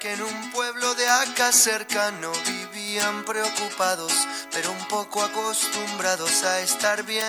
que 0.00 0.12
en 0.12 0.22
un 0.22 0.50
pueblo 0.52 0.94
de 0.94 1.08
acá 1.08 1.50
cercano 1.50 2.30
vivían 2.46 3.24
preocupados, 3.24 4.12
pero 4.52 4.70
un 4.70 4.84
poco 4.86 5.22
acostumbrados 5.22 6.44
a 6.44 6.60
estar 6.60 7.02
bien. 7.04 7.24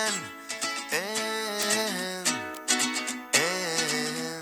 Eh, 0.92 2.22
eh. 3.32 4.40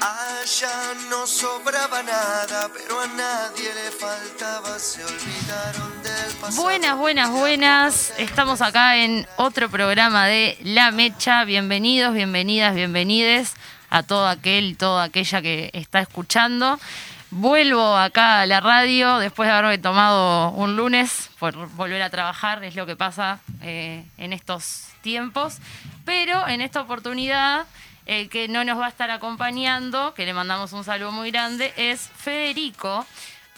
Allá 0.00 0.94
no 1.10 1.26
sobraba 1.26 2.02
nada, 2.02 2.70
pero 2.72 3.00
a 3.00 3.06
nadie 3.08 3.74
le 3.74 3.90
faltaba, 3.90 4.78
se 4.78 5.04
olvidaron 5.04 6.02
del 6.02 6.36
pasado. 6.40 6.62
Buenas, 6.62 6.96
buenas, 6.96 7.30
buenas. 7.30 8.12
Estamos 8.16 8.62
acá 8.62 8.96
en 8.96 9.26
otro 9.36 9.68
programa 9.68 10.26
de 10.26 10.56
La 10.62 10.90
Mecha. 10.90 11.44
Bienvenidos, 11.44 12.14
bienvenidas, 12.14 12.74
bienvenides 12.74 13.54
a 13.90 14.02
todo 14.02 14.28
aquel 14.28 14.76
toda 14.76 15.04
aquella 15.04 15.42
que 15.42 15.70
está 15.72 16.00
escuchando. 16.00 16.78
Vuelvo 17.30 17.96
acá 17.96 18.40
a 18.40 18.46
la 18.46 18.60
radio 18.60 19.18
después 19.18 19.48
de 19.48 19.54
haberme 19.54 19.76
tomado 19.76 20.50
un 20.52 20.76
lunes 20.76 21.28
por 21.38 21.54
volver 21.74 22.00
a 22.00 22.08
trabajar, 22.08 22.64
es 22.64 22.74
lo 22.74 22.86
que 22.86 22.96
pasa 22.96 23.40
eh, 23.60 24.02
en 24.16 24.32
estos 24.32 24.86
tiempos. 25.02 25.58
Pero 26.06 26.48
en 26.48 26.62
esta 26.62 26.80
oportunidad, 26.80 27.66
el 28.06 28.30
que 28.30 28.48
no 28.48 28.64
nos 28.64 28.78
va 28.78 28.86
a 28.86 28.88
estar 28.88 29.10
acompañando, 29.10 30.14
que 30.14 30.24
le 30.24 30.32
mandamos 30.32 30.72
un 30.72 30.84
saludo 30.84 31.12
muy 31.12 31.30
grande, 31.30 31.74
es 31.76 32.08
Federico. 32.16 33.06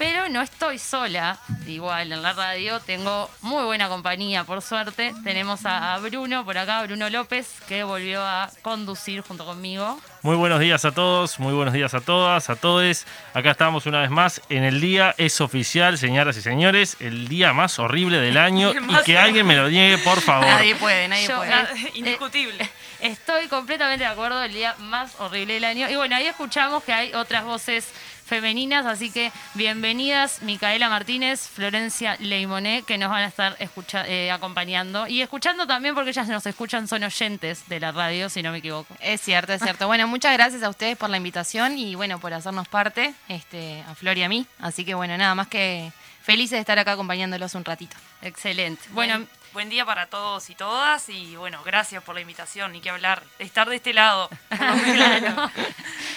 Pero 0.00 0.30
no 0.30 0.40
estoy 0.40 0.78
sola, 0.78 1.38
igual 1.66 2.10
en 2.10 2.22
la 2.22 2.32
radio, 2.32 2.80
tengo 2.80 3.28
muy 3.42 3.64
buena 3.64 3.86
compañía, 3.90 4.44
por 4.44 4.62
suerte. 4.62 5.12
Tenemos 5.24 5.66
a 5.66 5.92
a 5.92 5.98
Bruno 5.98 6.42
por 6.42 6.56
acá, 6.56 6.82
Bruno 6.84 7.10
López, 7.10 7.46
que 7.68 7.84
volvió 7.84 8.22
a 8.22 8.50
conducir 8.62 9.20
junto 9.20 9.44
conmigo. 9.44 10.00
Muy 10.22 10.36
buenos 10.36 10.58
días 10.58 10.86
a 10.86 10.92
todos, 10.92 11.38
muy 11.38 11.52
buenos 11.52 11.74
días 11.74 11.92
a 11.92 12.00
todas, 12.00 12.48
a 12.48 12.56
todos. 12.56 13.04
Acá 13.34 13.50
estamos 13.50 13.84
una 13.84 14.00
vez 14.00 14.08
más 14.08 14.40
en 14.48 14.64
el 14.64 14.80
día, 14.80 15.14
es 15.18 15.38
oficial, 15.42 15.98
señoras 15.98 16.34
y 16.38 16.40
señores, 16.40 16.96
el 17.00 17.28
día 17.28 17.52
más 17.52 17.78
horrible 17.78 18.20
del 18.20 18.38
año 18.38 18.72
y 19.00 19.04
que 19.04 19.18
alguien 19.18 19.46
me 19.46 19.54
lo 19.56 19.68
niegue, 19.68 19.98
por 19.98 20.20
favor. 20.22 20.46
Nadie 20.46 20.76
puede, 20.76 21.08
nadie 21.08 21.28
Yo- 21.28 21.36
puede. 21.36 21.50
eh, 21.52 21.90
Indiscutible. 21.92 22.70
Estoy 23.00 23.48
completamente 23.48 24.04
de 24.04 24.10
acuerdo, 24.10 24.42
el 24.42 24.52
día 24.52 24.74
más 24.78 25.14
horrible 25.20 25.54
del 25.54 25.64
año. 25.64 25.90
Y 25.90 25.96
bueno, 25.96 26.16
ahí 26.16 26.26
escuchamos 26.26 26.84
que 26.84 26.92
hay 26.94 27.12
otras 27.14 27.44
voces 27.44 27.88
femeninas, 28.31 28.86
así 28.86 29.11
que 29.11 29.33
bienvenidas 29.55 30.41
Micaela 30.42 30.89
Martínez, 30.89 31.48
Florencia 31.48 32.17
Leimoné, 32.20 32.84
que 32.86 32.97
nos 32.97 33.11
van 33.11 33.25
a 33.25 33.27
estar 33.27 33.56
escucha- 33.59 34.06
eh, 34.06 34.31
acompañando. 34.31 35.09
Y 35.09 35.20
escuchando 35.20 35.67
también 35.67 35.97
porque 35.97 36.11
ellas 36.11 36.28
nos 36.28 36.47
escuchan, 36.47 36.86
son 36.86 37.03
oyentes 37.03 37.69
de 37.69 37.81
la 37.81 37.91
radio, 37.91 38.28
si 38.31 38.41
no 38.41 38.53
me 38.53 38.58
equivoco. 38.58 38.95
Es 39.01 39.20
cierto, 39.20 39.53
es 39.53 39.61
cierto. 39.61 39.89
Bueno, 39.89 40.06
muchas 40.06 40.33
gracias 40.34 40.62
a 40.62 40.69
ustedes 40.69 40.97
por 40.97 41.11
la 41.11 41.17
invitación 41.17 41.77
y 41.77 41.97
bueno, 41.97 42.20
por 42.20 42.33
hacernos 42.33 42.69
parte, 42.69 43.12
este, 43.28 43.83
a 43.89 43.97
Flor 43.97 44.17
y 44.17 44.23
a 44.23 44.28
mí. 44.28 44.47
Así 44.61 44.84
que 44.84 44.95
bueno, 44.95 45.19
nada 45.19 45.34
más 45.34 45.48
que 45.48 45.91
felices 46.23 46.53
de 46.53 46.61
estar 46.61 46.78
acá 46.78 46.92
acompañándolos 46.92 47.56
un 47.56 47.64
ratito. 47.64 47.97
Excelente. 48.23 48.83
Bueno, 48.92 49.14
Buen, 49.14 49.28
buen 49.52 49.68
día 49.68 49.84
para 49.84 50.06
todos 50.06 50.48
y 50.50 50.54
todas 50.54 51.08
y 51.08 51.34
bueno, 51.36 51.62
gracias 51.64 52.02
por 52.04 52.14
la 52.14 52.20
invitación, 52.20 52.72
ni 52.72 52.80
que 52.80 52.90
hablar, 52.90 53.22
estar 53.38 53.68
de 53.68 53.76
este 53.76 53.92
lado. 53.92 54.28
Claro. 54.50 55.50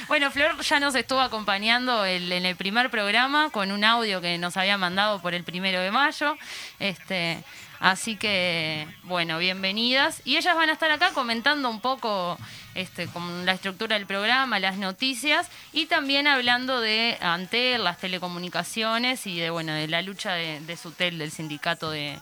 Bueno, 0.07 0.29
Flor 0.31 0.59
ya 0.61 0.79
nos 0.79 0.95
estuvo 0.95 1.21
acompañando 1.21 2.05
el- 2.05 2.31
en 2.31 2.45
el 2.45 2.55
primer 2.55 2.89
programa 2.89 3.49
con 3.51 3.71
un 3.71 3.83
audio 3.83 4.21
que 4.21 4.37
nos 4.37 4.57
había 4.57 4.77
mandado 4.77 5.19
por 5.21 5.33
el 5.33 5.43
primero 5.43 5.79
de 5.79 5.91
mayo. 5.91 6.37
Este, 6.79 7.41
así 7.79 8.17
que, 8.17 8.85
bueno, 9.03 9.37
bienvenidas. 9.39 10.21
Y 10.25 10.37
ellas 10.37 10.55
van 10.55 10.69
a 10.69 10.73
estar 10.73 10.91
acá 10.91 11.11
comentando 11.13 11.69
un 11.69 11.79
poco 11.79 12.37
este, 12.75 13.07
con 13.07 13.45
la 13.45 13.53
estructura 13.53 13.95
del 13.97 14.05
programa, 14.05 14.59
las 14.59 14.77
noticias 14.77 15.49
y 15.71 15.85
también 15.85 16.27
hablando 16.27 16.81
de 16.81 17.17
Antel, 17.21 17.83
las 17.83 17.97
telecomunicaciones 17.97 19.25
y 19.25 19.39
de, 19.39 19.49
bueno, 19.51 19.73
de 19.73 19.87
la 19.87 20.01
lucha 20.01 20.33
de, 20.33 20.59
de 20.61 20.77
Sutel, 20.77 21.17
del 21.17 21.31
sindicato 21.31 21.89
de, 21.91 22.19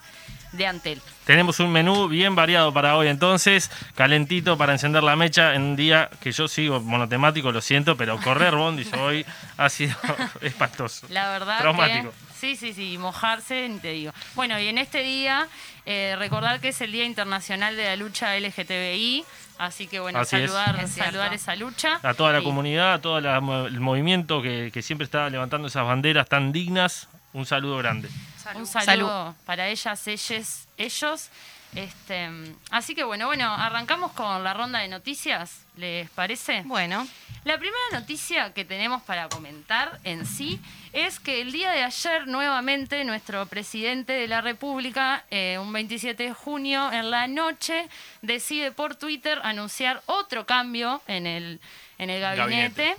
de 0.52 0.68
Antel. 0.68 1.02
Tenemos 1.26 1.60
un 1.60 1.72
menú 1.72 2.08
bien 2.08 2.36
variado 2.36 2.74
para 2.74 2.98
hoy 2.98 3.08
entonces, 3.08 3.72
calentito 3.96 4.58
para 4.58 4.74
encender 4.74 5.04
la 5.04 5.16
mecha 5.16 5.54
en 5.56 5.62
un 5.62 5.76
día 5.76 6.10
que 6.20 6.32
yo 6.32 6.48
sigo 6.48 6.80
monotemático, 6.82 7.52
lo 7.52 7.62
siento, 7.62 7.96
pero 7.96 8.20
correr 8.20 8.56
bondis 8.56 8.92
hoy 8.94 9.26
ha 9.58 9.70
sido 9.70 9.96
espantoso. 10.42 11.08
La 11.10 11.30
verdad 11.30 11.60
Traumático. 11.60 12.10
que 12.12 12.16
sí, 12.38 12.56
sí, 12.56 12.74
sí, 12.74 12.98
mojarse, 12.98 13.72
te 13.82 13.92
digo. 13.92 14.12
Bueno, 14.36 14.60
y 14.60 14.68
en 14.68 14.78
este 14.78 15.04
día 15.04 15.48
eh, 15.86 16.16
recordar 16.18 16.60
que 16.60 16.70
es 16.70 16.82
el 16.82 16.92
Día 16.92 17.06
Internacional 17.06 17.76
de 17.78 17.86
la 17.86 17.96
Lucha 17.96 18.38
LGTBI, 18.38 19.24
así 19.60 19.88
que 19.88 20.00
bueno, 20.00 20.20
Así 20.20 20.36
es. 20.36 20.52
saludar, 20.52 20.84
Es 20.84 20.92
saludar 20.92 21.34
esa 21.34 21.56
lucha. 21.56 22.00
A 22.04 22.14
toda 22.14 22.34
la 22.34 22.42
Y- 22.42 22.44
comunidad, 22.44 22.94
a 22.96 23.02
todo 23.02 23.22
la- 23.22 23.38
el 23.38 23.80
movimiento 23.80 24.42
que, 24.42 24.70
que 24.74 24.82
siempre 24.82 25.06
está 25.06 25.30
levantando 25.30 25.68
esas 25.70 25.86
banderas 25.86 26.28
tan 26.28 26.52
dignas, 26.52 27.08
un 27.34 27.46
saludo 27.46 27.78
grande. 27.78 28.10
Un 28.56 28.66
Salud. 28.68 28.86
saludo 28.86 29.36
para 29.46 29.68
ellas, 29.68 30.08
ellos, 30.08 30.68
ellos. 30.78 31.30
Este, 31.74 32.30
así 32.70 32.94
que 32.96 33.06
bueno, 33.06 33.28
bueno, 33.28 33.46
arrancamos 33.54 34.12
con 34.12 34.44
la 34.44 34.54
ronda 34.54 34.80
de 34.80 34.90
noticias, 34.90 35.62
¿les 35.78 36.10
parece? 36.10 36.64
Bueno, 36.66 37.08
La 37.46 37.58
primera 37.58 37.80
noticia 37.94 38.54
que 38.54 38.66
tenemos 38.66 39.02
para 39.04 39.28
comentar 39.30 40.00
en 40.04 40.26
sí 40.28 40.60
es 40.94 41.20
que 41.20 41.42
el 41.42 41.52
día 41.52 41.72
de 41.72 41.84
ayer 41.84 42.28
nuevamente 42.28 43.04
nuestro 43.06 43.46
presidente 43.48 44.14
de 44.14 44.28
la 44.28 44.42
República, 44.42 45.24
eh, 45.32 45.58
un 45.60 45.72
27 45.74 46.22
de 46.24 46.34
junio 46.34 46.92
en 46.92 47.10
la 47.10 47.26
noche, 47.28 47.88
decide 48.22 48.72
por 48.72 48.96
Twitter 48.96 49.40
anunciar 49.44 50.04
otro 50.06 50.46
cambio 50.46 51.02
en 51.08 51.26
el, 51.26 51.60
en 51.98 52.10
el 52.12 52.22
gabinete. 52.22 52.96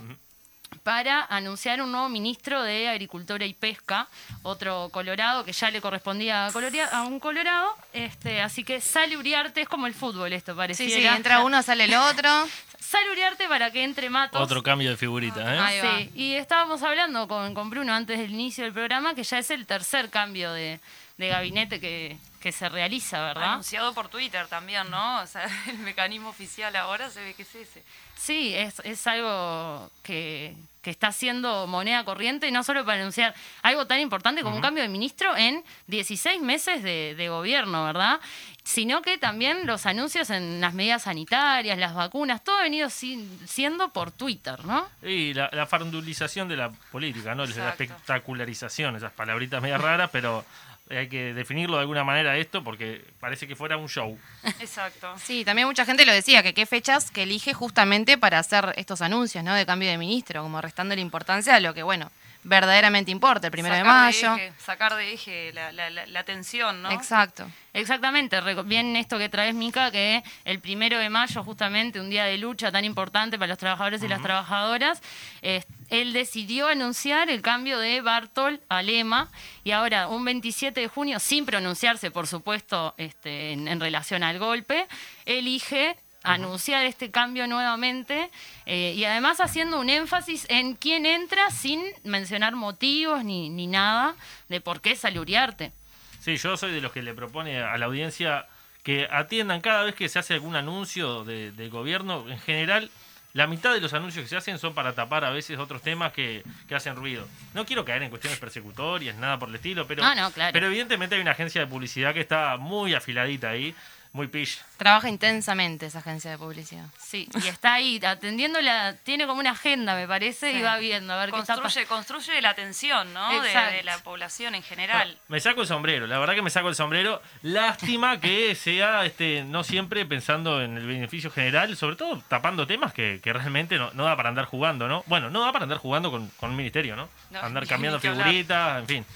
Para 0.82 1.25
anunciar 1.31 1.81
un 1.81 1.93
nuevo 1.93 2.09
ministro 2.09 2.62
de 2.62 2.88
Agricultura 2.88 3.44
y 3.47 3.54
Pesca, 3.54 4.09
otro 4.43 4.88
colorado 4.93 5.44
que 5.44 5.53
ya 5.53 5.70
le 5.70 5.81
correspondía 5.81 6.47
a, 6.47 6.53
coloria- 6.53 6.88
a 6.88 7.03
un 7.03 7.20
colorado, 7.20 7.75
este, 7.93 8.41
así 8.43 8.65
que 8.65 8.81
sale 8.81 9.16
Uriarte, 9.16 9.60
es 9.62 9.69
como 9.69 9.87
el 9.87 9.94
fútbol 9.94 10.32
esto, 10.32 10.53
sí, 10.53 10.56
pareciera. 10.56 11.10
sí, 11.12 11.16
entra 11.16 11.41
uno, 11.43 11.62
sale 11.62 11.84
el 11.84 11.94
otro. 11.94 12.28
Sale 12.82 13.10
Uriarte 13.10 13.48
para 13.48 13.70
que 13.70 13.84
entre 13.84 14.10
Matos. 14.10 14.38
Otro 14.38 14.62
cambio 14.62 14.91
de 14.91 14.98
figurita, 14.98 15.54
¿eh? 15.54 15.59
Ahí 15.59 15.78
va. 15.81 15.98
Sí, 15.98 16.10
y 16.15 16.34
estábamos 16.34 16.82
hablando 16.82 17.26
con, 17.26 17.54
con 17.54 17.70
Bruno 17.70 17.94
antes 17.94 18.19
del 18.19 18.32
inicio 18.32 18.64
del 18.64 18.75
programa 18.75 19.14
que 19.14 19.22
ya 19.25 19.38
es 19.38 19.50
el 19.50 19.64
tercer 19.64 20.10
cambio 20.10 20.53
de, 20.53 20.78
de 21.18 21.28
gabinete 21.28 21.78
que, 21.80 22.16
que 22.40 22.52
se 22.52 22.68
realiza, 22.68 23.20
¿verdad? 23.22 23.52
Anunciado 23.52 23.92
por 23.94 24.08
Twitter 24.08 24.46
también, 24.48 24.90
¿no? 24.90 25.20
O 25.20 25.26
sea, 25.26 25.46
el 25.68 25.78
mecanismo 25.78 26.28
oficial 26.30 26.74
ahora 26.76 27.10
se 27.10 27.22
ve 27.22 27.34
que 27.34 27.42
es 27.42 27.54
ese. 27.54 27.82
Sí, 28.16 28.54
es, 28.54 28.78
es 28.84 29.04
algo 29.08 29.90
que, 30.04 30.54
que 30.80 30.90
está 30.90 31.10
siendo 31.10 31.66
moneda 31.66 32.04
corriente, 32.04 32.50
no 32.52 32.62
solo 32.62 32.84
para 32.84 33.00
anunciar 33.00 33.34
algo 33.62 33.86
tan 33.88 33.98
importante 34.00 34.42
como 34.42 34.54
un 34.56 34.62
cambio 34.62 34.82
de 34.82 34.88
ministro 34.88 35.36
en 35.36 35.64
16 35.88 36.40
meses 36.40 36.82
de, 36.84 37.14
de 37.16 37.28
gobierno, 37.28 37.84
¿verdad? 37.84 38.20
Sino 38.64 39.02
que 39.02 39.18
también 39.18 39.66
los 39.66 39.86
anuncios 39.86 40.30
en 40.30 40.60
las 40.60 40.72
medidas 40.72 41.02
sanitarias, 41.02 41.76
las 41.78 41.94
vacunas, 41.94 42.44
todo 42.44 42.58
ha 42.58 42.62
venido 42.62 42.90
si- 42.90 43.28
siendo 43.44 43.88
por 43.88 44.12
Twitter, 44.12 44.64
¿no? 44.64 44.88
Y 45.02 45.34
la, 45.34 45.50
la 45.52 45.66
farandulización 45.66 46.46
de 46.46 46.56
la 46.56 46.70
política, 46.70 47.34
¿no? 47.34 47.44
La 47.44 47.70
espectacularización, 47.70 48.94
esas 48.96 49.12
palabritas 49.12 49.60
medio 49.60 49.78
raras, 49.78 50.10
pero 50.12 50.44
hay 50.91 51.09
que 51.09 51.34
definirlo 51.34 51.76
de 51.76 51.82
alguna 51.82 52.04
manera 52.04 52.37
esto 52.37 52.62
porque 52.62 53.04
parece 53.20 53.47
que 53.47 53.56
fuera 53.56 53.76
un 53.76 53.88
show. 53.88 54.19
Exacto. 54.60 55.14
Sí, 55.23 55.44
también 55.44 55.69
mucha 55.69 55.84
gente 55.84 56.05
lo 56.05 56.12
decía, 56.12 56.43
que 56.43 56.52
qué 56.52 56.67
fechas 56.67 57.11
que 57.11 57.23
elige 57.23 57.55
justamente 57.55 58.19
para 58.19 58.38
hacer 58.38 58.73
estos 58.76 59.00
anuncios, 59.02 59.44
¿no? 59.44 59.55
De 59.55 59.64
cambio 59.64 59.88
de 59.88 59.99
ministro, 59.99 60.43
como 60.43 60.61
restando 60.61 60.94
la 60.94 61.00
importancia 61.00 61.55
a 61.55 61.61
lo 61.61 61.75
que, 61.75 61.82
bueno, 61.82 62.11
verdaderamente 62.44 63.10
importa, 63.10 63.46
el 63.46 63.50
primero 63.50 63.74
de 63.74 63.84
mayo. 63.84 64.34
eje, 64.34 64.52
sacar 64.58 64.94
de 64.96 65.12
eje 65.12 65.52
la, 65.52 65.72
la, 65.72 65.90
la, 65.90 66.06
la 66.06 66.20
atención, 66.20 66.82
¿no? 66.82 66.90
Exacto. 66.90 67.46
Exactamente, 67.74 68.38
bien 68.64 68.96
esto 68.96 69.16
que 69.16 69.30
traes, 69.30 69.54
Mica, 69.54 69.90
que 69.90 70.22
el 70.44 70.60
primero 70.60 70.98
de 70.98 71.08
mayo, 71.08 71.42
justamente 71.42 72.00
un 72.00 72.10
día 72.10 72.24
de 72.24 72.36
lucha 72.36 72.70
tan 72.70 72.84
importante 72.84 73.38
para 73.38 73.48
los 73.48 73.56
trabajadores 73.58 74.02
y 74.02 74.08
las 74.08 74.20
trabajadoras, 74.20 75.00
eh, 75.40 75.62
él 75.88 76.12
decidió 76.12 76.68
anunciar 76.68 77.30
el 77.30 77.40
cambio 77.40 77.78
de 77.78 78.02
Bartol 78.02 78.60
a 78.68 78.82
Lema 78.82 79.30
y 79.64 79.70
ahora, 79.70 80.08
un 80.08 80.22
27 80.24 80.80
de 80.80 80.88
junio, 80.88 81.18
sin 81.18 81.46
pronunciarse, 81.46 82.10
por 82.10 82.26
supuesto, 82.26 82.94
este, 82.98 83.52
en, 83.52 83.68
en 83.68 83.80
relación 83.80 84.22
al 84.22 84.38
golpe, 84.38 84.86
elige 85.24 85.96
anunciar 86.22 86.84
este 86.86 87.10
cambio 87.10 87.46
nuevamente 87.46 88.30
eh, 88.66 88.94
y 88.96 89.04
además 89.04 89.40
haciendo 89.40 89.80
un 89.80 89.90
énfasis 89.90 90.46
en 90.48 90.74
quién 90.74 91.06
entra 91.06 91.50
sin 91.50 91.82
mencionar 92.04 92.54
motivos 92.54 93.24
ni, 93.24 93.48
ni 93.50 93.66
nada 93.66 94.14
de 94.48 94.60
por 94.60 94.80
qué 94.80 94.94
sale 94.96 95.19
Uriarte. 95.20 95.72
Sí, 96.20 96.36
yo 96.36 96.56
soy 96.56 96.72
de 96.72 96.80
los 96.80 96.92
que 96.92 97.02
le 97.02 97.14
propone 97.14 97.60
a 97.62 97.76
la 97.78 97.86
audiencia 97.86 98.46
que 98.84 99.08
atiendan 99.10 99.60
cada 99.60 99.82
vez 99.84 99.94
que 99.94 100.08
se 100.08 100.19
hace 100.19 100.34
algún 100.34 100.56
anuncio 100.56 101.24
de- 101.24 101.52
del 101.52 101.70
gobierno. 101.70 102.25
En 102.28 102.38
general, 102.40 102.90
la 103.32 103.46
mitad 103.46 103.72
de 103.72 103.80
los 103.80 103.92
anuncios 103.94 104.25
que 104.25 104.28
se 104.28 104.36
hacen 104.36 104.58
son 104.58 104.75
para 104.75 104.92
tapar 104.92 105.25
a 105.25 105.30
veces 105.30 105.58
otros 105.58 105.82
temas 105.82 106.12
que, 106.12 106.42
que 106.68 106.75
hacen 106.75 106.96
ruido. 106.96 107.26
No 107.54 107.64
quiero 107.64 107.84
caer 107.84 108.02
en 108.02 108.10
cuestiones 108.10 108.38
persecutorias, 108.38 109.16
nada 109.16 109.38
por 109.38 109.48
el 109.48 109.54
estilo, 109.54 109.86
pero, 109.86 110.04
Ah, 110.04 110.14
no, 110.14 110.30
claro. 110.32 110.52
pero 110.52 110.66
evidentemente 110.66 111.14
hay 111.14 111.20
una 111.22 111.30
agencia 111.30 111.60
de 111.60 111.66
publicidad 111.66 112.12
que 112.12 112.20
está 112.20 112.56
muy 112.58 112.92
afiladita 112.94 113.50
ahí. 113.50 113.75
Muy 114.12 114.26
pish. 114.26 114.61
Trabaja 114.76 115.09
intensamente 115.09 115.87
esa 115.87 116.00
agencia 116.00 116.31
de 116.31 116.37
publicidad. 116.37 116.85
Sí, 116.99 117.26
y 117.43 117.49
está 117.49 117.75
ahí 117.75 117.99
atendiéndola, 118.05 118.97
tiene 119.05 119.26
como 119.26 119.41
una 119.41 119.53
agenda, 119.53 119.94
me 119.94 120.06
parece, 120.06 120.53
y 120.53 120.61
va 120.61 120.76
viendo 120.76 121.14
a 121.14 121.17
ver 121.17 121.31
qué 121.31 121.38
está 121.38 121.55
Construye, 121.55 121.87
construye 121.87 122.43
la 122.43 122.50
atención, 122.50 123.14
¿no? 123.14 123.41
De, 123.41 123.49
de 123.49 123.82
la 123.85 123.97
población 123.99 124.55
en 124.55 124.62
general. 124.62 125.17
Me 125.29 125.41
saco 125.41 125.62
el 125.62 125.67
sombrero, 125.67 126.06
la 126.06 126.19
verdad 126.19 126.35
que 126.35 126.43
me 126.43 126.50
saco 126.50 126.69
el 126.69 126.75
sombrero. 126.75 127.23
Lástima 127.41 128.20
que 128.20 128.55
sea 128.55 129.06
este, 129.06 129.44
no 129.44 129.64
siempre 129.64 130.05
pensando 130.05 130.61
en 130.61 130.76
el 130.76 130.87
beneficio 130.87 131.31
general, 131.31 131.75
sobre 131.79 131.97
todo 131.97 132.23
tapando 132.29 132.67
temas 132.67 132.93
que, 132.93 133.19
que 133.23 133.32
realmente 133.32 133.79
no, 133.79 133.93
no 133.93 134.05
da 134.05 134.14
para 134.14 134.29
andar 134.29 134.44
jugando, 134.44 134.88
¿no? 134.88 135.05
Bueno, 135.06 135.31
no 135.31 135.41
da 135.41 135.53
para 135.53 135.62
andar 135.62 135.79
jugando 135.79 136.11
con, 136.11 136.29
con 136.37 136.50
un 136.50 136.56
ministerio, 136.56 136.97
¿no? 136.97 137.09
No, 137.31 137.41
andar 137.41 137.67
cambiando 137.67 137.99
figuritas, 137.99 138.79
en 138.81 138.87
fin. 138.87 139.06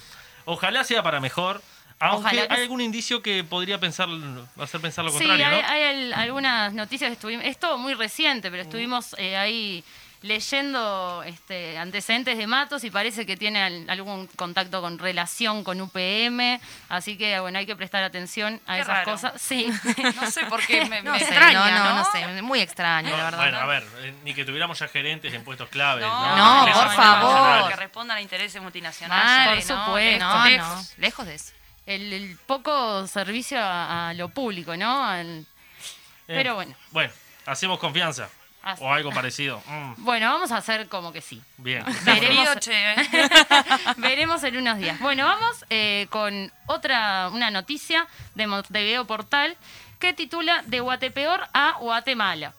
Ojalá 0.47 0.85
sea 0.85 1.03
para 1.03 1.21
mejor. 1.21 1.61
Aunque 1.99 2.27
Ojalá 2.29 2.49
que 2.49 2.55
hay 2.55 2.63
algún 2.63 2.81
indicio 2.83 3.23
que 3.23 3.43
podría 3.43 3.81
pensar, 3.81 4.09
hacer 4.61 4.81
pensar 4.83 5.05
lo 5.05 5.11
Sí, 5.13 5.19
contrario, 5.19 5.47
hay, 5.47 5.63
¿no? 5.63 5.69
hay 5.69 5.83
al- 5.85 6.13
algunas 6.13 6.73
noticias 6.75 7.09
que 7.09 7.15
estuvimos, 7.15 7.45
es 7.47 7.59
todo 7.59 7.79
muy 7.79 7.95
reciente, 7.95 8.49
Mm. 8.49 8.53
pero 8.53 8.63
estuvimos 8.65 9.15
eh, 9.19 9.37
ahí 9.37 9.83
leyendo 10.23 11.23
este, 11.25 11.79
antecedentes 11.79 12.37
de 12.37 12.47
Matos 12.47 12.85
y 12.85 12.91
parece 12.91 13.25
que 13.25 13.37
tiene 13.37 13.63
al- 13.63 13.89
algún 13.89 14.27
contacto 14.29 14.81
con 14.83 14.99
relación 14.99 15.65
con 15.65 15.81
UPM, 15.81 16.61
así 16.89 17.17
que 17.17 17.39
bueno, 17.41 17.59
hay 17.59 17.67
que 17.67 17.77
prestar 17.77 18.03
atención 18.03 18.61
a 18.67 18.75
Qué 18.75 18.81
esas 18.83 18.95
raro. 18.95 19.13
cosas. 19.13 19.33
Sí. 19.41 19.67
No 20.21 20.31
sé 20.31 20.45
por 20.47 20.65
qué 20.67 20.85
me, 20.87 21.03
No 21.03 21.13
me 21.13 21.19
sé, 21.19 21.25
extraña, 21.27 21.71
no, 21.71 21.79
¿no? 21.79 21.85
no, 21.85 21.95
no 21.97 22.05
sé, 22.13 22.43
muy 22.43 22.61
extraño, 22.61 23.17
la 23.17 23.25
verdad. 23.25 23.39
Bueno, 23.39 23.59
a 23.59 23.67
ver, 23.67 23.87
eh, 24.01 24.15
ni 24.25 24.35
que 24.35 24.45
tuviéramos 24.45 24.79
ya 24.79 24.89
gerentes 24.89 25.33
en 25.33 25.45
puestos 25.45 25.69
claves. 25.71 26.05
No, 26.05 26.37
No, 26.37 26.73
por 26.75 26.91
favor. 26.91 27.69
Que 27.71 27.77
respondan 27.77 28.19
a 28.19 28.21
intereses 28.21 28.57
Mal, 28.57 28.65
multinacionales. 28.65 29.65
por 29.67 29.79
supuesto. 29.79 30.19
No, 30.25 30.45
Lejos, 30.45 30.69
no, 30.69 30.75
lejos. 30.75 30.95
lejos 30.99 31.27
de 31.27 31.35
eso. 31.37 31.53
El, 31.87 32.13
el 32.13 32.37
poco 32.47 33.07
servicio 33.07 33.59
a, 33.61 34.09
a 34.11 34.15
lo 34.15 34.29
público, 34.29 34.77
¿no? 34.77 35.05
Al- 35.05 35.47
Eh, 36.29 36.35
Pero 36.35 36.57
bueno. 36.57 36.75
Bueno, 36.91 37.13
hacemos 37.47 37.79
confianza. 37.79 38.29
Así. 38.63 38.83
O 38.83 38.93
algo 38.93 39.13
parecido. 39.13 39.63
Mm, 39.67 39.93
Bueno, 39.99 40.29
vamos 40.33 40.51
a 40.51 40.57
hacer 40.57 40.89
como 40.89 41.13
que 41.13 41.21
sí. 41.21 41.41
bien. 41.59 41.85
Veremos. 42.05 42.49
¿eh? 42.67 42.97
Veremos 43.99 44.43
en 44.43 44.57
unos 44.57 44.79
días. 44.79 44.99
Bueno, 44.99 45.25
vamos 45.25 45.65
eh, 45.71 46.09
con 46.11 46.51
otra, 46.67 47.29
una 47.33 47.51
noticia 47.53 48.09
de 48.35 48.49
Montevideo 48.49 49.05
Portal 49.07 49.57
que 50.01 50.13
titula 50.15 50.63
De 50.67 50.81
Guatepeor 50.81 51.47
a 51.53 51.77
Guatemala. 51.79 52.53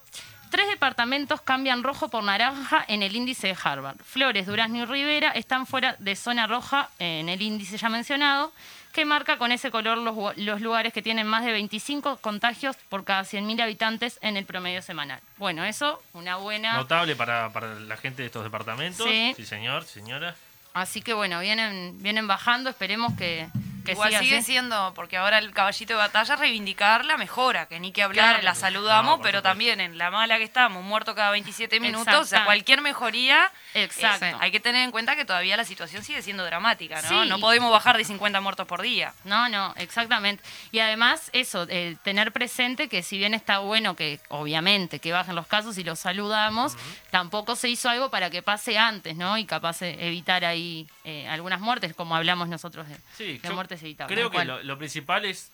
Tres 0.49 0.69
departamentos 0.69 1.41
cambian 1.41 1.83
rojo 1.83 2.07
por 2.07 2.23
naranja 2.23 2.85
en 2.87 3.03
el 3.03 3.13
índice 3.13 3.47
de 3.47 3.57
Harvard. 3.61 3.97
Flores, 4.01 4.47
Durazno 4.47 4.77
y 4.77 4.85
Rivera 4.85 5.31
están 5.31 5.67
fuera 5.67 5.97
de 5.99 6.15
zona 6.15 6.47
roja 6.47 6.89
en 6.99 7.27
el 7.27 7.41
índice 7.41 7.77
ya 7.77 7.89
mencionado, 7.89 8.53
que 8.97 9.05
marca 9.05 9.37
con 9.37 9.51
ese 9.51 9.69
color 9.69 9.99
los, 9.99 10.35
los 10.37 10.59
lugares 10.59 10.91
que 10.91 11.03
tienen 11.03 11.27
más 11.27 11.45
de 11.45 11.51
25 11.51 12.17
contagios 12.17 12.75
por 12.89 13.03
cada 13.03 13.21
100.000 13.21 13.61
habitantes 13.61 14.17
en 14.23 14.37
el 14.37 14.45
promedio 14.47 14.81
semanal. 14.81 15.19
Bueno, 15.37 15.63
eso, 15.63 16.01
una 16.13 16.37
buena... 16.37 16.73
Notable 16.73 17.15
para, 17.15 17.53
para 17.53 17.75
la 17.75 17.95
gente 17.97 18.23
de 18.23 18.25
estos 18.25 18.43
departamentos. 18.43 19.05
Sí. 19.07 19.35
Sí, 19.35 19.45
señor, 19.45 19.83
señora. 19.83 20.33
Así 20.73 21.03
que 21.03 21.13
bueno, 21.13 21.39
vienen, 21.41 22.01
vienen 22.01 22.25
bajando, 22.25 22.71
esperemos 22.71 23.13
que, 23.19 23.47
que 23.87 23.93
Igual 23.93 24.09
siga 24.09 24.19
sigue 24.21 24.37
así. 24.37 24.45
siendo, 24.51 24.93
porque 24.93 25.17
ahora 25.17 25.37
el 25.39 25.51
caballito 25.53 25.93
de 25.93 25.97
batalla 25.97 26.33
es 26.35 26.39
reivindicar 26.39 27.05
la 27.05 27.17
mejora, 27.17 27.67
que 27.67 27.79
ni 27.79 27.91
que 27.91 28.03
hablar, 28.03 28.31
Claro. 28.35 28.43
la 28.43 28.53
saludamos, 28.55 29.11
No, 29.13 29.17
por 29.17 29.23
pero 29.25 29.39
supuesto. 29.39 29.49
también 29.49 29.79
en 29.79 29.97
la 29.97 30.11
mala 30.11 30.37
que 30.37 30.43
estamos, 30.43 30.83
muerto 30.83 31.15
cada 31.15 31.31
27 31.31 31.79
minutos, 31.79 32.07
o 32.07 32.11
sea, 32.13 32.21
Exacto. 32.39 32.45
cualquier 32.45 32.81
mejoría, 32.81 33.51
Exacto. 33.73 34.25
eh, 34.25 34.35
hay 34.39 34.51
que 34.51 34.59
tener 34.59 34.83
en 34.83 34.91
cuenta 34.91 35.15
que 35.15 35.25
todavía 35.25 35.55
la 35.57 35.63
situación 35.65 36.03
sigue 36.03 36.21
siendo 36.21 36.43
dramática, 36.45 37.01
¿no? 37.01 37.23
Sí. 37.23 37.29
No 37.29 37.39
podemos 37.39 37.71
bajar 37.71 37.97
de 37.97 38.03
50 38.03 38.41
muertos 38.41 38.67
por 38.67 38.81
día. 38.81 39.13
No, 39.23 39.47
no, 39.49 39.73
exactamente. 39.77 40.43
Y 40.71 40.79
además 40.79 41.29
eso, 41.33 41.65
eh, 41.69 41.95
tener 42.03 42.31
presente 42.31 42.89
que 42.89 43.01
si 43.03 43.17
bien 43.17 43.33
está 43.33 43.59
bueno 43.59 43.95
que 43.95 44.19
obviamente 44.29 44.99
que 44.99 45.11
bajen 45.13 45.35
los 45.35 45.47
casos 45.47 45.77
y 45.77 45.83
los 45.83 45.99
saludamos, 45.99 46.75
tampoco 47.11 47.55
se 47.55 47.69
hizo 47.69 47.89
algo 47.89 48.09
para 48.09 48.29
que 48.29 48.41
pase 48.41 48.77
antes, 48.77 49.15
¿no? 49.15 49.37
Y 49.37 49.45
capaz 49.45 49.79
de 49.79 50.07
evitar 50.07 50.43
ahí 50.45 50.87
eh, 51.05 51.27
algunas 51.29 51.59
muertes, 51.61 51.93
como 51.95 52.15
hablamos 52.15 52.49
nosotros 52.49 52.87
de, 52.87 52.95
Sí, 53.17 53.37
de 53.37 53.47
yo 53.47 53.53
muertes 53.53 53.76
Creo 54.07 54.29
que 54.29 54.45
lo, 54.45 54.61
lo 54.63 54.77
principal 54.77 55.25
es 55.25 55.51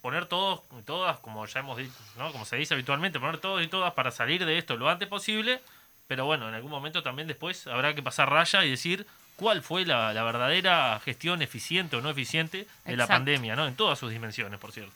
poner 0.00 0.26
todos 0.26 0.60
y 0.78 0.82
todas, 0.82 1.18
como 1.18 1.44
ya 1.46 1.60
hemos 1.60 1.78
dicho, 1.78 1.92
¿no? 2.16 2.30
como 2.30 2.44
se 2.44 2.56
dice 2.56 2.74
habitualmente, 2.74 3.18
poner 3.18 3.38
todos 3.38 3.62
y 3.62 3.66
todas 3.66 3.92
para 3.94 4.10
salir 4.10 4.44
de 4.44 4.58
esto 4.58 4.76
lo 4.76 4.88
antes 4.88 5.08
posible. 5.08 5.60
Pero 6.06 6.24
bueno, 6.24 6.48
en 6.48 6.54
algún 6.54 6.70
momento 6.70 7.02
también 7.02 7.26
después 7.26 7.66
habrá 7.66 7.94
que 7.94 8.02
pasar 8.02 8.30
raya 8.30 8.64
y 8.64 8.70
decir 8.70 9.06
cuál 9.34 9.62
fue 9.62 9.84
la, 9.84 10.12
la 10.12 10.22
verdadera 10.22 11.00
gestión 11.04 11.42
eficiente 11.42 11.96
o 11.96 12.00
no 12.00 12.10
eficiente 12.10 12.66
de 12.84 12.96
la 12.96 13.06
pandemia, 13.08 13.56
¿no? 13.56 13.66
En 13.66 13.74
todas 13.74 13.98
sus 13.98 14.12
dimensiones, 14.12 14.60
por 14.60 14.70
cierto. 14.70 14.94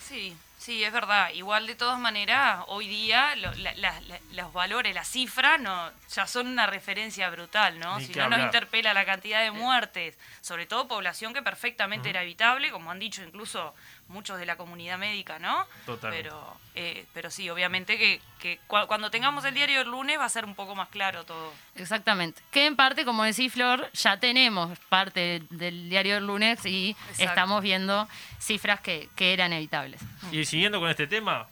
Sí, 0.00 0.36
sí, 0.62 0.84
es 0.84 0.92
verdad. 0.92 1.30
Igual 1.34 1.66
de 1.66 1.74
todas 1.74 1.98
maneras, 1.98 2.64
hoy 2.68 2.86
día 2.88 3.34
lo- 3.36 3.52
la- 3.54 3.74
la- 3.74 4.00
la- 4.02 4.20
los 4.32 4.52
valores, 4.52 4.94
las 4.94 5.08
cifras, 5.08 5.60
no, 5.60 5.90
ya 6.08 6.26
son 6.26 6.46
una 6.46 6.66
referencia 6.66 7.28
brutal, 7.30 7.78
¿no? 7.78 7.98
Ni 7.98 8.04
si 8.06 8.12
no 8.14 8.28
nos 8.30 8.38
interpela 8.46 8.94
la 8.94 9.04
cantidad 9.04 9.40
de 9.42 9.50
muertes, 9.50 10.16
sobre 10.40 10.66
todo 10.66 10.86
población 10.88 11.34
que 11.34 11.42
perfectamente 11.42 12.10
era 12.10 12.22
evitable, 12.22 12.70
como 12.70 12.90
han 12.90 12.98
dicho 12.98 13.22
incluso 13.22 13.74
muchos 14.08 14.38
de 14.38 14.44
la 14.46 14.56
comunidad 14.56 14.98
médica, 14.98 15.38
¿no? 15.38 15.66
Totalmente. 15.86 16.28
Pero, 16.28 16.56
eh, 16.74 17.06
pero 17.14 17.30
sí, 17.30 17.48
obviamente 17.48 17.96
que, 17.96 18.20
que 18.40 18.60
cua- 18.68 18.86
cuando 18.86 19.10
tengamos 19.10 19.44
el 19.44 19.54
diario 19.54 19.78
del 19.78 19.88
lunes 19.88 20.18
va 20.18 20.26
a 20.26 20.28
ser 20.28 20.44
un 20.44 20.54
poco 20.54 20.74
más 20.74 20.88
claro 20.88 21.24
todo. 21.24 21.52
Exactamente. 21.76 22.42
Que 22.50 22.66
en 22.66 22.76
parte, 22.76 23.04
como 23.04 23.24
decís 23.24 23.52
Flor, 23.52 23.90
ya 23.94 24.18
tenemos 24.18 24.78
parte 24.90 25.42
del 25.50 25.88
diario 25.88 26.14
del 26.16 26.26
lunes 26.26 26.64
y 26.66 26.90
Exacto. 26.90 27.22
estamos 27.24 27.62
viendo 27.62 28.06
cifras 28.38 28.80
que, 28.80 29.08
que 29.16 29.32
eran 29.32 29.52
evitables. 29.52 30.00
Y 30.30 30.44
siguiendo 30.44 30.78
con 30.80 30.90
este 30.90 31.06
tema, 31.06 31.46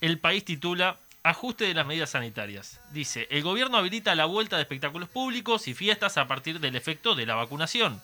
el 0.00 0.18
país 0.18 0.44
titula 0.44 0.96
Ajuste 1.24 1.64
de 1.64 1.74
las 1.74 1.84
medidas 1.86 2.10
sanitarias. 2.10 2.80
Dice, 2.92 3.26
el 3.30 3.42
gobierno 3.42 3.76
habilita 3.76 4.14
la 4.14 4.24
vuelta 4.24 4.56
de 4.56 4.62
espectáculos 4.62 5.08
públicos 5.08 5.66
y 5.68 5.74
fiestas 5.74 6.16
a 6.16 6.26
partir 6.28 6.60
del 6.60 6.76
efecto 6.76 7.14
de 7.14 7.26
la 7.26 7.34
vacunación. 7.34 8.00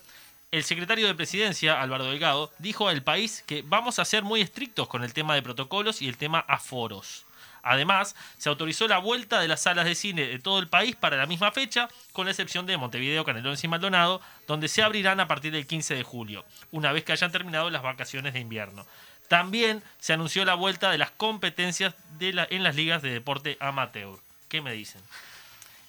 El 0.55 0.63
secretario 0.63 1.09
de 1.09 1.17
Presidencia, 1.17 1.83
Álvaro 1.83 2.05
Delgado, 2.05 2.53
dijo 2.61 2.87
al 2.87 3.03
país 3.03 3.43
que 3.45 3.65
vamos 3.67 3.99
a 3.99 4.05
ser 4.05 4.23
muy 4.23 4.41
estrictos 4.41 4.87
con 4.87 5.03
el 5.03 5.13
tema 5.13 5.35
de 5.35 5.43
protocolos 5.43 6.01
y 6.01 6.07
el 6.07 6.17
tema 6.17 6.45
aforos. 6.47 7.27
Además, 7.65 8.15
se 8.39 8.51
autorizó 8.51 8.87
la 8.87 8.99
vuelta 8.99 9.41
de 9.41 9.49
las 9.49 9.63
salas 9.63 9.85
de 9.85 9.97
cine 9.97 10.29
de 10.29 10.39
todo 10.39 10.61
el 10.61 10.69
país 10.69 10.95
para 10.95 11.17
la 11.17 11.27
misma 11.27 11.51
fecha, 11.51 11.89
con 12.13 12.27
la 12.27 12.31
excepción 12.31 12.67
de 12.67 12.77
Montevideo, 12.77 13.25
Canelones 13.25 13.65
y 13.65 13.67
Maldonado, 13.67 14.21
donde 14.47 14.69
se 14.69 14.85
abrirán 14.85 15.19
a 15.19 15.27
partir 15.27 15.51
del 15.51 15.67
15 15.67 15.97
de 15.97 16.05
julio, 16.05 16.45
una 16.71 16.93
vez 16.93 17.03
que 17.03 17.11
hayan 17.11 17.33
terminado 17.33 17.69
las 17.69 17.83
vacaciones 17.83 18.33
de 18.33 18.39
invierno. 18.39 18.87
También 19.27 19.83
se 19.99 20.13
anunció 20.13 20.45
la 20.45 20.55
vuelta 20.55 20.89
de 20.93 20.99
las 20.99 21.11
competencias 21.11 21.97
en 22.21 22.63
las 22.63 22.77
ligas 22.77 23.03
de 23.03 23.11
deporte 23.11 23.57
amateur. 23.59 24.21
¿Qué 24.49 24.61
me 24.61 24.73
dicen? 24.73 25.03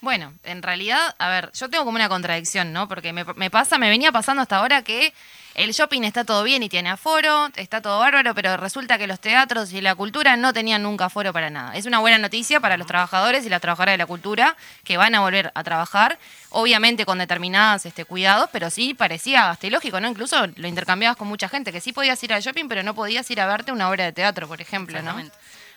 Bueno, 0.06 0.36
en 0.44 0.62
realidad, 0.62 1.16
a 1.18 1.30
ver, 1.30 1.52
yo 1.54 1.68
tengo 1.68 1.84
como 1.84 1.96
una 1.96 2.10
contradicción, 2.10 2.72
¿no? 2.72 2.88
Porque 2.88 3.12
me, 3.12 3.24
me 3.24 3.50
pasa, 3.50 3.80
me 3.80 3.90
venía 3.90 4.12
pasando 4.12 4.44
hasta 4.44 4.58
ahora 4.58 4.84
que 4.84 5.12
el 5.56 5.72
shopping 5.72 6.04
está 6.04 6.24
todo 6.24 6.44
bien 6.44 6.62
y 6.62 6.70
tiene 6.70 6.92
aforo, 6.92 7.50
está 7.56 7.82
todo 7.82 7.98
bárbaro, 7.98 8.36
pero 8.36 8.56
resulta 8.56 9.00
que 9.00 9.08
los 9.08 9.20
teatros 9.20 9.74
y 9.74 9.82
la 9.82 9.96
cultura 9.96 10.38
no 10.38 10.54
tenían 10.54 10.84
nunca 10.84 11.06
aforo 11.06 11.34
para 11.34 11.50
nada. 11.50 11.76
Es 11.76 11.88
una 11.88 11.98
buena 11.98 12.20
noticia 12.20 12.60
para 12.60 12.78
los 12.78 12.86
trabajadores 12.86 13.48
y 13.48 13.50
las 13.50 13.62
trabajadoras 13.62 13.94
de 13.94 13.98
la 13.98 14.06
cultura 14.06 14.56
que 14.84 14.96
van 14.96 15.16
a 15.16 15.22
volver 15.22 15.52
a 15.56 15.64
trabajar, 15.64 16.20
obviamente 16.52 17.04
con 17.04 17.18
determinados 17.18 17.88
este, 17.88 18.06
cuidados, 18.06 18.48
pero 18.52 18.70
sí 18.70 18.94
parecía 18.94 19.50
hasta 19.50 19.66
ilógico, 19.66 20.00
¿no? 20.00 20.08
Incluso 20.08 20.46
lo 20.56 20.68
intercambiabas 20.68 21.18
con 21.18 21.28
mucha 21.28 21.50
gente, 21.50 21.72
que 21.72 21.82
sí 21.82 21.94
podías 21.94 22.24
ir 22.24 22.32
al 22.32 22.44
shopping, 22.44 22.68
pero 22.68 22.84
no 22.84 22.94
podías 22.94 23.28
ir 23.32 23.42
a 23.42 23.48
verte 23.48 23.72
una 23.72 23.90
obra 23.90 24.04
de 24.04 24.14
teatro, 24.14 24.48
por 24.48 24.62
ejemplo, 24.62 25.02
¿no? 25.02 25.16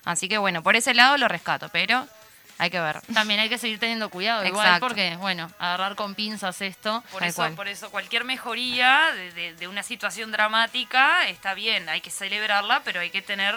Así 0.04 0.28
que 0.28 0.36
bueno, 0.36 0.62
por 0.62 0.76
ese 0.76 0.92
lado 0.92 1.16
lo 1.16 1.28
rescato, 1.28 1.70
pero 1.72 2.06
hay 2.58 2.70
que 2.70 2.80
ver. 2.80 3.00
También 3.14 3.40
hay 3.40 3.48
que 3.48 3.56
seguir 3.58 3.78
teniendo 3.78 4.08
cuidado, 4.10 4.44
igual, 4.44 4.66
Exacto. 4.66 4.86
porque, 4.88 5.16
bueno, 5.16 5.50
agarrar 5.58 5.94
con 5.94 6.14
pinzas 6.14 6.60
esto. 6.60 7.02
Por 7.12 7.22
eso, 7.24 7.36
cual. 7.36 7.54
por 7.54 7.68
eso 7.68 7.90
cualquier 7.90 8.24
mejoría 8.24 9.12
de, 9.14 9.32
de- 9.32 9.54
de 9.54 9.68
una 9.68 9.82
situación 9.82 10.32
dramática 10.32 11.26
está 11.28 11.54
bien, 11.54 11.88
hay 11.88 12.00
que 12.00 12.10
celebrarla, 12.10 12.82
pero 12.84 13.00
hay 13.00 13.10
que 13.10 13.22
tener 13.22 13.54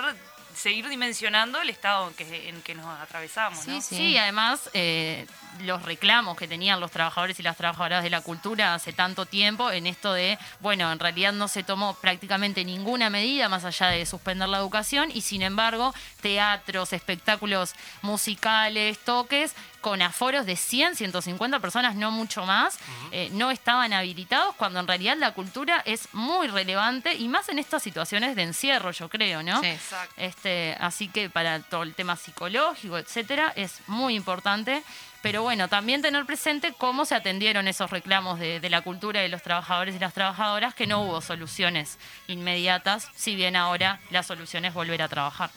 seguir 0.55 0.87
dimensionando 0.89 1.61
el 1.61 1.69
estado 1.69 2.09
en 2.09 2.13
que, 2.13 2.49
en 2.49 2.61
que 2.61 2.75
nos 2.75 2.85
atravesamos. 2.99 3.65
¿no? 3.67 3.81
Sí, 3.81 3.95
sí, 3.95 4.17
además 4.17 4.69
eh, 4.73 5.25
los 5.59 5.83
reclamos 5.83 6.37
que 6.37 6.47
tenían 6.47 6.79
los 6.79 6.91
trabajadores 6.91 7.39
y 7.39 7.43
las 7.43 7.57
trabajadoras 7.57 8.03
de 8.03 8.09
la 8.09 8.21
cultura 8.21 8.73
hace 8.73 8.93
tanto 8.93 9.25
tiempo 9.25 9.71
en 9.71 9.87
esto 9.87 10.13
de, 10.13 10.37
bueno, 10.59 10.91
en 10.91 10.99
realidad 10.99 11.33
no 11.33 11.47
se 11.47 11.63
tomó 11.63 11.95
prácticamente 11.95 12.63
ninguna 12.65 13.09
medida 13.09 13.49
más 13.49 13.65
allá 13.65 13.87
de 13.87 14.05
suspender 14.05 14.49
la 14.49 14.57
educación 14.57 15.11
y 15.13 15.21
sin 15.21 15.41
embargo 15.41 15.93
teatros, 16.21 16.93
espectáculos 16.93 17.75
musicales, 18.01 18.99
toques 18.99 19.55
con 19.81 20.01
aforos 20.01 20.45
de 20.45 20.55
100, 20.55 20.95
150 20.95 21.59
personas, 21.59 21.95
no 21.95 22.11
mucho 22.11 22.45
más, 22.45 22.77
eh, 23.11 23.29
no 23.33 23.49
estaban 23.51 23.93
habilitados, 23.93 24.55
cuando 24.55 24.79
en 24.79 24.87
realidad 24.87 25.17
la 25.17 25.33
cultura 25.33 25.81
es 25.85 26.07
muy 26.13 26.47
relevante 26.47 27.15
y 27.15 27.27
más 27.27 27.49
en 27.49 27.57
estas 27.59 27.81
situaciones 27.81 28.35
de 28.35 28.43
encierro, 28.43 28.91
yo 28.91 29.09
creo, 29.09 29.41
¿no? 29.41 29.59
Sí. 29.59 29.67
Exacto. 29.67 30.13
Este, 30.17 30.77
así 30.79 31.07
que 31.07 31.29
para 31.29 31.61
todo 31.61 31.83
el 31.83 31.95
tema 31.95 32.15
psicológico, 32.15 32.97
etcétera, 32.97 33.51
es 33.55 33.79
muy 33.87 34.15
importante. 34.15 34.83
Pero 35.21 35.43
bueno, 35.43 35.67
también 35.67 36.01
tener 36.01 36.25
presente 36.25 36.73
cómo 36.77 37.05
se 37.05 37.13
atendieron 37.15 37.67
esos 37.67 37.91
reclamos 37.91 38.39
de, 38.39 38.59
de 38.59 38.69
la 38.69 38.81
cultura 38.81 39.21
de 39.21 39.29
los 39.29 39.43
trabajadores 39.43 39.95
y 39.95 39.99
las 39.99 40.13
trabajadoras, 40.13 40.73
que 40.73 40.87
no 40.87 41.01
hubo 41.03 41.21
soluciones 41.21 41.99
inmediatas, 42.27 43.07
si 43.15 43.35
bien 43.35 43.55
ahora 43.55 43.99
la 44.09 44.23
solución 44.23 44.65
es 44.65 44.73
volver 44.73 45.01
a 45.01 45.07
trabajar. 45.07 45.51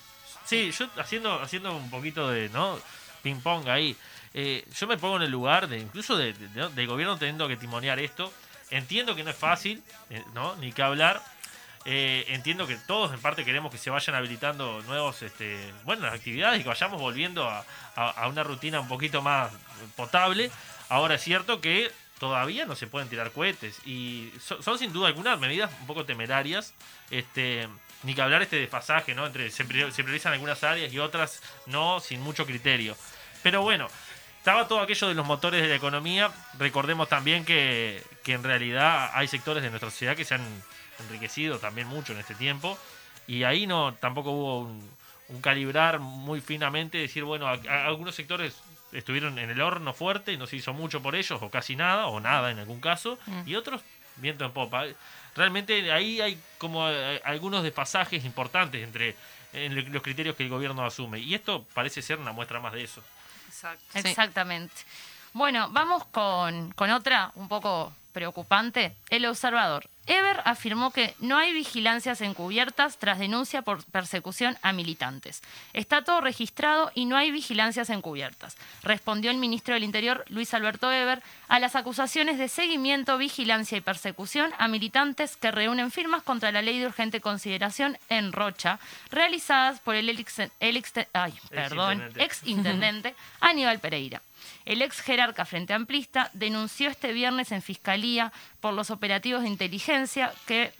Sí, 0.44 0.70
yo 0.78 0.86
haciendo, 0.98 1.40
haciendo 1.40 1.74
un 1.74 1.88
poquito 1.90 2.28
de 2.28 2.50
¿no? 2.50 2.78
ping 3.22 3.40
pong 3.40 3.66
ahí, 3.68 3.96
eh, 4.34 4.64
yo 4.78 4.86
me 4.86 4.98
pongo 4.98 5.16
en 5.16 5.22
el 5.22 5.30
lugar 5.30 5.68
de 5.68 5.78
incluso 5.78 6.16
de, 6.18 6.34
de- 6.34 6.68
del 6.68 6.86
gobierno 6.86 7.16
teniendo 7.16 7.48
que 7.48 7.56
timonear 7.56 7.98
esto. 7.98 8.30
Entiendo 8.70 9.14
que 9.14 9.22
no 9.22 9.30
es 9.30 9.36
fácil, 9.36 9.82
eh, 10.10 10.22
¿no? 10.34 10.56
Ni 10.56 10.72
que 10.72 10.82
hablar. 10.82 11.22
Eh, 11.86 12.24
entiendo 12.28 12.66
que 12.66 12.76
todos 12.76 13.12
en 13.12 13.20
parte 13.20 13.44
queremos 13.44 13.70
que 13.70 13.76
se 13.78 13.90
vayan 13.90 14.16
habilitando 14.16 14.82
nuevos, 14.86 15.20
este, 15.22 15.58
bueno, 15.84 16.06
actividades 16.06 16.60
y 16.60 16.62
que 16.62 16.68
vayamos 16.70 16.98
volviendo 17.00 17.48
a, 17.48 18.26
una 18.26 18.42
rutina 18.42 18.80
un 18.80 18.88
poquito 18.88 19.20
más 19.20 19.52
potable. 19.96 20.50
Ahora 20.88 21.16
es 21.16 21.22
cierto 21.22 21.60
que 21.60 21.90
todavía 22.18 22.64
no 22.64 22.74
se 22.74 22.86
pueden 22.86 23.08
tirar 23.08 23.32
cohetes 23.32 23.80
y 23.84 24.32
so- 24.40 24.62
son, 24.62 24.78
sin 24.78 24.92
duda 24.92 25.08
algunas 25.08 25.38
medidas 25.38 25.70
un 25.80 25.86
poco 25.86 26.04
temerarias. 26.04 26.72
Este, 27.10 27.68
ni 28.02 28.14
que 28.14 28.22
hablar 28.22 28.42
este 28.42 28.56
desfasaje, 28.56 29.14
¿no? 29.14 29.26
Entre 29.26 29.50
se 29.50 29.64
priorizan 29.64 30.32
algunas 30.32 30.62
áreas 30.62 30.92
y 30.92 30.98
otras 30.98 31.42
no, 31.66 32.00
sin 32.00 32.20
mucho 32.20 32.44
criterio. 32.46 32.96
Pero 33.42 33.62
bueno, 33.62 33.88
estaba 34.38 34.68
todo 34.68 34.80
aquello 34.80 35.08
de 35.08 35.14
los 35.14 35.26
motores 35.26 35.62
de 35.62 35.68
la 35.68 35.74
economía. 35.74 36.30
Recordemos 36.58 37.08
también 37.08 37.44
que, 37.46 38.02
que 38.22 38.32
en 38.34 38.42
realidad 38.42 39.10
hay 39.14 39.26
sectores 39.28 39.62
de 39.62 39.70
nuestra 39.70 39.90
sociedad 39.90 40.16
que 40.16 40.24
se 40.26 40.34
han 40.34 40.46
enriquecido 41.00 41.58
también 41.58 41.86
mucho 41.88 42.12
en 42.12 42.18
este 42.20 42.34
tiempo. 42.34 42.78
Y 43.26 43.44
ahí 43.44 43.66
no 43.66 43.94
tampoco 43.94 44.30
hubo 44.30 44.60
un, 44.60 44.90
un 45.28 45.40
calibrar 45.40 45.98
muy 45.98 46.40
finamente, 46.40 46.98
decir, 46.98 47.24
bueno, 47.24 47.46
a- 47.48 47.58
a- 47.68 47.86
algunos 47.86 48.14
sectores 48.14 48.54
estuvieron 48.92 49.38
en 49.38 49.50
el 49.50 49.60
horno 49.60 49.92
fuerte 49.94 50.32
y 50.32 50.36
no 50.36 50.46
se 50.46 50.56
hizo 50.56 50.72
mucho 50.72 51.02
por 51.02 51.14
ellos, 51.16 51.40
o 51.42 51.50
casi 51.50 51.74
nada, 51.74 52.06
o 52.06 52.20
nada 52.20 52.50
en 52.50 52.58
algún 52.58 52.80
caso, 52.80 53.18
y 53.46 53.54
otros 53.56 53.80
viento 54.16 54.44
en 54.44 54.52
popa. 54.52 54.84
Realmente 55.34 55.90
ahí 55.90 56.20
hay 56.20 56.40
como 56.58 56.88
eh, 56.88 57.20
algunos 57.24 57.64
desfasajes 57.64 58.24
importantes 58.24 58.84
entre 58.84 59.16
en 59.52 59.74
lo- 59.74 59.82
los 59.90 60.02
criterios 60.02 60.36
que 60.36 60.44
el 60.44 60.48
gobierno 60.50 60.84
asume. 60.84 61.18
Y 61.18 61.34
esto 61.34 61.64
parece 61.74 62.02
ser 62.02 62.18
una 62.18 62.30
muestra 62.32 62.60
más 62.60 62.72
de 62.72 62.84
eso. 62.84 63.02
Exacto. 63.48 63.82
Sí. 63.92 63.98
Exactamente. 63.98 64.74
Bueno, 65.32 65.68
vamos 65.70 66.04
con, 66.06 66.70
con 66.72 66.90
otra 66.90 67.32
un 67.34 67.48
poco 67.48 67.92
preocupante. 68.14 68.94
El 69.10 69.26
observador. 69.26 69.90
Ever 70.06 70.40
afirmó 70.44 70.90
que 70.90 71.14
no 71.18 71.38
hay 71.38 71.54
vigilancias 71.54 72.20
encubiertas 72.20 72.98
tras 72.98 73.18
denuncia 73.18 73.62
por 73.62 73.82
persecución 73.84 74.56
a 74.60 74.74
militantes. 74.74 75.42
Está 75.72 76.02
todo 76.04 76.20
registrado 76.20 76.92
y 76.94 77.06
no 77.06 77.16
hay 77.16 77.30
vigilancias 77.30 77.88
encubiertas, 77.88 78.56
respondió 78.82 79.30
el 79.30 79.38
ministro 79.38 79.72
del 79.72 79.82
Interior, 79.84 80.22
Luis 80.28 80.52
Alberto 80.52 80.92
Eber, 80.92 81.22
a 81.48 81.58
las 81.58 81.74
acusaciones 81.74 82.36
de 82.38 82.48
seguimiento, 82.48 83.16
vigilancia 83.16 83.78
y 83.78 83.80
persecución 83.80 84.52
a 84.58 84.68
militantes 84.68 85.38
que 85.38 85.50
reúnen 85.50 85.90
firmas 85.90 86.22
contra 86.22 86.52
la 86.52 86.60
ley 86.60 86.78
de 86.78 86.86
urgente 86.86 87.22
consideración 87.22 87.96
en 88.10 88.32
Rocha, 88.32 88.78
realizadas 89.10 89.80
por 89.80 89.94
el 89.94 90.10
ex, 90.10 90.38
el 90.60 90.76
ex- 90.76 90.92
ay, 91.14 91.32
perdón, 91.48 92.02
Exintendente. 92.02 92.24
ex 92.24 92.42
intendente 92.46 93.14
Aníbal 93.40 93.78
Pereira. 93.78 94.20
El 94.64 94.82
ex 94.82 95.00
jerarca 95.00 95.44
Frente 95.44 95.72
Amplista 95.74 96.30
denunció 96.32 96.88
este 96.90 97.12
viernes 97.12 97.52
en 97.52 97.62
Fiscalía 97.62 98.32
por 98.60 98.74
los 98.74 98.90
operativos 98.90 99.42
de 99.42 99.48
inteligencia 99.48 100.32
que 100.46 100.72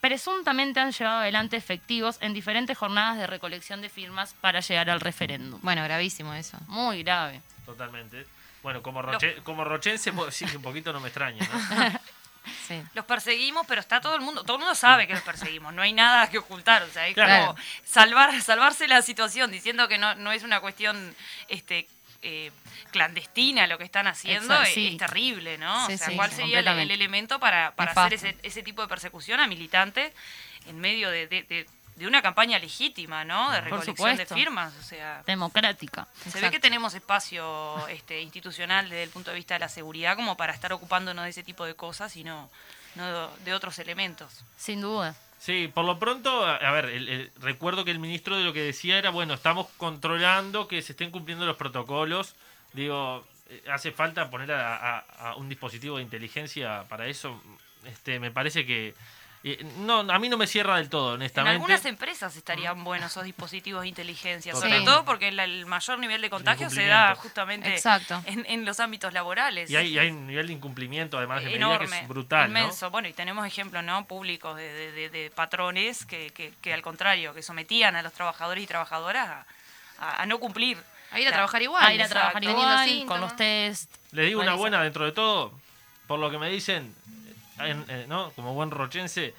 presuntamente 0.00 0.80
han 0.80 0.92
llevado 0.92 1.20
adelante 1.20 1.56
efectivos 1.56 2.18
en 2.20 2.34
diferentes 2.34 2.76
jornadas 2.76 3.16
de 3.16 3.26
recolección 3.26 3.80
de 3.80 3.88
firmas 3.88 4.34
para 4.40 4.60
llegar 4.60 4.90
al 4.90 5.00
referéndum. 5.00 5.58
Bueno, 5.62 5.82
gravísimo 5.82 6.34
eso. 6.34 6.58
Muy 6.66 7.02
grave. 7.02 7.40
Totalmente. 7.64 8.26
Bueno, 8.62 8.82
como, 8.82 9.00
roche, 9.02 9.36
como 9.42 9.64
rochense, 9.64 10.10
un 10.10 10.62
poquito 10.62 10.92
no 10.92 11.00
me 11.00 11.08
extraña. 11.08 11.46
¿no? 11.46 12.00
Sí. 12.68 12.78
Los 12.92 13.06
perseguimos, 13.06 13.66
pero 13.66 13.80
está 13.80 14.02
todo 14.02 14.16
el 14.16 14.20
mundo, 14.20 14.42
todo 14.44 14.56
el 14.56 14.60
mundo 14.60 14.74
sabe 14.74 15.06
que 15.06 15.14
los 15.14 15.22
perseguimos, 15.22 15.72
no 15.72 15.80
hay 15.80 15.94
nada 15.94 16.28
que 16.28 16.36
ocultar, 16.36 16.82
o 16.82 16.88
sea, 16.90 17.08
es 17.08 17.14
Claro. 17.14 17.46
como 17.46 17.58
salvar, 17.84 18.38
salvarse 18.42 18.86
la 18.86 19.00
situación 19.00 19.50
diciendo 19.50 19.88
que 19.88 19.96
no, 19.96 20.14
no 20.16 20.30
es 20.30 20.42
una 20.42 20.60
cuestión 20.60 21.16
este 21.48 21.88
eh, 22.24 22.50
clandestina 22.90 23.66
lo 23.66 23.78
que 23.78 23.84
están 23.84 24.06
haciendo, 24.06 24.44
Exacto, 24.54 24.68
es, 24.68 24.74
sí. 24.74 24.88
es 24.88 24.96
terrible, 24.98 25.58
¿no? 25.58 25.86
Sí, 25.86 25.94
o 25.94 25.98
sea, 25.98 26.08
sí, 26.08 26.16
¿cuál 26.16 26.30
sería 26.32 26.58
el, 26.60 26.90
elemento 26.90 27.38
para, 27.38 27.72
para 27.76 27.92
hacer 27.92 28.14
ese, 28.14 28.36
ese 28.42 28.62
tipo 28.62 28.82
de 28.82 28.88
persecución 28.88 29.40
a 29.40 29.46
militantes 29.46 30.12
en 30.66 30.80
medio 30.80 31.10
de, 31.10 31.26
de- 31.26 31.42
de- 31.44 31.66
de 31.96 32.08
una 32.08 32.22
campaña 32.22 32.58
legítima, 32.58 33.24
¿no? 33.24 33.52
De 33.52 33.58
Por 33.62 33.70
recolección 33.78 34.16
de 34.16 34.26
firmas, 34.26 34.74
o 34.80 34.82
sea... 34.82 35.22
Democrática. 35.26 36.08
Se 36.28 36.40
ve 36.40 36.50
que 36.50 36.58
tenemos 36.58 36.92
espacio 36.94 37.86
este, 37.86 38.20
institucional 38.20 38.88
desde 38.88 39.04
el 39.04 39.10
punto 39.10 39.30
de 39.30 39.36
vista 39.36 39.54
de 39.54 39.60
la 39.60 39.68
seguridad 39.68 40.16
como 40.16 40.36
para 40.36 40.52
estar 40.52 40.72
ocupándonos 40.72 41.22
de 41.22 41.30
ese 41.30 41.44
tipo 41.44 41.64
de 41.64 41.76
cosas 41.76 42.16
y 42.16 42.24
no, 42.24 42.50
no 42.96 43.28
de 43.44 43.54
otros 43.54 43.78
elementos. 43.78 44.44
Sin 44.56 44.80
duda. 44.80 45.14
Sí, 45.44 45.68
por 45.68 45.84
lo 45.84 45.98
pronto, 45.98 46.42
a 46.46 46.70
ver, 46.72 46.86
el- 46.86 47.30
recuerdo 47.38 47.84
que 47.84 47.90
el 47.90 47.98
ministro 47.98 48.38
de 48.38 48.44
lo 48.44 48.54
que 48.54 48.62
decía 48.62 48.96
era, 48.96 49.10
bueno, 49.10 49.34
estamos 49.34 49.66
controlando 49.76 50.66
que 50.68 50.80
se 50.80 50.92
estén 50.92 51.10
cumpliendo 51.10 51.44
los 51.44 51.58
protocolos. 51.58 52.34
Digo, 52.72 53.26
eh, 53.50 53.62
hace 53.70 53.92
falta 53.92 54.30
poner 54.30 54.52
a, 54.52 54.74
a- 54.74 54.98
a 55.32 55.36
un 55.36 55.50
dispositivo 55.50 55.98
de 55.98 56.02
inteligencia 56.02 56.84
para 56.88 57.08
eso. 57.08 57.38
Este, 57.84 58.18
me 58.20 58.30
parece 58.30 58.64
que 58.64 58.94
no, 59.80 60.00
a 60.00 60.18
mí 60.18 60.30
no 60.30 60.38
me 60.38 60.46
cierra 60.46 60.78
del 60.78 60.88
todo, 60.88 61.10
En 61.10 61.14
honestamente. 61.16 61.54
algunas 61.56 61.84
empresas 61.84 62.34
estarían 62.34 62.82
buenos 62.82 63.10
esos 63.10 63.24
dispositivos 63.24 63.82
de 63.82 63.88
inteligencia, 63.88 64.54
sobre 64.54 64.78
Sí. 64.78 64.84
todo 64.86 65.04
porque 65.04 65.28
el 65.28 65.66
mayor 65.66 65.98
nivel 65.98 66.22
de 66.22 66.30
contagio 66.30 66.70
se 66.70 66.86
da 66.86 67.14
justamente 67.14 67.68
Exacto. 67.74 68.22
en, 68.24 68.46
en 68.48 68.64
los 68.64 68.80
ámbitos 68.80 69.12
laborales. 69.12 69.68
Y 69.70 69.76
hay, 69.76 69.98
hay 69.98 70.10
un 70.10 70.26
nivel 70.26 70.46
de 70.46 70.54
incumplimiento, 70.54 71.18
además 71.18 71.40
de 71.40 71.44
medida, 71.50 71.58
enorme, 71.58 71.90
que 71.90 72.02
es 72.04 72.08
brutal, 72.08 72.50
¿no? 72.52 72.58
inmenso. 72.58 72.90
Bueno, 72.90 73.06
y 73.08 73.12
tenemos 73.12 73.46
ejemplos 73.46 73.84
no 73.84 74.06
públicos 74.06 74.56
de, 74.56 74.72
de- 74.72 74.92
de- 74.92 75.10
de 75.10 75.30
patrones 75.30 76.06
que, 76.06 76.30
que- 76.30 76.54
que 76.62 76.72
al 76.72 76.80
contrario, 76.80 77.34
que 77.34 77.42
sometían 77.42 77.96
a 77.96 78.02
los 78.02 78.14
trabajadores 78.14 78.64
y 78.64 78.66
trabajadoras 78.66 79.28
a, 79.28 79.46
a- 79.98 80.22
a 80.22 80.26
no 80.26 80.38
cumplir. 80.38 80.78
A 81.10 81.20
ir 81.20 81.26
a 81.26 81.30
La- 81.30 81.36
trabajar 81.36 81.60
igual. 81.62 81.84
A 81.84 81.92
ir 81.92 82.02
a 82.02 82.08
trabajar 82.08 82.42
igual, 82.42 83.04
con 83.06 83.20
los 83.20 83.36
test. 83.36 83.92
Les 84.12 84.24
digo 84.26 84.40
una 84.40 84.54
buena 84.54 84.82
dentro 84.82 85.04
de 85.04 85.12
todo, 85.12 85.52
por 86.06 86.18
lo 86.18 86.30
que 86.30 86.38
me 86.38 86.48
dicen, 86.48 86.94
en- 87.06 87.23
¿no? 88.08 88.30
como 88.32 88.54
buen 88.54 88.70
rochense, 88.70 89.34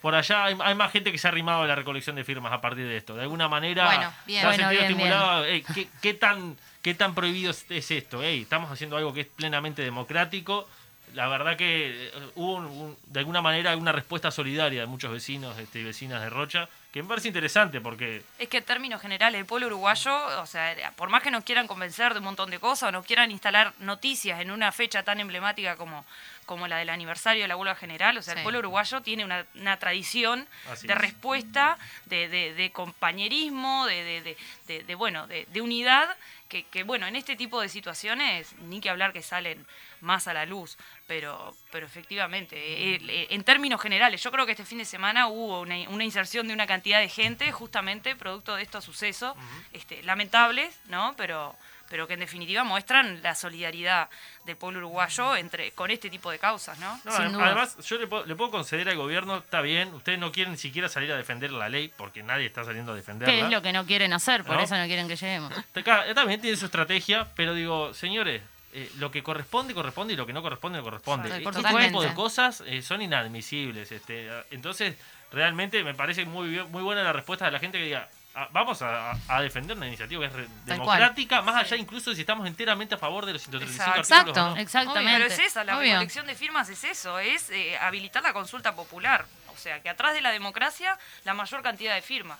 por 0.00 0.14
allá 0.14 0.44
hay, 0.46 0.56
hay 0.60 0.74
más 0.74 0.90
gente 0.90 1.12
que 1.12 1.18
se 1.18 1.28
ha 1.28 1.30
arrimado 1.30 1.62
a 1.62 1.66
la 1.66 1.74
recolección 1.76 2.16
de 2.16 2.24
firmas 2.24 2.52
a 2.52 2.60
partir 2.60 2.84
de 2.86 2.96
esto. 2.96 3.14
De 3.14 3.22
alguna 3.22 3.48
manera, 3.48 3.84
Bueno, 3.86 4.12
bien. 4.26 4.44
Bueno, 4.44 4.68
bien, 4.70 4.82
estimulado. 4.82 5.44
Ey, 5.44 5.62
¿qué, 5.74 5.88
qué 6.00 6.14
tan, 6.14 6.56
¿Qué 6.82 6.94
tan 6.94 7.14
prohibido 7.14 7.52
es, 7.52 7.64
es 7.70 7.88
esto? 7.92 8.22
Ey, 8.24 8.42
estamos 8.42 8.68
haciendo 8.72 8.96
algo 8.96 9.14
que 9.14 9.20
es 9.20 9.26
plenamente 9.28 9.82
democrático. 9.82 10.68
La 11.14 11.28
verdad 11.28 11.56
que 11.56 12.08
eh, 12.08 12.12
hubo 12.34 12.54
un- 12.56 12.64
un- 12.66 12.96
de 13.06 13.20
alguna 13.20 13.40
manera 13.42 13.76
una 13.76 13.92
respuesta 13.92 14.30
solidaria 14.32 14.80
de 14.80 14.86
muchos 14.86 15.12
vecinos 15.12 15.56
este, 15.58 15.78
y 15.80 15.84
vecinas 15.84 16.20
de 16.22 16.30
Rocha, 16.30 16.68
que 16.90 17.02
me 17.02 17.08
parece 17.08 17.28
interesante 17.28 17.80
porque 17.80 18.22
Es 18.38 18.48
que 18.48 18.56
en 18.58 18.64
términos 18.64 19.00
generales, 19.00 19.38
el 19.38 19.46
pueblo 19.46 19.66
uruguayo, 19.68 20.40
o 20.40 20.46
sea, 20.46 20.74
por 20.96 21.08
más 21.10 21.22
que 21.22 21.30
nos 21.30 21.44
quieran 21.44 21.66
convencer 21.68 22.12
de 22.14 22.18
un 22.18 22.24
montón 22.24 22.50
de 22.50 22.58
cosas 22.58 22.88
o 22.88 22.92
nos 22.92 23.04
quieran 23.06 23.30
instalar 23.30 23.72
noticias 23.78 24.40
en 24.40 24.50
una 24.50 24.72
fecha 24.72 25.02
tan 25.04 25.20
emblemática 25.20 25.76
como, 25.76 26.04
como 26.46 26.66
la 26.68 26.78
del 26.78 26.90
aniversario 26.90 27.42
de 27.42 27.48
la 27.48 27.56
huelga 27.56 27.74
general, 27.74 28.16
o 28.18 28.22
sea, 28.22 28.34
Sí. 28.34 28.38
el 28.38 28.42
pueblo 28.42 28.58
uruguayo 28.60 29.00
tiene 29.02 29.24
una, 29.24 29.46
una 29.54 29.78
tradición 29.78 30.48
Así 30.70 30.86
de 30.86 30.92
es. 30.94 30.98
respuesta, 30.98 31.78
de, 32.06 32.28
de- 32.28 32.54
de 32.54 32.70
compañerismo, 32.72 33.86
de, 33.86 34.02
de- 34.04 34.22
de- 34.22 34.36
de- 34.66 34.82
de, 34.84 34.94
bueno, 34.94 35.26
de, 35.26 35.46
de 35.46 35.60
unidad, 35.60 36.16
que, 36.48 36.64
que, 36.64 36.82
bueno, 36.82 37.06
en 37.06 37.16
este 37.16 37.34
tipo 37.36 37.60
de 37.62 37.68
situaciones, 37.70 38.54
ni 38.62 38.80
que 38.80 38.90
hablar 38.90 39.12
que 39.14 39.22
salen 39.22 39.64
más 40.02 40.28
a 40.28 40.34
la 40.34 40.44
luz, 40.44 40.76
pero, 41.06 41.54
pero 41.70 41.86
efectivamente, 41.86 43.34
en 43.34 43.44
términos 43.44 43.80
generales, 43.80 44.22
yo 44.22 44.30
creo 44.30 44.44
que 44.44 44.52
este 44.52 44.64
fin 44.64 44.78
de 44.78 44.84
semana 44.84 45.28
hubo 45.28 45.60
una, 45.60 45.76
una 45.88 46.04
inserción 46.04 46.46
de 46.48 46.52
una 46.54 46.66
cantidad 46.66 47.00
de 47.00 47.08
gente 47.08 47.52
justamente 47.52 48.16
producto 48.16 48.54
de 48.56 48.62
estos 48.62 48.84
sucesos 48.84 49.34
este, 49.72 50.02
lamentables, 50.02 50.78
¿no? 50.86 51.14
Pero, 51.16 51.56
pero 51.92 52.08
que 52.08 52.14
en 52.14 52.20
definitiva 52.20 52.64
muestran 52.64 53.22
la 53.22 53.34
solidaridad 53.34 54.08
del 54.46 54.56
pueblo 54.56 54.78
uruguayo 54.78 55.36
entre 55.36 55.72
con 55.72 55.90
este 55.90 56.08
tipo 56.08 56.30
de 56.30 56.38
causas, 56.38 56.78
¿no? 56.78 56.98
No, 57.04 57.12
Sin 57.12 57.26
adem- 57.26 57.32
duda. 57.32 57.44
además, 57.48 57.76
yo 57.86 57.98
le 57.98 58.06
puedo, 58.06 58.24
le 58.24 58.34
puedo 58.34 58.50
conceder 58.50 58.88
al 58.88 58.96
gobierno, 58.96 59.36
está 59.36 59.60
bien, 59.60 59.92
ustedes 59.92 60.18
no 60.18 60.32
quieren 60.32 60.52
ni 60.52 60.58
siquiera 60.58 60.88
salir 60.88 61.12
a 61.12 61.16
defender 61.18 61.50
la 61.52 61.68
ley, 61.68 61.92
porque 61.94 62.22
nadie 62.22 62.46
está 62.46 62.64
saliendo 62.64 62.92
a 62.92 62.94
defenderla. 62.94 63.34
¿Qué 63.34 63.40
es 63.42 63.50
lo 63.50 63.60
que 63.60 63.74
no 63.74 63.84
quieren 63.84 64.14
hacer? 64.14 64.42
Por 64.42 64.56
¿No? 64.56 64.62
eso 64.62 64.74
no 64.74 64.86
quieren 64.86 65.06
que 65.06 65.16
lleguemos. 65.16 65.52
Eh, 65.74 66.14
también 66.14 66.40
tiene 66.40 66.56
su 66.56 66.64
estrategia, 66.64 67.28
pero 67.36 67.52
digo, 67.52 67.92
señores, 67.92 68.40
eh, 68.72 68.90
lo 68.98 69.10
que 69.10 69.22
corresponde, 69.22 69.74
corresponde 69.74 70.14
y 70.14 70.16
lo 70.16 70.24
que 70.24 70.32
no 70.32 70.40
corresponde, 70.40 70.78
no 70.78 70.84
corresponde. 70.84 71.28
Sí, 71.28 71.44
Este 71.44 71.62
tipo 71.88 72.02
de 72.02 72.14
cosas 72.14 72.62
eh, 72.66 72.80
son 72.80 73.02
inadmisibles. 73.02 73.92
Este, 73.92 74.30
ah, 74.30 74.44
entonces, 74.50 74.96
realmente 75.30 75.84
me 75.84 75.92
parece 75.94 76.24
muy, 76.24 76.48
bien- 76.48 76.70
muy 76.70 76.82
buena 76.82 77.02
la 77.02 77.12
respuesta 77.12 77.44
de 77.44 77.50
la 77.50 77.58
gente 77.58 77.76
que 77.76 77.84
diga, 77.84 78.08
a- 78.34 78.48
vamos 78.52 78.80
a, 78.82 79.12
a 79.28 79.40
defender 79.42 79.76
una 79.76 79.86
iniciativa 79.86 80.28
que 80.30 80.42
es 80.42 80.64
democrática, 80.64 81.42
más 81.42 81.56
allá 81.56 81.76
incluso 81.76 82.10
de 82.10 82.16
si 82.16 82.22
estamos 82.22 82.46
enteramente 82.46 82.94
a 82.94 82.98
favor 82.98 83.26
de 83.26 83.34
los 83.34 83.42
135 83.42 83.82
Exacto. 83.98 84.14
artículos 84.14 84.36
Exacto. 84.36 84.50
no. 84.54 84.56
Exactamente. 84.60 85.12
Pero 85.12 85.24
es 85.26 85.38
esa, 85.38 85.64
la 85.64 85.76
Obvio. 85.78 85.90
recolección 85.92 86.26
de 86.26 86.34
firmas 86.34 86.68
es 86.68 86.84
eso, 86.84 87.18
es 87.18 87.50
eh, 87.50 87.76
habilitar 87.78 88.22
la 88.22 88.32
consulta 88.32 88.74
popular. 88.74 89.26
O 89.54 89.56
sea, 89.56 89.80
que 89.80 89.88
atrás 89.90 90.14
de 90.14 90.22
la 90.22 90.30
democracia, 90.30 90.98
la 91.24 91.34
mayor 91.34 91.62
cantidad 91.62 91.94
de 91.94 92.02
firmas. 92.02 92.38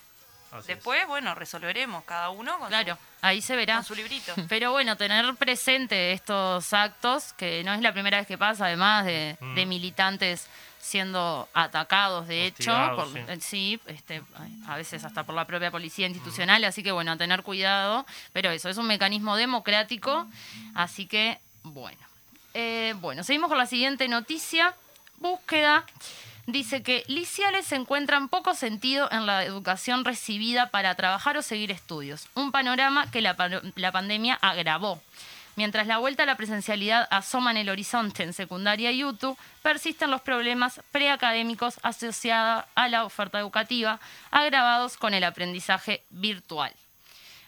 Así 0.51 0.61
es. 0.61 0.67
Después, 0.67 1.07
bueno, 1.07 1.35
resolveremos 1.35 2.05
cada 2.05 2.29
uno 2.31 2.59
con, 2.59 2.69
Claro, 2.69 2.99
ahí 3.23 3.41
se 3.41 3.55
su, 3.55 3.57
verá. 3.57 3.77
con 3.77 3.85
su 3.85 3.95
librito. 3.95 4.35
Pero 4.49 4.71
bueno, 4.73 4.97
tener 4.97 5.35
presente 5.37 6.13
estos 6.13 6.73
actos, 6.73 7.33
que 7.35 7.63
no 7.65 7.73
es 7.73 7.81
la 7.81 7.93
primera 7.93 8.19
vez 8.19 8.27
que 8.27 8.37
pasa, 8.39 8.67
además 8.67 9.05
de, 9.07 9.37
Mm. 9.41 9.55
de 9.55 9.67
militantes 9.67 10.49
siendo 10.83 11.49
atacados, 11.55 12.27
de 12.27 12.45
hecho, 12.47 12.73
por- 12.97 13.07
sí. 13.13 13.19
eh, 13.29 13.39
sí, 13.41 13.81
este, 13.87 14.21
a 14.67 14.77
veces 14.77 15.05
hasta 15.05 15.23
por 15.23 15.35
la 15.37 15.47
propia 15.47 15.71
policía 15.71 16.09
institucional, 16.09 16.65
así 16.65 16.83
que 16.83 16.91
bueno, 16.91 17.13
a 17.13 17.17
tener 17.17 17.45
cuidado, 17.45 18.05
pero 18.33 18.51
eso, 18.51 18.69
es 18.69 18.77
un 18.79 18.89
mecanismo 18.89 19.37
democrático, 19.37 20.27
así 20.75 21.07
que 21.07 21.39
bueno. 21.63 22.01
Eh, 22.55 22.95
bueno, 23.01 23.23
seguimos 23.23 23.49
con 23.49 23.59
la 23.59 23.67
siguiente 23.67 24.09
noticia, 24.09 24.75
búsqueda. 25.19 25.85
Dice 26.47 26.83
que 26.83 27.05
liciales 27.07 27.71
encuentran 27.71 28.29
poco 28.29 28.53
sentido 28.55 29.09
en 29.13 29.25
la 29.27 29.45
educación 29.45 30.05
recibida 30.05 30.71
para 30.71 30.97
trabajar 30.97 31.37
o 31.37 31.43
seguir 31.43 31.71
estudios, 31.71 32.27
un 32.35 32.51
panorama 32.51 33.09
que 33.13 33.21
la, 33.23 33.37
la 33.77 33.93
pandemia 33.93 34.35
agravó. 34.43 35.01
Mientras 35.55 35.87
la 35.87 35.99
vuelta 35.99 36.23
a 36.23 36.27
la 36.27 36.37
presencialidad 36.37 37.07
asoma 37.11 37.51
en 37.51 37.59
el 37.59 37.69
horizonte 37.69 38.23
en 38.23 38.33
secundaria 38.33 38.91
y 38.91 39.05
UTU, 39.05 39.37
persisten 39.63 40.11
los 40.11 40.23
problemas 40.23 40.81
preacadémicos 40.91 41.79
asociados 41.83 42.65
a 42.75 42.89
la 42.89 43.05
oferta 43.05 43.39
educativa, 43.39 44.01
agravados 44.31 44.97
con 44.97 45.13
el 45.13 45.25
aprendizaje 45.25 46.05
virtual. 46.11 46.73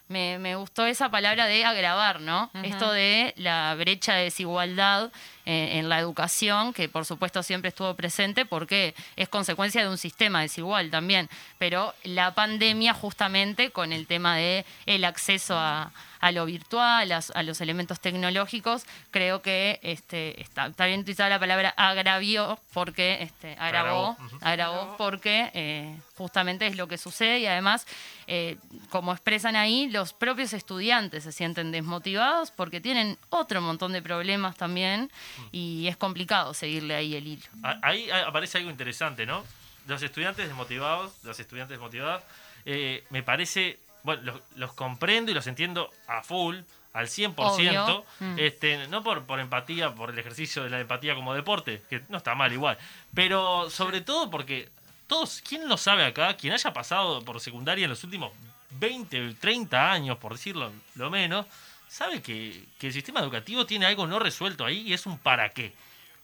Me, 0.08 0.38
me 0.38 0.54
gustó 0.54 0.84
esa 0.84 1.11
palabra 1.11 1.46
de 1.46 1.64
agravar, 1.64 2.20
¿no? 2.20 2.50
Esto 2.62 2.92
de 2.92 3.32
la 3.38 3.75
brecha 3.75 4.14
de 4.14 4.25
desigualdad 4.25 5.11
en 5.46 5.88
la 5.88 5.98
educación, 5.98 6.72
que 6.72 6.88
por 6.88 7.04
supuesto 7.04 7.42
siempre 7.42 7.68
estuvo 7.68 7.94
presente 7.94 8.46
porque 8.46 8.94
es 9.16 9.28
consecuencia 9.28 9.82
de 9.82 9.88
un 9.88 9.98
sistema 9.98 10.40
desigual 10.40 10.90
también. 10.90 11.28
Pero 11.58 11.94
la 12.02 12.34
pandemia 12.34 12.94
justamente 12.94 13.70
con 13.70 13.92
el 13.92 14.06
tema 14.06 14.36
de 14.36 14.64
el 14.86 15.04
acceso 15.04 15.56
a, 15.58 15.92
a 16.24 16.32
lo 16.32 16.46
virtual, 16.46 17.12
a, 17.12 17.20
a 17.34 17.42
los 17.42 17.60
elementos 17.60 18.00
tecnológicos, 18.00 18.86
creo 19.10 19.42
que 19.42 19.78
este, 19.82 20.40
está, 20.40 20.66
está 20.66 20.86
bien 20.86 21.00
utilizada 21.00 21.28
la 21.28 21.38
palabra 21.38 21.74
agravió 21.76 22.58
porque 22.72 23.18
este, 23.20 23.56
agravó, 23.58 24.16
agravó 24.40 24.96
porque 24.96 25.50
eh, 25.52 25.94
justamente 26.16 26.66
es 26.66 26.76
lo 26.76 26.88
que 26.88 26.96
sucede 26.96 27.40
y 27.40 27.46
además, 27.46 27.86
eh, 28.26 28.56
como 28.88 29.12
expresan 29.12 29.54
ahí, 29.54 29.88
los 29.90 30.14
propios 30.14 30.54
estudiantes 30.54 31.24
se 31.24 31.32
sienten 31.32 31.72
desmotivados 31.72 32.50
porque 32.50 32.80
tienen 32.80 33.18
otro 33.28 33.60
montón 33.60 33.92
de 33.92 34.00
problemas 34.00 34.56
también 34.56 35.10
y 35.53 35.87
es 35.88 35.97
complicado 35.97 36.55
seguirle 36.55 36.95
ahí 36.95 37.14
el 37.14 37.26
hilo. 37.26 37.43
A- 37.62 37.79
Ahí 37.83 38.11
a- 38.11 38.26
aparece 38.26 38.59
algo 38.59 38.71
interesante, 38.71 39.26
¿no? 39.26 39.45
Los 39.87 40.03
estudiantes 40.03 40.47
desmotivados, 40.47 41.12
las 41.25 41.38
estudiantes 41.41 41.76
desmotivadas, 41.79 42.23
eh, 42.64 43.05
me 43.11 43.23
parece, 43.23 43.79
bueno, 44.03 44.23
los, 44.23 44.41
los 44.57 44.73
comprendo 44.73 45.31
y 45.31 45.35
los 45.35 45.47
entiendo 45.47 45.91
a 46.07 46.23
full, 46.23 46.57
al 46.95 47.09
100%, 47.09 47.35
Obvio. 47.37 48.05
este, 48.38 48.87
no 48.88 49.03
por, 49.03 49.25
por 49.25 49.41
empatía, 49.41 49.95
por 49.95 50.11
el 50.11 50.19
ejercicio 50.19 50.62
de 50.62 50.71
la 50.71 50.81
empatía 50.81 51.14
como 51.17 51.35
deporte, 51.35 51.83
que 51.91 52.03
no 52.09 52.19
está 52.19 52.35
mal 52.37 52.53
igual, 52.53 52.79
pero 53.12 53.69
sobre 53.69 54.00
todo 54.00 54.31
porque 54.31 54.69
todos, 55.09 55.43
¿quién 55.47 55.69
lo 55.69 55.76
sabe 55.76 56.05
acá? 56.07 56.37
Quien 56.37 56.53
haya 56.55 56.73
pasado 56.73 57.23
por 57.25 57.41
secundaria 57.41 57.85
en 57.85 57.91
los 57.91 58.05
últimos 58.05 58.33
20, 58.79 59.35
30 59.35 59.91
años, 59.93 60.19
por 60.19 60.33
decirlo 60.33 60.73
lo 60.95 61.11
menos, 61.11 61.47
sabe 61.94 62.20
que, 62.22 62.64
que 62.78 62.88
el 62.88 62.92
sistema 62.92 63.20
educativo 63.20 63.66
tiene 63.66 63.86
algo 63.86 64.06
no 64.06 64.18
resuelto 64.18 64.64
ahí 64.64 64.80
y 64.80 64.92
es 64.92 65.06
un 65.06 65.16
para 65.18 65.50
qué. 65.50 65.72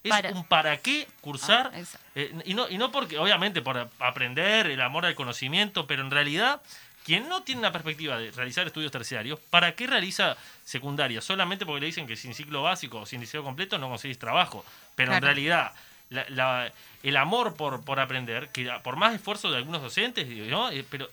Es 0.03 0.11
Para- 0.11 0.31
un 0.31 0.45
para 0.45 0.79
qué 0.79 1.07
cursar 1.21 1.71
Ah, 1.73 1.81
eh, 2.17 2.35
y, 2.45 2.55
no, 2.55 2.69
y 2.69 2.77
no 2.79 2.91
porque, 2.91 3.19
obviamente, 3.19 3.63
por 3.63 3.89
aprender, 4.01 4.67
el 4.67 4.81
amor 4.81 5.07
al 5.07 5.15
conocimiento, 5.15 5.87
pero 5.87 6.03
en 6.03 6.11
realidad, 6.11 6.61
quien 7.05 7.29
no 7.29 7.43
tiene 7.45 7.61
una 7.61 7.71
perspectiva 7.71 8.19
de 8.19 8.31
realizar 8.33 8.67
estudios 8.67 8.91
terciarios, 8.91 9.39
¿para 9.51 9.75
qué 9.77 9.87
realiza 9.87 10.37
secundaria? 10.65 11.21
Solamente 11.21 11.65
porque 11.67 11.81
le 11.83 11.87
dicen 11.87 12.07
que 12.07 12.17
sin 12.17 12.35
ciclo 12.35 12.63
básico 12.63 13.01
o 13.01 13.07
sin 13.07 13.21
liceo 13.21 13.45
completo 13.45 13.79
no 13.79 13.89
conseguís 13.89 14.19
trabajo. 14.19 14.65
Pero 14.97 15.15
en 15.15 15.23
realidad, 15.23 15.73
la- 16.11 16.27
la- 16.29 16.73
el 17.03 17.17
amor 17.17 17.55
por, 17.55 17.83
por 17.85 17.99
aprender, 17.99 18.49
que 18.51 18.71
por 18.83 18.97
más 18.97 19.15
esfuerzo 19.15 19.51
de 19.51 19.57
algunos 19.57 19.81
docentes, 19.81 20.29
¿no? 20.29 20.71
Eh, 20.71 20.85
pero 20.91 21.09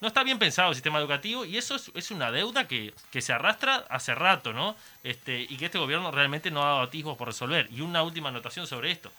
no 0.00 0.08
está 0.08 0.22
bien 0.22 0.38
pensado 0.38 0.68
el 0.70 0.74
sistema 0.74 0.98
educativo 0.98 1.44
y 1.44 1.56
eso 1.56 1.76
es, 1.76 1.90
es 1.94 2.10
una 2.10 2.30
deuda 2.30 2.68
que, 2.68 2.92
que 3.10 3.22
se 3.22 3.32
arrastra 3.32 3.86
hace 3.88 4.14
rato, 4.14 4.52
¿no? 4.52 4.76
Este, 5.02 5.40
y 5.48 5.56
que 5.56 5.66
este 5.66 5.78
gobierno 5.78 6.10
realmente 6.10 6.50
no 6.50 6.62
ha 6.62 6.66
dado 6.66 6.80
atisbos 6.82 7.16
por 7.16 7.28
resolver. 7.28 7.68
Y 7.72 7.80
una 7.80 8.02
última 8.02 8.28
anotación 8.28 8.66
sobre 8.66 8.90
esto. 8.90 9.10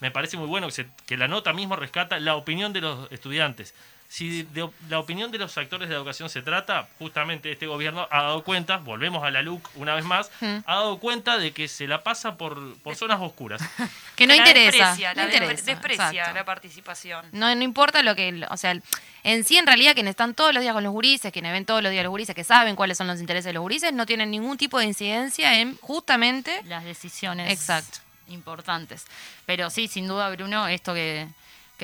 Me 0.00 0.10
parece 0.10 0.36
muy 0.36 0.46
bueno 0.46 0.66
que, 0.66 0.72
se- 0.72 0.88
que 1.06 1.16
la 1.16 1.28
nota 1.28 1.52
mismo 1.52 1.76
rescata 1.76 2.18
la 2.20 2.36
opinión 2.36 2.72
de 2.72 2.80
los 2.82 3.10
estudiantes. 3.10 3.74
Si 4.14 4.44
de, 4.44 4.62
op- 4.62 4.74
la 4.88 5.00
opinión 5.00 5.32
de 5.32 5.38
los 5.38 5.58
actores 5.58 5.88
de 5.88 5.94
la 5.94 5.98
educación 5.98 6.30
se 6.30 6.40
trata, 6.40 6.86
justamente 7.00 7.50
este 7.50 7.66
gobierno 7.66 8.06
ha 8.12 8.22
dado 8.22 8.44
cuenta, 8.44 8.76
volvemos 8.76 9.24
a 9.24 9.30
la 9.32 9.42
LUC 9.42 9.68
una 9.74 9.96
vez 9.96 10.04
más, 10.04 10.30
ha 10.40 10.74
dado 10.74 10.98
cuenta 11.00 11.36
de 11.36 11.50
que 11.50 11.66
se 11.66 11.88
la 11.88 12.04
pasa 12.04 12.36
por, 12.36 12.78
por 12.78 12.94
zonas 12.94 13.20
oscuras. 13.20 13.60
Que 14.14 14.28
no 14.28 14.34
la 14.34 14.36
interesa. 14.36 14.70
Desprecia, 14.90 15.14
no 15.14 15.22
la 15.22 15.34
interesa, 15.34 15.64
desprecia 15.64 16.06
exacto. 16.10 16.34
la 16.34 16.44
participación. 16.44 17.26
No, 17.32 17.52
no 17.56 17.62
importa 17.64 18.04
lo 18.04 18.14
que, 18.14 18.46
o 18.48 18.56
sea, 18.56 18.78
en 19.24 19.42
sí 19.42 19.56
en 19.56 19.66
realidad 19.66 19.94
quienes 19.94 20.10
están 20.12 20.34
todos 20.34 20.54
los 20.54 20.62
días 20.62 20.72
con 20.74 20.84
los 20.84 20.92
gurises, 20.92 21.32
quienes 21.32 21.50
ven 21.50 21.64
todos 21.66 21.82
los 21.82 21.90
días 21.90 22.04
los 22.04 22.12
gurises, 22.12 22.36
que 22.36 22.44
saben 22.44 22.76
cuáles 22.76 22.96
son 22.96 23.08
los 23.08 23.18
intereses 23.18 23.46
de 23.46 23.54
los 23.54 23.62
gurises, 23.62 23.92
no 23.92 24.06
tienen 24.06 24.30
ningún 24.30 24.56
tipo 24.56 24.78
de 24.78 24.84
incidencia 24.84 25.58
en 25.58 25.76
justamente 25.78 26.62
Las 26.66 26.84
decisiones 26.84 27.50
Exacto. 27.50 27.98
importantes. 28.28 29.04
Pero 29.46 29.70
sí, 29.70 29.88
sin 29.88 30.06
duda, 30.06 30.30
Bruno, 30.30 30.68
esto 30.68 30.94
que, 30.94 31.26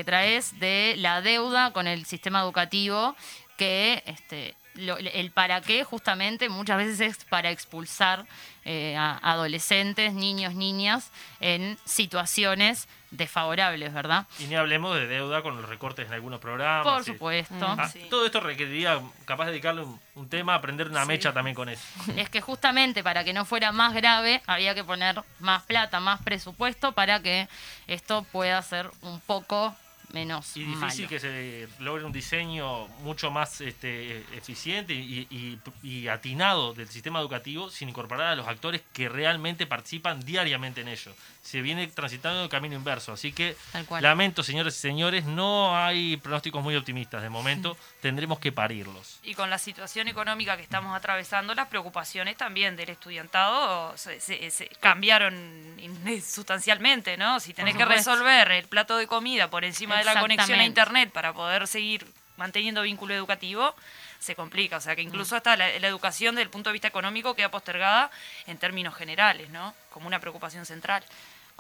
que 0.01 0.05
traes 0.05 0.59
de 0.59 0.95
la 0.97 1.21
deuda 1.21 1.73
con 1.75 1.87
el 1.87 2.07
sistema 2.07 2.41
educativo, 2.41 3.15
que 3.59 4.03
este, 4.07 4.55
lo- 4.77 4.97
el 4.97 5.31
para 5.31 5.61
qué 5.61 5.85
justamente 5.85 6.49
muchas 6.49 6.79
veces 6.79 7.01
es 7.01 7.25
para 7.27 7.51
expulsar 7.51 8.25
eh, 8.65 8.97
a 8.97 9.19
adolescentes, 9.23 10.15
niños, 10.15 10.55
niñas 10.55 11.11
en 11.41 11.77
situaciones 11.85 12.89
desfavorables, 13.11 13.93
¿verdad? 13.93 14.27
Y 14.39 14.45
ni 14.45 14.55
hablemos 14.55 14.95
de 14.95 15.07
deuda 15.07 15.43
con 15.43 15.57
los 15.61 15.69
recortes 15.69 16.07
en 16.07 16.13
algunos 16.15 16.41
programas. 16.41 16.87
Por 16.87 17.03
y- 17.03 17.05
supuesto. 17.05 17.55
Ah, 17.79 17.89
Sí. 17.89 18.07
Todo 18.09 18.25
esto 18.25 18.41
requeriría 18.41 19.01
capaz 19.27 19.47
de 19.47 19.51
dedicarle 19.53 19.83
un, 19.83 20.01
un 20.15 20.29
tema, 20.29 20.55
aprender 20.55 20.89
una 20.89 21.03
Sí. 21.03 21.09
mecha 21.09 21.33
también 21.33 21.55
con 21.55 21.69
eso. 21.69 21.83
Es 22.17 22.31
que 22.31 22.41
justamente 22.41 23.03
para 23.03 23.25
que 23.25 23.33
no 23.35 23.45
fuera 23.45 23.73
más 23.73 23.93
grave 23.95 24.41
había 24.47 24.75
que 24.75 24.85
poner 24.85 25.23
más 25.41 25.63
plata, 25.65 25.99
más 26.01 26.23
presupuesto 26.23 26.93
para 26.93 27.21
que 27.21 27.49
esto 27.89 28.23
pueda 28.31 28.63
ser 28.63 28.91
un 29.03 29.21
poco 29.21 29.75
menos 30.12 30.57
Y 30.57 30.64
difícil 30.64 31.05
malo. 31.05 31.09
que 31.09 31.20
se 31.20 31.68
logre 31.79 32.05
un 32.05 32.12
diseño 32.12 32.88
mucho 33.03 33.31
más 33.31 33.61
este, 33.61 34.18
eficiente 34.37 34.92
y, 34.94 35.27
y- 35.31 35.59
y 35.83 36.09
atinado 36.09 36.73
del 36.75 36.88
sistema 36.88 37.20
educativo 37.20 37.70
sin 37.70 37.88
incorporar 37.88 38.29
a 38.29 38.35
los 38.35 38.49
actores 38.49 38.83
que 38.92 39.09
realmente 39.09 39.66
participan 39.66 40.20
diariamente 40.20 40.81
en 40.81 40.88
ello. 40.88 41.12
Se 41.42 41.62
viene 41.62 41.87
transitando 41.88 42.42
el 42.42 42.49
camino 42.49 42.75
inverso. 42.77 43.12
Así 43.12 43.33
que 43.33 43.57
lamento, 44.01 44.42
señores 44.42 44.77
y 44.77 44.81
señores, 44.81 45.25
no 45.25 45.77
hay 45.77 46.16
pronósticos 46.18 46.62
muy 46.62 46.77
optimistas. 46.77 47.23
De 47.23 47.31
momento 47.31 47.77
tendremos 48.03 48.38
que 48.38 48.53
parirlos. 48.53 49.18
Y 49.23 49.35
con 49.35 49.49
la 49.51 49.59
situación 49.59 50.09
económica 50.09 50.57
que 50.57 50.62
estamos 50.62 50.94
atravesando, 50.96 51.55
las 51.55 51.68
preocupaciones 51.68 52.37
también 52.37 52.77
del 52.77 52.90
estudiantado 52.90 53.96
se, 53.96 54.20
se- 54.20 54.51
se 54.51 54.66
cambiaron 54.81 55.35
sustancialmente, 56.25 57.16
¿no? 57.16 57.40
Si 57.40 57.55
tenés 57.55 57.77
que 57.77 57.85
resolver 57.85 58.51
el 58.53 58.66
plato 58.68 58.96
de 58.96 59.07
comida 59.07 59.49
por 59.51 59.64
encima 59.64 59.99
de 59.99 60.00
la 60.05 60.21
conexión 60.21 60.61
a 60.61 60.65
internet 60.65 61.11
para 61.13 61.33
poder 61.33 61.67
seguir 61.67 62.07
manteniendo 62.37 62.83
vínculo 62.83 63.15
educativo, 63.15 63.75
se 64.19 64.35
complica. 64.35 64.77
O 64.79 64.81
sea 64.81 64.97
que 64.97 65.03
incluso 65.03 65.37
hasta 65.37 65.57
la, 65.57 65.79
la 65.79 65.89
educación 65.89 66.35
desde 66.35 66.45
el 66.45 66.51
punto 66.51 66.71
de 66.71 66.73
vista 66.73 66.89
económico 66.89 67.35
queda 67.35 67.51
postergada 67.51 68.11
en 68.47 68.59
términos 68.59 68.95
generales, 68.95 69.51
¿no? 69.51 69.75
Como 69.91 70.07
una 70.07 70.21
preocupación 70.21 70.65
central. 70.65 71.05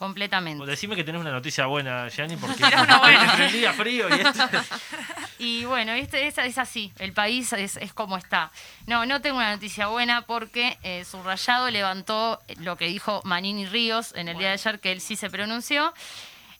Completamente. 0.00 0.64
Decime 0.64 0.96
que 0.96 1.04
tenés 1.04 1.20
una 1.20 1.30
noticia 1.30 1.66
buena, 1.66 2.08
Gianni, 2.08 2.36
porque 2.36 2.64
Era 2.64 2.84
una 2.84 2.98
buena. 3.00 3.34
el 3.44 3.52
día 3.52 3.74
frío 3.74 4.08
y 4.08 4.20
esto. 4.20 4.48
Y 5.38 5.64
bueno, 5.64 5.92
este, 5.92 6.26
es, 6.26 6.36
es 6.36 6.58
así, 6.58 6.92
el 6.98 7.14
país 7.14 7.54
es, 7.54 7.78
es 7.78 7.94
como 7.94 8.18
está. 8.18 8.50
No, 8.86 9.06
no 9.06 9.22
tengo 9.22 9.38
una 9.38 9.52
noticia 9.52 9.86
buena 9.86 10.22
porque 10.22 10.78
eh, 10.82 11.04
Subrayado 11.06 11.70
levantó 11.70 12.40
lo 12.58 12.76
que 12.76 12.86
dijo 12.86 13.22
Manini 13.24 13.64
Ríos 13.64 14.14
en 14.14 14.28
el 14.28 14.36
día 14.36 14.48
de 14.48 14.54
ayer, 14.54 14.80
que 14.80 14.92
él 14.92 15.00
sí 15.00 15.16
se 15.16 15.30
pronunció, 15.30 15.94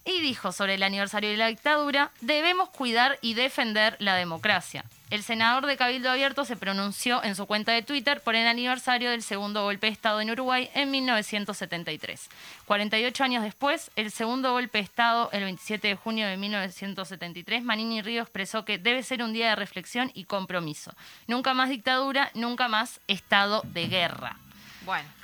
y 0.05 0.21
dijo 0.21 0.53
sobre 0.53 0.75
el 0.75 0.83
aniversario 0.83 1.31
de 1.31 1.37
la 1.37 1.49
dictadura, 1.49 2.11
debemos 2.21 2.71
cuidar 2.71 3.19
y 3.21 3.35
defender 3.35 3.97
la 3.99 4.15
democracia. 4.17 4.85
El 5.11 5.25
senador 5.25 5.67
de 5.67 5.77
Cabildo 5.77 6.09
Abierto 6.09 6.45
se 6.45 6.55
pronunció 6.55 7.23
en 7.25 7.35
su 7.35 7.47
cuenta 7.47 7.73
de 7.73 7.83
Twitter 7.83 8.21
por 8.21 8.37
el 8.37 8.47
aniversario 8.47 9.11
del 9.11 9.25
segundo 9.25 9.65
golpe 9.65 9.89
de 9.89 9.93
Estado 9.93 10.21
en 10.21 10.31
Uruguay 10.31 10.71
en 10.73 10.93
1973. 10.93 12.29
48 12.67 13.25
años 13.25 13.43
después, 13.43 13.91
el 13.97 14.13
segundo 14.13 14.53
golpe 14.53 14.79
de 14.79 14.85
Estado, 14.85 15.29
el 15.33 15.43
27 15.43 15.89
de 15.89 15.97
junio 15.97 16.29
de 16.29 16.37
1973, 16.37 17.65
Manini 17.65 18.03
Río 18.03 18.23
expresó 18.23 18.65
que 18.65 18.79
debe 18.79 19.03
ser 19.03 19.25
un 19.25 19.33
día 19.33 19.51
de 19.51 19.57
reflexión 19.57 20.13
y 20.15 20.25
compromiso. 20.25 20.93
Nunca 21.27 21.55
más 21.55 21.71
dictadura, 21.71 22.31
nunca 22.35 22.69
más 22.69 23.01
estado 23.09 23.63
de 23.65 23.89
guerra. 23.89 24.37
Bueno. 24.85 25.19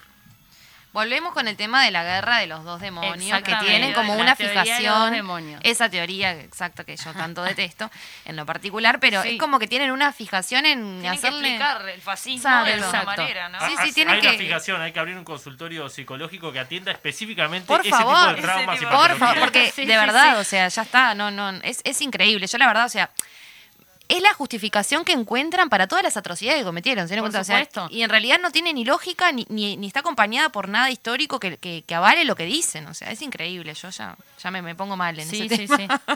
Volvemos 0.96 1.34
con 1.34 1.46
el 1.46 1.58
tema 1.58 1.84
de 1.84 1.90
la 1.90 2.02
guerra 2.04 2.38
de 2.38 2.46
los 2.46 2.64
dos 2.64 2.80
demonios, 2.80 3.42
que 3.42 3.54
tienen 3.56 3.92
como 3.92 4.14
La 4.14 4.22
una 4.22 4.34
de 4.34 4.48
fijación. 4.48 5.12
demonios. 5.12 5.60
Esa 5.62 5.90
teoría, 5.90 6.32
exacto, 6.32 6.86
que 6.86 6.96
yo 6.96 7.12
tanto 7.12 7.42
detesto 7.42 7.90
en 8.24 8.34
lo 8.34 8.46
particular, 8.46 8.98
pero 8.98 9.22
Sí. 9.22 9.34
es 9.34 9.38
como 9.38 9.58
que 9.58 9.68
tienen 9.68 9.90
una 9.90 10.14
fijación 10.14 10.64
en 10.64 10.78
Tienen 10.80 11.02
que 11.02 11.08
hacerle. 11.26 11.48
explicar 11.50 11.86
el 11.86 12.00
fascismo 12.00 12.48
Exacto. 12.48 12.64
de 12.64 12.72
alguna 12.72 12.88
Exacto. 13.00 13.20
manera, 13.20 13.48
¿no? 13.50 13.60
Sí, 13.68 13.74
sí, 13.84 13.92
tienen 13.92 14.14
hay 14.14 14.20
que- 14.22 14.28
una 14.28 14.38
fijación, 14.38 14.80
hay 14.80 14.92
que 14.92 14.98
abrir 15.00 15.18
un 15.18 15.24
consultorio 15.24 15.86
psicológico 15.90 16.50
que 16.50 16.60
atienda 16.60 16.92
específicamente 16.92 17.66
Por 17.66 17.80
ese 17.82 17.90
favor. 17.90 18.14
tipo 18.16 18.26
de 18.28 18.32
Ese 18.32 18.42
traumas 18.42 18.76
y 18.76 18.78
tipo- 18.78 18.90
Por 18.90 18.98
patologías. 19.00 19.18
favor, 19.28 19.40
porque 19.42 19.70
Sí, 19.72 19.84
de 19.84 19.92
sí, 19.92 19.98
verdad, 20.00 20.32
sí. 20.36 20.40
o 20.40 20.44
sea, 20.44 20.68
ya 20.68 20.80
está, 20.82 21.14
no, 21.14 21.30
no, 21.30 21.50
es, 21.62 21.82
es 21.84 22.00
increíble. 22.00 22.46
Yo 22.46 22.56
la 22.56 22.68
verdad, 22.68 22.86
o 22.86 22.88
sea, 22.88 23.10
es 24.08 24.22
la 24.22 24.32
justificación 24.34 25.04
que 25.04 25.12
encuentran 25.12 25.68
para 25.68 25.86
todas 25.86 26.04
las 26.04 26.16
atrocidades 26.16 26.60
que 26.60 26.64
cometieron. 26.64 27.08
¿se 27.08 27.14
Por 27.14 27.22
cuenta? 27.24 27.40
O 27.40 27.44
sea, 27.44 27.58
supuesto. 27.64 27.88
y 27.90 28.02
en 28.02 28.10
realidad 28.10 28.38
no 28.40 28.50
tiene 28.50 28.72
ni 28.72 28.84
lógica 28.84 29.32
ni, 29.32 29.46
ni, 29.48 29.76
ni 29.76 29.86
está 29.88 30.00
acompañada 30.00 30.50
por 30.50 30.68
nada 30.68 30.90
histórico 30.90 31.40
que, 31.40 31.56
que, 31.58 31.82
que 31.86 31.94
avale 31.94 32.24
lo 32.24 32.36
que 32.36 32.44
dicen. 32.44 32.86
O 32.86 32.94
sea, 32.94 33.10
es 33.10 33.20
increíble. 33.22 33.74
Yo 33.74 33.90
ya, 33.90 34.16
ya 34.42 34.50
me, 34.50 34.62
me 34.62 34.74
pongo 34.74 34.96
mal 34.96 35.18
en 35.18 35.28
Sí, 35.28 35.46
ese 35.50 35.66
sí, 35.66 35.76
tema. 35.76 36.00
sí. 36.06 36.14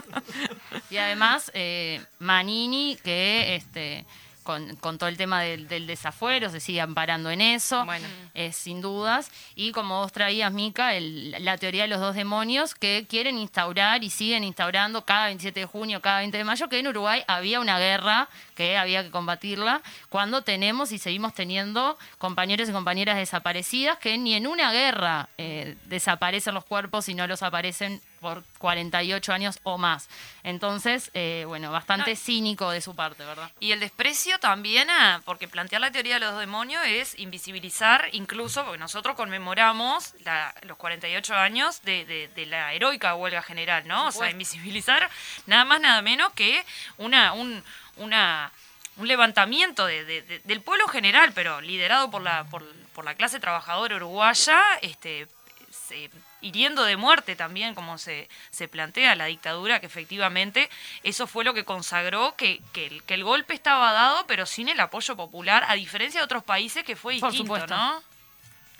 Y 0.91 0.97
además, 0.97 1.51
eh, 1.53 2.01
Manini, 2.19 2.97
que 3.03 3.55
este, 3.55 4.05
con, 4.43 4.75
con 4.77 4.97
todo 4.97 5.09
el 5.09 5.17
tema 5.17 5.41
del, 5.41 5.67
del 5.67 5.87
desafuero, 5.87 6.49
se 6.49 6.59
sigue 6.59 6.81
amparando 6.81 7.29
en 7.29 7.41
eso, 7.41 7.85
Bueno. 7.85 8.07
eh, 8.33 8.51
sin 8.51 8.81
dudas. 8.81 9.31
Y 9.55 9.71
como 9.71 9.99
vos 10.01 10.11
traías, 10.11 10.51
Mica, 10.51 10.95
el- 10.95 11.35
la 11.43 11.57
teoría 11.57 11.83
de 11.83 11.87
los 11.87 11.99
dos 11.99 12.15
demonios 12.15 12.75
que 12.75 13.05
quieren 13.09 13.37
instaurar 13.37 14.03
y 14.03 14.09
siguen 14.09 14.43
instaurando 14.43 15.05
cada 15.05 15.27
27 15.27 15.61
de 15.61 15.65
junio, 15.65 16.01
cada 16.01 16.19
20 16.19 16.37
de 16.37 16.43
mayo, 16.43 16.67
que 16.69 16.79
en 16.79 16.87
Uruguay 16.87 17.23
había 17.27 17.59
una 17.59 17.79
guerra 17.79 18.27
que 18.55 18.77
había 18.77 19.03
que 19.03 19.11
combatirla, 19.11 19.81
cuando 20.09 20.41
tenemos 20.43 20.91
y 20.91 20.97
seguimos 20.97 21.33
teniendo 21.33 21.97
compañeros 22.17 22.69
y 22.69 22.71
compañeras 22.71 23.17
desaparecidas 23.17 23.97
que 23.97 24.17
ni 24.17 24.33
en 24.35 24.47
una 24.47 24.71
guerra 24.71 25.29
eh, 25.37 25.75
desaparecen 25.85 26.53
los 26.53 26.65
cuerpos 26.65 27.09
y 27.09 27.13
no 27.15 27.25
los 27.27 27.43
aparecen 27.43 28.01
por 28.21 28.43
48 28.59 29.33
años 29.33 29.59
o 29.63 29.77
más. 29.79 30.07
Entonces, 30.43 31.09
eh, 31.15 31.43
bueno, 31.47 31.71
bastante 31.71 32.11
No. 32.11 32.15
cínico 32.15 32.69
de 32.69 32.79
su 32.79 32.95
parte, 32.95 33.25
¿verdad? 33.25 33.51
Y 33.59 33.71
el 33.71 33.79
desprecio 33.79 34.39
también, 34.39 34.89
a- 34.91 35.21
porque 35.25 35.47
plantear 35.47 35.81
la 35.81 35.91
teoría 35.91 36.13
de 36.13 36.19
los 36.27 36.39
demonios 36.39 36.83
es 36.85 37.17
invisibilizar, 37.19 38.07
incluso, 38.13 38.63
porque 38.63 38.77
nosotros 38.77 39.15
conmemoramos 39.15 40.13
la- 40.23 40.53
los 40.61 40.77
48 40.77 41.35
años 41.35 41.81
de, 41.81 42.05
de- 42.05 42.27
de 42.29 42.45
la 42.45 42.73
heroica 42.73 43.15
huelga 43.15 43.41
general, 43.41 43.87
¿no? 43.87 44.07
O 44.07 44.11
sea, 44.11 44.29
invisibilizar 44.29 45.09
nada 45.47 45.65
más, 45.65 45.81
nada 45.81 46.01
menos 46.03 46.31
que 46.33 46.63
una, 46.97 47.33
un, 47.33 47.63
una, 47.97 48.51
un 48.97 49.07
levantamiento 49.07 49.87
de- 49.87 50.05
de- 50.05 50.21
de- 50.21 50.39
del 50.39 50.61
pueblo 50.61 50.87
general, 50.87 51.31
pero 51.33 51.59
liderado 51.59 52.11
por 52.11 52.21
la, 52.21 52.43
por, 52.45 52.63
por 52.93 53.03
la 53.03 53.15
clase 53.15 53.39
trabajadora 53.39 53.95
uruguaya, 53.95 54.61
este, 54.83 55.27
se- 55.71 56.11
hiriendo 56.41 56.83
de 56.83 56.97
muerte 56.97 57.35
también, 57.35 57.75
como 57.75 57.97
se, 57.97 58.27
se 58.49 58.67
plantea 58.67 59.15
la 59.15 59.25
dictadura, 59.25 59.79
que 59.79 59.85
efectivamente 59.85 60.69
eso 61.03 61.27
fue 61.27 61.43
lo 61.43 61.53
que 61.53 61.63
consagró 61.65 62.35
que, 62.35 62.61
que 62.73 62.87
el, 62.87 63.03
que 63.03 63.13
el 63.13 63.23
golpe 63.23 63.53
estaba 63.53 63.91
dado, 63.93 64.25
pero 64.27 64.45
sin 64.45 64.69
el 64.69 64.79
apoyo 64.79 65.15
popular, 65.15 65.63
a 65.67 65.75
diferencia 65.75 66.19
de 66.19 66.25
otros 66.25 66.43
países 66.43 66.83
que 66.83 66.95
fue 66.95 67.19
Por 67.19 67.31
distinto, 67.31 67.53
supuesto. 67.55 67.75
¿no? 67.75 68.01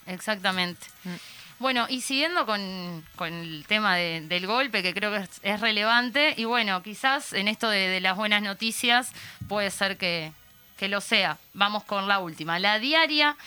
Exactamente. 0.08 0.86
Mm. 1.04 1.15
Bueno, 1.60 1.86
y 1.89 2.02
siguiendo 2.02 2.47
con, 2.47 3.06
con 3.15 3.32
el 3.32 3.65
tema 3.67 3.95
de- 3.95 4.21
del 4.21 4.47
golpe, 4.47 4.82
que 4.82 4.95
creo 4.95 5.12
que 5.12 5.17
es, 5.19 5.30
es 5.43 5.60
relevante, 5.62 6.34
y 6.36 6.45
bueno, 6.45 6.82
quizás 6.82 7.34
en 7.34 7.47
esto 7.47 7.69
de, 7.69 7.88
de 7.88 8.02
las 8.02 8.15
buenas 8.17 8.41
noticias 8.41 9.12
puede 9.47 9.69
ser 9.69 9.97
que, 9.97 10.32
que 10.78 10.88
lo 10.88 11.02
sea. 11.02 11.38
Vamos 11.54 11.84
con 11.84 12.08
la 12.08 12.17
última. 12.17 12.58
La 12.58 12.80
diaria 12.80 13.38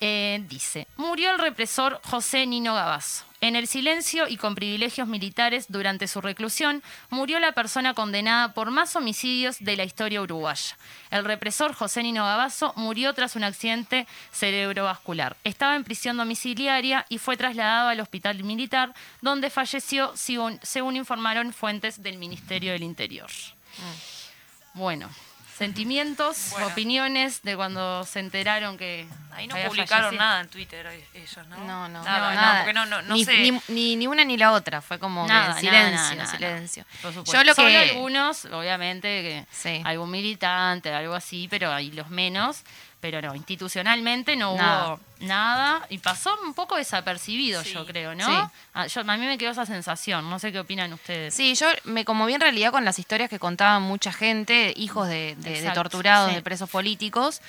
eh, 0.00 0.40
dice, 0.48 0.86
murió 0.96 1.32
el 1.32 1.40
represor 1.40 2.00
José 2.04 2.46
Nino 2.46 2.72
Gabazo. 2.74 3.24
En 3.42 3.56
el 3.56 3.66
silencio 3.66 4.28
y 4.28 4.36
con 4.36 4.54
privilegios 4.54 5.08
militares 5.08 5.66
durante 5.70 6.08
su 6.08 6.20
reclusión, 6.20 6.82
murió 7.08 7.40
la 7.40 7.52
persona 7.52 7.94
condenada 7.94 8.52
por 8.52 8.70
más 8.70 8.94
homicidios 8.96 9.56
de 9.60 9.76
la 9.76 9.84
historia 9.84 10.20
uruguaya. 10.20 10.76
El 11.10 11.24
represor 11.24 11.72
José 11.72 12.02
Nino 12.02 12.22
Gabazo 12.24 12.74
murió 12.76 13.14
tras 13.14 13.36
un 13.36 13.44
accidente 13.44 14.06
cerebrovascular. 14.30 15.38
Estaba 15.42 15.74
en 15.74 15.84
prisión 15.84 16.18
domiciliaria 16.18 17.06
y 17.08 17.16
fue 17.16 17.38
trasladado 17.38 17.88
al 17.88 18.00
hospital 18.00 18.44
militar, 18.44 18.94
donde 19.22 19.48
falleció, 19.48 20.12
según, 20.16 20.60
según 20.62 20.96
informaron 20.96 21.54
fuentes 21.54 22.02
del 22.02 22.18
Ministerio 22.18 22.72
del 22.72 22.82
Interior. 22.82 23.30
Bueno, 24.74 25.08
sentimientos, 25.60 26.48
Bueno. 26.52 26.68
opiniones 26.68 27.42
de 27.42 27.54
cuando 27.54 28.02
se 28.04 28.18
enteraron 28.20 28.78
que 28.78 29.06
Ahí 29.32 29.46
no 29.46 29.54
publicaron 29.56 30.06
fallecido. 30.06 30.12
nada 30.24 30.40
en 30.40 30.48
Twitter 30.48 30.86
eh, 30.86 31.06
ellos, 31.14 31.46
¿no? 31.48 31.56
No, 31.58 31.88
no, 31.88 32.02
nada, 32.02 32.18
no, 32.18 32.34
no, 32.34 32.40
nada. 32.40 32.58
porque 32.60 32.72
no, 32.72 32.86
no, 32.86 33.02
no 33.02 33.14
ni, 33.14 33.24
sé. 33.26 33.38
ni, 33.38 33.60
ni, 33.68 33.96
ni 33.96 34.06
una 34.06 34.24
ni 34.24 34.36
la 34.38 34.52
otra, 34.52 34.80
fue 34.80 34.98
como 34.98 35.24
que 35.26 35.28
Nada, 35.32 35.48
nada, 35.48 35.60
silencio, 35.60 35.96
nada, 35.96 36.14
nada, 36.14 36.30
silencio. 36.36 36.84
Por 37.02 37.12
supuesto. 37.12 37.32
Yo 37.36 37.44
lo 37.44 37.54
Solo 37.54 37.68
que 37.68 37.76
algunos, 37.90 38.44
obviamente, 38.46 39.08
que 39.22 39.46
Sí. 39.52 39.82
algún 39.84 40.10
militante, 40.10 40.92
algo 40.94 41.14
así, 41.14 41.46
pero 41.48 41.70
hay 41.72 41.90
los 41.92 42.08
menos. 42.08 42.62
Pero 43.00 43.22
no, 43.22 43.34
institucionalmente 43.34 44.36
no 44.36 44.56
Nada. 44.56 44.86
hubo 44.94 45.00
nada 45.20 45.86
y 45.88 45.96
pasó 45.98 46.30
un 46.44 46.52
poco 46.52 46.76
desapercibido, 46.76 47.62
Sí. 47.64 47.72
yo 47.72 47.86
creo, 47.86 48.14
¿no? 48.14 48.26
Sí. 48.26 48.50
Ah, 48.74 48.86
yo- 48.86 49.00
a 49.00 49.16
mí 49.16 49.26
me 49.26 49.38
quedó 49.38 49.52
esa 49.52 49.64
sensación, 49.64 50.28
no 50.28 50.38
sé 50.38 50.52
qué 50.52 50.60
opinan 50.60 50.92
ustedes. 50.92 51.32
Sí, 51.34 51.54
yo 51.54 51.66
me 51.84 52.04
conmoví 52.04 52.34
en 52.34 52.40
realidad 52.42 52.72
con 52.72 52.84
las 52.84 52.98
historias 52.98 53.30
que 53.30 53.38
contaban 53.38 53.82
mucha 53.82 54.12
gente, 54.12 54.74
hijos 54.76 55.08
de, 55.08 55.34
de- 55.38 55.62
de 55.62 55.70
torturados, 55.70 56.28
sí. 56.28 56.34
de 56.36 56.42
presos 56.42 56.68
políticos. 56.68 57.40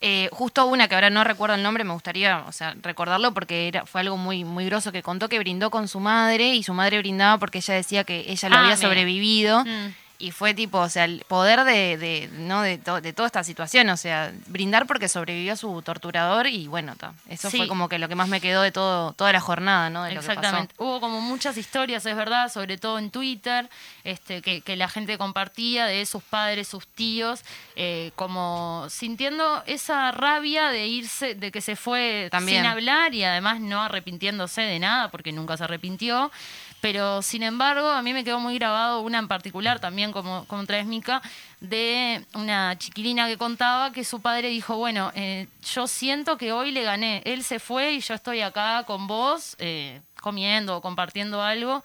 Eh, 0.00 0.28
justo 0.32 0.64
una 0.66 0.86
que 0.88 0.94
ahora 0.94 1.10
no 1.10 1.24
recuerdo 1.24 1.56
el 1.56 1.62
nombre, 1.62 1.82
me 1.84 1.92
gustaría, 1.92 2.44
o 2.46 2.52
sea, 2.52 2.74
recordarlo 2.82 3.34
porque 3.34 3.66
era, 3.68 3.84
fue 3.86 4.00
algo 4.00 4.16
muy, 4.16 4.44
muy 4.44 4.64
groso 4.66 4.92
que 4.92 5.02
contó 5.02 5.28
que 5.28 5.38
brindó 5.40 5.70
con 5.70 5.88
su 5.88 5.98
madre 6.00 6.54
y 6.54 6.62
su 6.62 6.72
madre 6.74 6.98
brindaba 6.98 7.38
porque 7.38 7.58
ella 7.58 7.74
decía 7.74 8.04
que 8.04 8.24
ella 8.28 8.48
lo 8.48 8.54
Ah, 8.56 8.58
había 8.60 8.76
mira. 8.76 8.88
sobrevivido. 8.88 9.64
Mm. 9.64 9.94
Y 10.20 10.32
fue 10.32 10.52
tipo, 10.52 10.78
o 10.78 10.88
sea, 10.88 11.04
el 11.04 11.24
poder 11.28 11.62
de, 11.62 11.96
de, 11.96 12.28
¿no? 12.32 12.62
de, 12.62 12.76
to- 12.76 13.00
de 13.00 13.12
toda 13.12 13.26
esta 13.28 13.44
situación, 13.44 13.88
o 13.88 13.96
sea, 13.96 14.32
brindar 14.48 14.84
porque 14.88 15.06
sobrevivió 15.08 15.52
a 15.52 15.56
su 15.56 15.80
torturador 15.82 16.48
y 16.48 16.66
bueno, 16.66 16.94
eso 17.28 17.50
Sí. 17.50 17.56
fue 17.56 17.68
como 17.68 17.88
que 17.88 18.00
lo 18.00 18.08
que 18.08 18.16
más 18.16 18.28
me 18.28 18.40
quedó 18.40 18.62
de 18.62 18.72
todo 18.72 19.12
toda 19.12 19.32
la 19.32 19.38
jornada, 19.40 19.90
¿no? 19.90 20.02
De 20.02 20.14
lo 20.14 20.20
que 20.20 20.26
pasó. 20.26 20.40
Exactamente. 20.40 20.74
Hubo 20.78 20.98
como 21.00 21.20
muchas 21.20 21.56
historias, 21.56 22.04
es 22.04 22.16
verdad, 22.16 22.50
sobre 22.52 22.78
todo 22.78 22.98
en 22.98 23.10
Twitter, 23.12 23.70
este, 24.02 24.42
que, 24.42 24.60
que 24.60 24.74
la 24.74 24.88
gente 24.88 25.18
compartía 25.18 25.86
de 25.86 26.04
sus 26.04 26.24
padres, 26.24 26.66
sus 26.66 26.88
tíos, 26.88 27.42
eh, 27.76 28.10
como 28.16 28.86
sintiendo 28.90 29.62
esa 29.66 30.10
rabia 30.10 30.70
de 30.70 30.88
irse, 30.88 31.36
de 31.36 31.52
que 31.52 31.60
se 31.60 31.76
fue 31.76 32.26
También. 32.32 32.62
sin 32.64 32.66
hablar 32.66 33.14
y 33.14 33.22
además 33.22 33.60
no 33.60 33.82
arrepintiéndose 33.82 34.62
de 34.62 34.80
nada, 34.80 35.12
porque 35.12 35.30
nunca 35.30 35.56
se 35.56 35.62
arrepintió. 35.62 36.32
Pero 36.80 37.22
sin 37.22 37.42
embargo, 37.42 37.88
a 37.88 38.02
mí 38.02 38.12
me 38.12 38.22
quedó 38.22 38.38
muy 38.38 38.54
grabado 38.54 39.00
una 39.00 39.18
en 39.18 39.26
particular, 39.26 39.80
también 39.80 40.12
como, 40.12 40.44
como 40.46 40.64
traes 40.64 40.86
Mica, 40.86 41.20
de 41.60 42.24
una 42.34 42.78
chiquilina 42.78 43.26
que 43.26 43.36
contaba 43.36 43.92
que 43.92 44.04
su 44.04 44.20
padre 44.20 44.48
dijo, 44.48 44.76
bueno, 44.76 45.10
eh, 45.14 45.48
yo 45.74 45.88
siento 45.88 46.38
que 46.38 46.52
hoy 46.52 46.70
le 46.70 46.84
gané, 46.84 47.22
él 47.24 47.42
se 47.42 47.58
fue 47.58 47.92
y 47.92 48.00
yo 48.00 48.14
estoy 48.14 48.42
acá 48.42 48.84
con 48.84 49.08
vos, 49.08 49.56
eh, 49.58 50.00
comiendo 50.20 50.76
o 50.76 50.80
compartiendo 50.80 51.42
algo. 51.42 51.82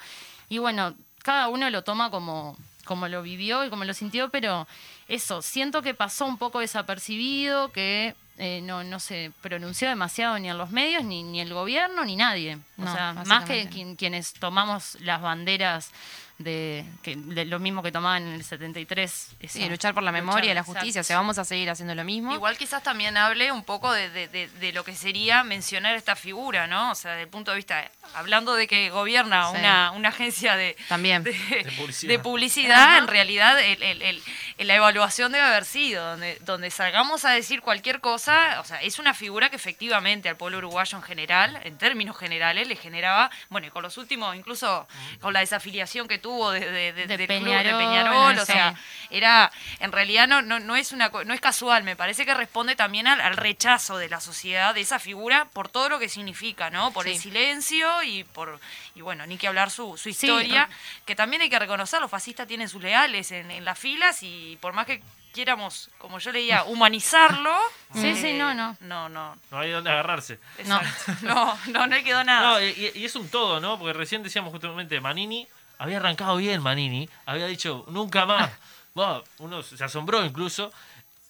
Y 0.47 0.60
bueno, 0.60 0.93
cada 1.23 1.47
uno 1.47 1.67
lo 1.71 1.84
toma 1.84 2.12
como, 2.12 2.56
como 2.86 3.08
lo 3.08 3.23
vivió 3.23 3.65
y 3.65 3.71
como 3.71 3.86
lo 3.86 3.95
sintió, 3.95 4.29
pero 4.29 4.67
eso, 5.08 5.41
siento 5.41 5.82
que 5.82 5.95
pasó 5.95 6.25
un 6.25 6.38
poco 6.38 6.60
desapercibido, 6.60 7.71
que 7.71 8.15
eh, 8.38 8.62
no, 8.63 8.84
no 8.84 9.00
se 9.00 9.32
pronunció 9.41 9.88
demasiado 9.89 10.38
ni 10.39 10.50
en 10.50 10.58
los 10.58 10.72
medios, 10.72 11.04
ni, 11.04 11.24
ni 11.24 11.39
el 11.41 11.54
gobierno, 11.54 12.04
ni 12.06 12.15
nadie. 12.15 12.58
O 12.80 12.84
sea, 12.93 13.13
más 13.28 13.46
que 13.46 13.69
quien- 13.69 13.96
quienes 13.96 14.34
tomamos 14.34 14.98
las 15.02 15.22
banderas 15.22 15.91
de, 16.39 16.84
que, 17.04 17.15
de 17.15 17.46
lo 17.46 17.60
mismo 17.60 17.84
que 17.84 17.91
tomaban 17.91 18.24
en 18.28 18.34
el 18.34 18.43
73. 18.43 19.12
Sí, 19.12 19.36
eso, 19.62 19.69
luchar 19.69 19.93
por 19.93 20.04
la 20.04 20.12
memoria 20.12 20.52
y 20.52 20.54
la 20.56 20.63
justicia. 20.63 21.02
O 21.02 21.04
sea, 21.04 21.17
vamos 21.17 21.38
a 21.38 21.46
seguir 21.46 21.69
haciendo 21.69 21.93
lo 21.96 22.04
mismo. 22.04 22.34
Igual 22.34 22.58
quizás 22.58 22.82
también 22.84 23.15
hable 23.17 23.52
un 23.52 23.63
poco 23.63 23.91
de, 23.93 24.10
de- 24.10 24.28
de- 24.28 24.48
de 24.48 24.74
lo 24.74 24.84
que 24.84 24.96
sería 24.96 25.43
mencionar 25.43 25.96
esta 25.96 26.15
figura, 26.15 26.67
¿no? 26.67 26.91
O 26.91 26.96
sea, 26.96 27.12
desde 27.12 27.24
el 27.24 27.30
punto 27.30 27.52
de 27.52 27.58
vista, 27.58 27.89
hablando 28.15 28.56
de 28.56 28.67
que 28.67 28.89
gobierna 28.89 29.52
Sí. 29.52 29.58
una, 29.60 29.91
una 29.91 30.10
agencia 30.10 30.56
de, 30.58 30.76
También. 30.89 31.24
de, 31.24 31.34
publicidad. 31.78 32.12
de 32.12 32.19
publicidad, 32.19 32.98
en 32.98 33.08
realidad 33.08 33.60
el, 33.62 33.82
el- 33.84 34.02
el- 34.02 34.24
la 34.67 34.76
evaluación 34.76 35.32
debe 35.32 35.46
haber 35.46 35.65
sido, 35.65 36.06
donde, 36.12 36.38
donde 36.41 36.72
salgamos 36.72 37.26
a 37.26 37.32
decir 37.32 37.62
cualquier 37.62 38.00
cosa, 38.02 38.60
o 38.60 38.63
sea, 38.65 38.82
es 38.82 38.98
una 39.00 39.13
figura 39.13 39.50
que 39.50 39.56
efectivamente 39.56 40.30
al 40.30 40.38
pueblo 40.38 40.58
uruguayo 40.58 40.98
en 40.98 41.04
general, 41.04 41.60
en 41.63 41.78
términos 41.78 42.17
generales, 42.17 42.67
le 42.67 42.76
generaba, 42.76 43.30
bueno, 43.50 43.67
y 43.67 43.69
con 43.69 43.84
los 43.84 43.98
últimos, 43.98 44.36
incluso 44.36 44.88
con 45.22 45.34
la 45.34 45.39
desafiliación 45.41 46.08
que 46.08 46.17
tuvo 46.23 46.49
de, 46.49 46.62
de, 46.62 46.93
de- 46.93 47.05
De 47.05 47.17
del 47.17 47.27
club 47.27 47.39
Peñarol, 47.45 47.63
de 47.63 47.73
Peñarol, 47.86 48.39
o 48.39 48.45
sea, 48.45 48.73
era, 49.12 49.51
en 49.79 49.91
realidad 49.91 50.27
no, 50.27 50.41
no, 50.41 50.59
no 50.59 50.75
es 50.75 50.91
una 50.91 51.12
co- 51.12 51.23
no 51.23 51.36
es 51.36 51.41
casual, 51.41 51.83
me 51.83 51.95
parece 51.95 52.25
que 52.25 52.33
responde 52.33 52.75
también 52.75 53.05
al, 53.05 53.21
al 53.21 53.38
rechazo 53.38 53.97
de 53.99 54.09
la 54.09 54.19
sociedad 54.19 54.73
de 54.73 54.81
esa 54.81 54.97
figura 54.97 55.45
por 55.53 55.69
todo 55.69 55.89
lo 55.89 55.99
que 55.99 56.09
significa, 56.09 56.71
¿no? 56.71 56.91
Por 56.91 57.07
el 57.07 57.19
silencio 57.19 58.01
y 58.01 58.23
por, 58.23 58.59
y 58.95 59.01
bueno, 59.01 59.27
ni 59.27 59.38
que 59.38 59.47
hablar 59.47 59.69
su, 59.69 59.95
su 59.97 60.03
Sí, 60.05 60.09
historia, 60.09 60.67
que 61.05 61.15
también 61.15 61.43
hay 61.43 61.49
que 61.51 61.59
reconocer, 61.59 62.01
los 62.01 62.09
fascistas 62.09 62.47
tienen 62.47 62.67
sus 62.69 62.81
leales 62.81 63.31
en, 63.31 63.51
en 63.51 63.63
las 63.65 63.77
filas 63.77 64.23
y 64.23 64.57
por 64.59 64.73
más 64.73 64.88
que 64.88 65.03
quieramos, 65.33 65.89
como 65.97 66.19
yo 66.19 66.31
leía, 66.31 66.63
humanizarlo. 66.67 67.55
Sí, 67.93 68.07
eh, 68.07 68.15
sí, 68.15 68.33
no, 68.33 68.53
no. 68.53 68.77
No, 68.79 69.09
no. 69.09 69.36
No 69.51 69.59
hay 69.59 69.71
donde 69.71 69.89
agarrarse. 69.91 70.39
No. 70.65 70.77
exacto. 70.81 71.12
No, 71.23 71.57
no, 71.67 71.88
no 71.88 71.88
le 71.88 72.03
quedó 72.03 72.23
nada. 72.23 72.51
No, 72.53 72.62
y, 72.65 72.91
y 72.95 73.05
es 73.05 73.15
un 73.15 73.27
todo, 73.29 73.59
¿no? 73.59 73.77
Porque 73.77 73.93
recién 73.93 74.23
decíamos 74.23 74.51
justamente 74.51 74.99
Manini, 75.01 75.47
había 75.84 75.98
arrancado 75.98 76.38
bien 76.38 76.62
Manini, 76.62 77.10
había 77.26 77.46
dicho 77.48 77.86
nunca 77.89 78.26
más. 78.26 78.50
Bueno, 78.96 79.24
uno 79.39 79.63
se 79.63 79.84
asombró 79.84 80.24
incluso. 80.24 80.72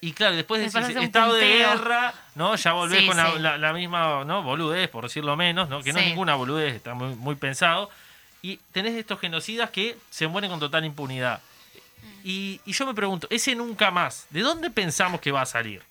Y 0.01 0.11
claro, 0.11 0.35
después 0.35 0.71
parece 0.73 0.97
un 0.99 1.05
estado 1.05 1.33
de 1.33 1.47
guerra, 1.59 2.13
¿no? 2.35 2.55
Ya 2.55 2.73
volvés 2.73 2.99
Sí, 2.99 3.07
con 3.07 3.15
la, 3.15 3.31
sí. 3.31 3.39
la- 3.39 3.57
la 3.57 3.71
misma 3.71 4.25
¿no? 4.25 4.43
boludez, 4.43 4.89
por 4.89 5.05
decirlo 5.05 5.35
menos, 5.37 5.69
¿no? 5.69 5.81
Que 5.81 5.93
no 5.93 5.99
es 5.99 6.05
ninguna 6.07 6.35
boludez, 6.35 6.75
está 6.75 6.93
muy, 6.93 7.15
muy 7.15 7.35
pensado. 7.35 7.89
Y 8.41 8.57
tenés 8.73 8.95
estos 8.95 9.19
genocidas 9.21 9.69
que 9.69 9.97
se 10.09 10.27
mueren 10.27 10.51
con 10.51 10.59
total 10.59 10.83
impunidad. 10.83 11.41
Y, 12.23 12.59
y 12.65 12.73
yo 12.73 12.85
me 12.85 12.93
pregunto, 12.93 13.27
ese 13.29 13.55
nunca 13.55 13.91
más, 13.91 14.27
¿de 14.29 14.41
dónde 14.41 14.69
pensamos 14.69 15.21
que 15.21 15.31
va 15.31 15.41
a 15.43 15.45
salir? 15.45 15.81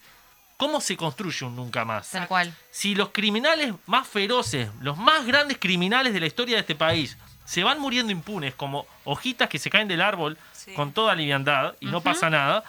¿Cómo 0.59 0.81
se 0.83 0.95
construye 0.97 1.47
un 1.47 1.57
nunca 1.57 1.85
más? 1.87 2.11
Tal 2.11 2.29
cual. 2.29 2.55
si 2.71 2.95
los 2.95 3.09
criminales 3.09 3.73
más 3.87 4.07
feroces, 4.07 4.69
los 4.83 4.99
más 4.99 5.27
grandes 5.27 5.57
criminales 5.59 6.13
de 6.13 6.21
la 6.21 6.27
historia 6.27 6.57
de 6.57 6.61
este 6.61 6.75
país, 6.75 7.17
se 7.53 7.63
van 7.63 7.79
muriendo 7.79 8.11
impunes 8.13 8.55
como 8.55 8.87
hojitas 9.05 9.47
que 9.51 9.59
se 9.59 9.69
caen 9.69 9.87
del 9.87 10.01
árbol 10.01 10.39
Sí. 10.55 10.73
con 10.73 10.93
toda 10.93 11.15
liviandad 11.15 11.75
y 11.81 11.87
no 11.87 12.01
pasa 12.01 12.31
nada, 12.31 12.65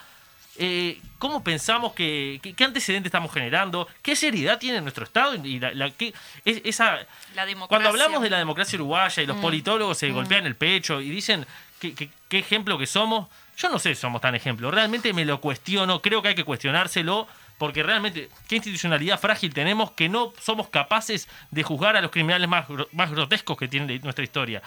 eh, 0.58 1.00
¿cómo 1.19 1.41
pensamos 1.41 1.93
que, 1.93 2.41
que- 2.43 2.54
qué 2.54 2.63
antecedentes 2.65 3.08
estamos 3.08 3.32
generando? 3.32 3.88
¿Qué 4.02 4.13
seriedad 4.17 4.60
tiene 4.60 4.82
nuestro 4.82 5.06
Estado? 5.06 5.36
Y 5.36 5.58
la, 5.62 5.74
la- 5.74 5.89
qué- 5.91 6.13
es- 6.43 6.60
esa, 6.65 6.98
La 7.34 7.46
democracia. 7.46 7.67
cuando 7.69 7.88
hablamos 7.89 8.22
de 8.22 8.30
la 8.30 8.38
democracia 8.39 8.76
uruguaya 8.76 9.22
Mm. 9.22 9.24
y 9.24 9.26
los 9.28 9.38
politólogos 9.38 9.98
se 9.98 10.12
golpean 10.12 10.46
el 10.46 10.56
pecho 10.58 11.00
y 11.00 11.10
dicen 11.10 11.46
que- 11.80 11.96
que- 11.96 12.10
qué 12.28 12.39
ejemplo 12.39 12.78
que 12.78 12.86
somos, 12.86 13.30
yo 13.58 13.69
no 13.69 13.80
sé 13.80 13.96
si 13.96 14.02
somos 14.02 14.19
tan 14.19 14.36
ejemplo. 14.36 14.69
Realmente 14.69 15.13
me 15.13 15.24
lo 15.24 15.39
cuestiono, 15.39 16.02
creo 16.02 16.22
que 16.22 16.28
hay 16.28 16.36
que 16.36 16.43
cuestionárselo, 16.43 17.26
porque 17.58 17.84
realmente 17.84 18.30
qué 18.48 18.56
institucionalidad 18.56 19.20
frágil 19.20 19.54
tenemos 19.54 19.92
que 19.92 20.10
no 20.10 20.34
somos 20.39 20.70
capaces 20.70 21.28
de 21.52 21.63
juzgar 21.63 21.96
a 21.96 22.02
los 22.02 22.12
criminales 22.12 22.48
más, 22.48 22.66
más 22.92 23.12
grotescos 23.12 23.58
que 23.58 23.68
tiene 23.68 24.00
nuestra 24.00 24.24
historia. 24.24 24.62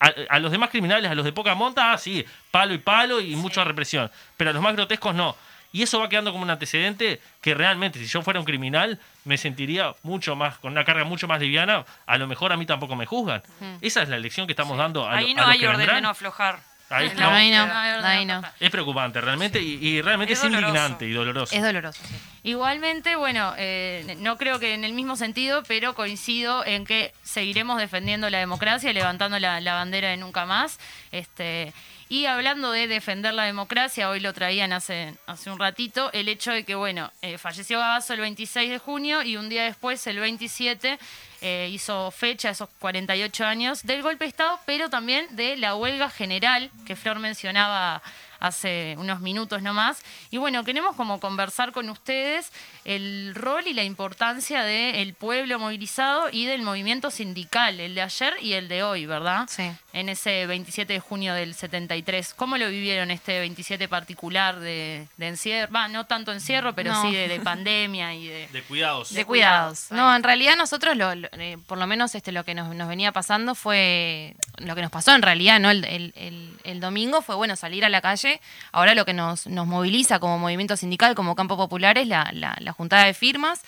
A, 0.00 0.12
a 0.28 0.38
los 0.40 0.50
demás 0.50 0.70
criminales, 0.70 1.10
a 1.10 1.14
los 1.14 1.24
de 1.24 1.32
poca 1.32 1.54
monta, 1.54 1.92
ah, 1.92 1.98
sí, 1.98 2.24
palo 2.50 2.74
y 2.74 2.78
palo 2.78 3.20
y 3.20 3.36
mucha 3.36 3.62
represión. 3.64 4.10
Pero 4.36 4.50
a 4.50 4.52
los 4.52 4.62
más 4.62 4.74
grotescos 4.74 5.14
no. 5.14 5.36
Y 5.72 5.82
eso 5.82 5.98
va 5.98 6.08
quedando 6.08 6.32
como 6.32 6.44
un 6.44 6.50
antecedente 6.50 7.20
que 7.40 7.54
realmente, 7.54 7.98
si 7.98 8.06
yo 8.06 8.20
fuera 8.22 8.38
un 8.38 8.44
criminal, 8.44 9.00
me 9.24 9.38
sentiría 9.38 9.94
mucho 10.02 10.36
más, 10.36 10.58
con 10.58 10.72
una 10.72 10.84
carga 10.84 11.04
mucho 11.04 11.26
más 11.26 11.40
liviana. 11.40 11.84
A 12.06 12.18
lo 12.18 12.26
mejor 12.26 12.52
a 12.52 12.58
mí 12.58 12.66
tampoco 12.66 12.94
me 12.94 13.06
juzgan. 13.06 13.42
Esa 13.80 14.02
es 14.02 14.10
la 14.10 14.18
lección 14.18 14.46
que 14.46 14.52
estamos 14.52 14.76
dando 14.76 15.06
a, 15.06 15.16
Ahí 15.16 15.32
no 15.32 15.44
hay 15.44 15.58
que 15.58 15.68
orden 15.68 15.86
de 15.86 16.00
no 16.02 16.10
aflojar. 16.10 16.60
Ahí 16.92 17.08
no. 17.14 17.20
la 17.20 17.34
Ahí 17.34 17.50
no, 17.50 17.62
búsqueda. 17.64 18.08
ahí 18.10 18.24
no. 18.24 18.42
Es 18.60 18.70
preocupante 18.70 19.20
realmente 19.20 19.60
y, 19.60 19.78
y 19.80 20.02
realmente 20.02 20.34
Es 20.34 20.44
indignante 20.44 21.06
y 21.06 21.12
doloroso. 21.12 21.54
Es 21.54 21.62
doloroso, 21.62 22.00
sí. 22.06 22.14
Igualmente, 22.44 23.14
bueno, 23.16 23.54
eh, 23.56 24.16
no 24.18 24.36
creo 24.36 24.58
que 24.58 24.74
en 24.74 24.84
el 24.84 24.92
mismo 24.94 25.16
sentido, 25.16 25.62
pero 25.68 25.94
coincido 25.94 26.64
en 26.66 26.84
que 26.84 27.12
seguiremos 27.22 27.78
defendiendo 27.78 28.28
la 28.30 28.38
democracia, 28.38 28.90
y 28.90 28.94
levantando 28.94 29.38
la, 29.38 29.60
la 29.60 29.74
bandera 29.74 30.08
de 30.08 30.16
nunca 30.16 30.44
más. 30.44 30.78
Este, 31.12 31.72
y 32.12 32.26
hablando 32.26 32.70
de 32.72 32.88
defender 32.88 33.32
la 33.32 33.44
democracia, 33.44 34.10
hoy 34.10 34.20
lo 34.20 34.34
traían 34.34 34.74
hace, 34.74 35.14
hace 35.26 35.50
un 35.50 35.58
ratito, 35.58 36.12
el 36.12 36.28
hecho 36.28 36.52
de 36.52 36.62
que, 36.62 36.74
bueno, 36.74 37.10
eh, 37.22 37.38
falleció 37.38 37.78
Gabazo 37.78 38.12
el 38.12 38.20
26 38.20 38.68
de 38.68 38.78
junio 38.78 39.22
y 39.22 39.38
un 39.38 39.48
día 39.48 39.64
después, 39.64 40.06
el 40.06 40.18
27, 40.18 40.98
eh, 41.40 41.70
hizo 41.72 42.10
fecha, 42.10 42.50
esos 42.50 42.68
48 42.80 43.46
años, 43.46 43.82
del 43.84 44.02
golpe 44.02 44.26
de 44.26 44.28
Estado, 44.28 44.60
pero 44.66 44.90
también 44.90 45.26
de 45.30 45.56
la 45.56 45.74
huelga 45.74 46.10
general 46.10 46.70
que 46.84 46.96
Flor 46.96 47.18
mencionaba 47.18 48.02
hace 48.42 48.96
unos 48.98 49.20
minutos 49.20 49.62
nomás. 49.62 50.02
Y 50.30 50.36
bueno, 50.36 50.64
queremos 50.64 50.96
como 50.96 51.18
conversar 51.18 51.72
con 51.72 51.88
ustedes 51.88 52.52
el 52.84 53.34
rol 53.34 53.66
y 53.66 53.74
la 53.74 53.84
importancia 53.84 54.62
del 54.64 55.14
pueblo 55.14 55.58
movilizado 55.58 56.28
y 56.32 56.46
del 56.46 56.62
movimiento 56.62 57.10
sindical, 57.10 57.78
el 57.80 57.94
de 57.94 58.02
ayer 58.02 58.34
y 58.40 58.54
el 58.54 58.68
de 58.68 58.82
hoy, 58.82 59.06
¿verdad? 59.06 59.46
Sí. 59.48 59.70
En 59.92 60.08
ese 60.08 60.46
27 60.46 60.92
de 60.94 61.00
junio 61.00 61.34
del 61.34 61.54
73. 61.54 62.34
¿Cómo 62.34 62.56
lo 62.56 62.68
vivieron 62.68 63.10
este 63.10 63.38
27 63.38 63.86
particular 63.88 64.58
de, 64.58 65.06
de 65.16 65.28
encierro? 65.28 65.72
Va, 65.72 65.88
no 65.88 66.06
tanto 66.06 66.32
encierro, 66.32 66.74
pero 66.74 66.92
No. 66.92 67.02
sí 67.02 67.12
de, 67.14 67.28
de 67.28 67.40
pandemia 67.40 68.14
y 68.14 68.26
de... 68.26 68.48
De 68.52 68.62
cuidados. 68.62 69.12
De 69.12 69.24
cuidados, 69.24 69.86
cuidados. 69.88 69.92
No, 69.92 70.14
en 70.16 70.22
realidad 70.22 70.56
nosotros, 70.56 70.96
lo, 70.96 71.14
lo- 71.14 71.28
eh, 71.32 71.58
por 71.66 71.78
lo 71.78 71.86
menos 71.86 72.14
este, 72.14 72.32
lo 72.32 72.44
que 72.44 72.54
nos, 72.54 72.74
nos 72.74 72.88
venía 72.88 73.12
pasando 73.12 73.54
fue, 73.54 74.34
lo 74.58 74.74
que 74.74 74.82
nos 74.82 74.90
pasó 74.90 75.14
en 75.14 75.22
realidad, 75.22 75.60
¿no? 75.60 75.70
El, 75.70 75.84
el- 75.84 76.12
el- 76.16 76.52
el 76.64 76.80
domingo 76.80 77.22
fue, 77.22 77.34
bueno, 77.36 77.54
salir 77.56 77.84
a 77.84 77.88
la 77.88 78.00
calle. 78.00 78.40
Ahora 78.72 78.94
lo 78.94 79.04
que 79.04 79.12
nos, 79.12 79.46
nos 79.46 79.66
moviliza 79.66 80.18
como 80.18 80.38
movimiento 80.38 80.76
sindical, 80.76 81.14
como 81.14 81.34
campo 81.34 81.56
popular, 81.56 81.98
es 81.98 82.06
la, 82.08 82.28
la, 82.32 82.56
la 82.60 82.71
juntada 82.72 83.04
de 83.04 83.14
firmas. 83.14 83.62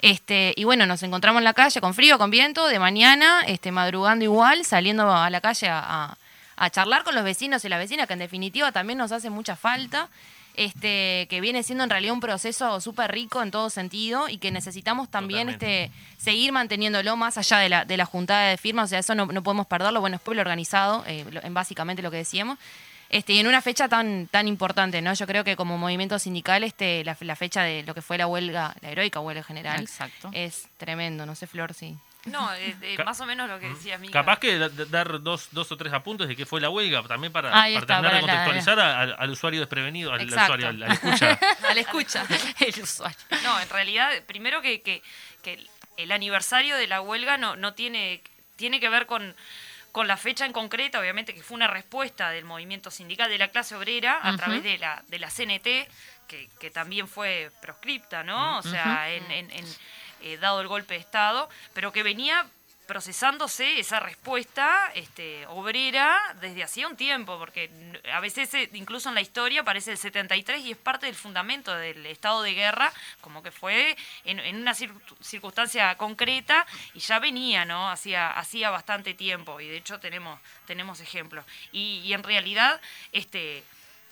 Este, 0.00 0.54
y 0.56 0.64
bueno, 0.64 0.86
nos 0.86 1.02
encontramos 1.02 1.40
en 1.40 1.44
la 1.44 1.52
calle 1.52 1.80
con 1.80 1.94
frío, 1.94 2.18
con 2.18 2.30
viento, 2.30 2.66
de 2.66 2.78
mañana, 2.78 3.42
este, 3.46 3.70
madrugando 3.70 4.24
igual, 4.24 4.64
saliendo 4.64 5.12
a 5.12 5.28
la 5.28 5.40
calle 5.40 5.68
a, 5.70 6.16
charlar 6.72 7.04
con 7.04 7.14
los 7.14 7.24
vecinos 7.24 7.64
y 7.64 7.70
las 7.70 7.78
vecinas, 7.78 8.06
que 8.06 8.12
en 8.12 8.18
definitiva 8.18 8.70
también 8.70 8.98
nos 8.98 9.12
hace 9.12 9.30
mucha 9.30 9.56
falta 9.56 10.10
este, 10.54 11.26
que 11.30 11.40
viene 11.40 11.62
siendo 11.62 11.84
en 11.84 11.90
realidad 11.90 12.12
un 12.12 12.20
proceso 12.20 12.82
súper 12.82 13.10
rico 13.12 13.42
en 13.42 13.50
todo 13.50 13.70
sentido 13.70 14.28
y 14.28 14.36
que 14.36 14.50
necesitamos 14.50 15.08
también 15.08 15.46
Totalmente. 15.46 15.84
este, 15.84 16.22
seguir 16.22 16.52
manteniéndolo 16.52 17.16
más 17.16 17.38
allá 17.38 17.58
de 17.58 17.70
la, 17.70 17.84
de 17.86 17.96
la 17.96 18.04
juntada 18.04 18.48
de 18.48 18.58
firmas, 18.58 18.86
o 18.86 18.88
sea, 18.88 18.98
eso 18.98 19.14
no, 19.14 19.24
no 19.26 19.42
podemos 19.42 19.66
perderlo, 19.66 20.00
bueno, 20.00 20.16
es 20.16 20.22
pueblo 20.22 20.42
organizado, 20.42 21.02
eh, 21.06 21.24
en 21.42 21.54
básicamente 21.54 22.02
lo 22.02 22.10
que 22.10 22.18
decíamos. 22.18 22.58
Este, 23.10 23.32
y 23.32 23.38
en 23.40 23.46
una 23.48 23.60
fecha 23.60 23.88
tan, 23.88 24.28
tan 24.28 24.46
importante, 24.48 25.02
¿no? 25.02 25.12
Yo 25.14 25.26
creo 25.26 25.42
que 25.44 25.56
como 25.56 25.76
movimiento 25.76 26.18
sindical, 26.18 26.62
este, 26.64 27.02
la, 27.04 27.16
la 27.20 27.36
fecha 27.36 27.62
de 27.64 27.82
lo 27.82 27.92
que 27.94 28.02
fue 28.02 28.16
la 28.18 28.26
huelga, 28.28 28.74
la 28.80 28.90
heroica 28.90 29.18
huelga 29.20 29.42
general, 29.42 29.80
Exacto. 29.80 30.30
es 30.32 30.68
tremendo, 30.78 31.26
no 31.26 31.34
sé, 31.34 31.46
Flor, 31.48 31.74
sí. 31.74 31.96
No, 32.26 32.52
eh, 32.54 32.76
eh, 32.82 32.96
más 33.04 33.18
o 33.20 33.26
menos 33.26 33.48
lo 33.48 33.58
que 33.58 33.68
decía 33.70 33.96
Mica. 33.98 34.12
Capaz 34.12 34.38
que 34.38 34.58
da- 34.58 34.68
da- 34.68 34.84
dar 34.84 35.22
dos, 35.22 35.48
dos 35.52 35.72
o 35.72 35.76
tres 35.78 35.90
apuntes 35.92 36.28
de 36.28 36.36
qué 36.36 36.44
fue 36.46 36.60
la 36.60 36.68
huelga, 36.68 37.02
también 37.04 37.32
para, 37.32 37.50
para 37.50 37.68
está, 37.70 37.86
terminar 37.86 38.12
de 38.12 38.20
la- 38.20 38.20
contextualizar 38.44 38.78
al, 38.78 39.16
al 39.18 39.30
usuario 39.30 39.60
desprevenido, 39.60 40.12
al, 40.12 40.20
al 40.20 40.26
usuario, 40.28 40.68
al, 40.68 40.82
al 40.82 40.92
escucha. 40.92 41.38
A 41.68 41.74
la 41.74 41.80
escucha. 41.80 42.26
el 42.60 42.82
usuario. 42.82 43.16
No, 43.42 43.58
en 43.58 43.68
realidad, 43.70 44.10
primero 44.26 44.60
que, 44.60 44.82
que, 44.82 45.02
que 45.42 45.54
el- 45.54 45.70
el 45.96 46.12
aniversario 46.12 46.76
de 46.76 46.86
la 46.86 47.00
huelga 47.00 47.38
no, 47.38 47.56
no 47.56 47.72
tiene, 47.72 48.20
tiene 48.56 48.80
que 48.80 48.88
ver 48.90 49.06
con, 49.06 49.34
con 49.92 50.06
la 50.06 50.16
fecha 50.16 50.44
en 50.46 50.52
concreta, 50.52 51.00
obviamente 51.00 51.34
que 51.34 51.42
fue 51.42 51.56
una 51.56 51.66
respuesta 51.66 52.30
del 52.30 52.44
movimiento 52.44 52.90
sindical 52.90 53.28
de 53.28 53.38
la 53.38 53.48
clase 53.48 53.74
obrera 53.74 54.18
a 54.22 54.36
través 54.36 54.62
de 54.62 54.78
la, 54.78 55.02
de 55.08 55.18
la 55.18 55.28
CNT, 55.28 55.88
que, 56.28 56.48
que 56.60 56.70
también 56.70 57.08
fue 57.08 57.50
proscripta, 57.60 58.22
¿no? 58.22 58.58
O 58.58 58.62
sea, 58.62 59.10
en, 59.10 59.30
en- 59.30 59.50
en, 59.50 59.64
eh, 60.22 60.36
dado 60.36 60.60
el 60.60 60.68
golpe 60.68 60.94
de 60.94 61.00
Estado, 61.00 61.48
pero 61.74 61.92
que 61.92 62.02
venía 62.02 62.46
procesándose 62.90 63.78
esa 63.78 64.00
respuesta 64.00 64.90
este, 64.96 65.46
obrera 65.46 66.20
desde 66.40 66.64
hacía 66.64 66.88
un 66.88 66.96
tiempo, 66.96 67.38
porque 67.38 67.70
a 68.12 68.18
veces 68.18 68.52
eh, 68.54 68.68
incluso 68.72 69.08
en 69.08 69.14
la 69.14 69.20
historia 69.20 69.60
aparece 69.60 69.92
el 69.92 69.96
73 69.96 70.60
y 70.64 70.72
es 70.72 70.76
parte 70.76 71.06
del 71.06 71.14
fundamento 71.14 71.72
del 71.72 72.04
estado 72.06 72.42
de 72.42 72.52
guerra, 72.52 72.92
como 73.20 73.44
que 73.44 73.52
fue 73.52 73.96
en, 74.24 74.40
una 74.56 74.72
cir- 74.72 75.00
circunstancia 75.20 75.94
concreta 75.94 76.66
y 76.92 76.98
ya 76.98 77.20
venía, 77.20 77.64
¿no? 77.64 77.88
Hacía, 77.88 78.32
hacía 78.32 78.70
bastante 78.70 79.14
tiempo 79.14 79.60
y 79.60 79.68
de 79.68 79.76
hecho 79.76 80.00
tenemos, 80.00 80.40
tenemos 80.66 80.98
ejemplos. 80.98 81.44
Y, 81.70 82.12
en 82.12 82.24
realidad, 82.24 82.80
este, 83.12 83.62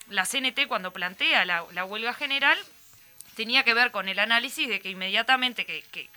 la 0.09 0.25
CNT 0.25 0.69
cuando 0.69 0.93
plantea 0.93 1.45
la, 1.45 1.85
huelga 1.85 2.15
general 2.15 2.57
tenía 3.35 3.65
que 3.65 3.75
ver 3.75 3.91
con 3.91 4.09
el 4.09 4.21
análisis 4.21 4.69
de 4.69 4.79
que 4.79 4.91
inmediatamente 4.91 5.67
que 5.67 6.09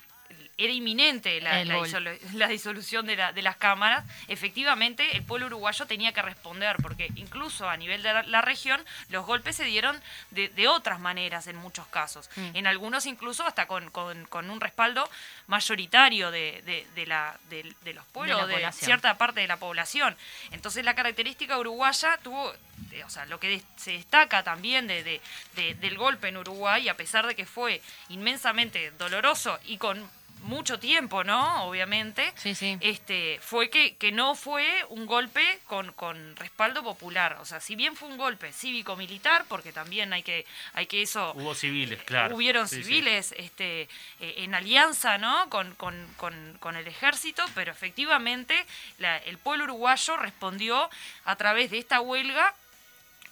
era 0.58 0.72
inminente 0.72 1.40
la, 1.40 1.60
El 1.60 1.68
la 1.68 1.76
gol. 1.76 1.88
disolu- 1.88 2.18
la 2.34 2.48
disolución 2.48 3.06
de, 3.06 3.16
la- 3.16 3.32
de 3.32 3.42
las 3.42 3.56
cámaras, 3.56 4.04
efectivamente 4.28 5.16
el 5.16 5.22
pueblo 5.24 5.46
uruguayo 5.46 5.86
tenía 5.86 6.12
que 6.12 6.22
responder, 6.22 6.76
porque 6.82 7.10
incluso 7.16 7.68
a 7.68 7.76
nivel 7.76 8.02
de 8.02 8.22
la, 8.24 8.40
región 8.42 8.84
los 9.08 9.24
golpes 9.26 9.56
se 9.56 9.64
dieron 9.64 10.00
de, 10.30 10.48
de 10.50 10.68
otras 10.68 11.00
maneras 11.00 11.46
en 11.46 11.56
muchos 11.56 11.86
casos. 11.88 12.28
En 12.36 12.66
algunos 12.66 13.06
incluso 13.06 13.44
hasta 13.46 13.66
con, 13.66 13.90
con- 13.90 14.26
con 14.26 14.50
un 14.50 14.60
respaldo 14.60 15.08
mayoritario 15.46 16.30
de, 16.30 16.62
de- 16.94 17.06
la, 17.06 17.36
de, 17.50 17.74
de 17.82 17.92
los 17.94 18.04
pueblos, 18.06 18.38
de, 18.48 18.54
cierta 18.86 19.18
parte 19.18 19.40
de 19.40 19.46
la 19.48 19.56
población. 19.58 20.16
Entonces 20.50 20.84
la 20.84 20.94
característica 20.94 21.58
uruguaya 21.58 22.18
tuvo, 22.22 22.52
eh, 22.92 23.04
o 23.04 23.10
sea, 23.10 23.26
lo 23.26 23.38
que 23.40 23.62
se 23.76 23.92
destaca 23.92 24.42
también 24.42 24.86
de, 24.86 25.02
de- 25.02 25.20
de- 25.56 25.74
del 25.74 25.96
golpe 25.96 26.28
en 26.28 26.36
Uruguay, 26.36 26.88
a 26.88 26.96
pesar 26.96 27.26
de 27.26 27.34
que 27.34 27.46
fue 27.46 27.80
inmensamente 28.08 28.90
doloroso 28.92 29.58
y 29.66 29.78
con 29.78 30.08
mucho 30.42 30.78
tiempo, 30.78 31.24
¿no? 31.24 31.64
Obviamente. 31.64 32.32
Sí, 32.36 32.54
sí. 32.54 32.76
Este, 32.80 33.38
fue 33.42 33.70
que, 33.70 33.96
que 33.96 34.12
no 34.12 34.34
fue 34.34 34.66
un 34.88 35.06
golpe 35.06 35.42
con, 35.64 35.92
con 35.92 36.36
respaldo 36.36 36.82
popular. 36.82 37.38
O 37.40 37.44
sea, 37.44 37.60
si 37.60 37.74
bien 37.76 37.96
fue 37.96 38.08
un 38.08 38.16
golpe 38.16 38.52
cívico-militar, 38.52 39.44
porque 39.48 39.72
también 39.72 40.12
hay 40.12 40.22
que, 40.22 40.44
hay 40.74 40.86
que 40.86 41.02
eso 41.02 41.32
Hubo 41.34 41.54
civiles, 41.54 42.02
claro. 42.04 42.34
Hubieron 42.36 42.68
Sí, 42.68 42.76
sí. 42.76 42.84
civiles 42.84 43.34
este, 43.38 43.82
eh, 44.20 44.34
en 44.38 44.54
alianza 44.54 45.18
¿no? 45.18 45.48
con, 45.48 45.74
con- 45.76 46.06
con- 46.16 46.56
con 46.60 46.76
el 46.76 46.86
ejército, 46.86 47.44
pero 47.54 47.72
efectivamente 47.72 48.54
la- 48.98 49.18
el 49.18 49.38
pueblo 49.38 49.64
uruguayo 49.64 50.16
respondió 50.16 50.90
a 51.24 51.36
través 51.36 51.70
de 51.70 51.78
esta 51.78 52.00
huelga 52.00 52.54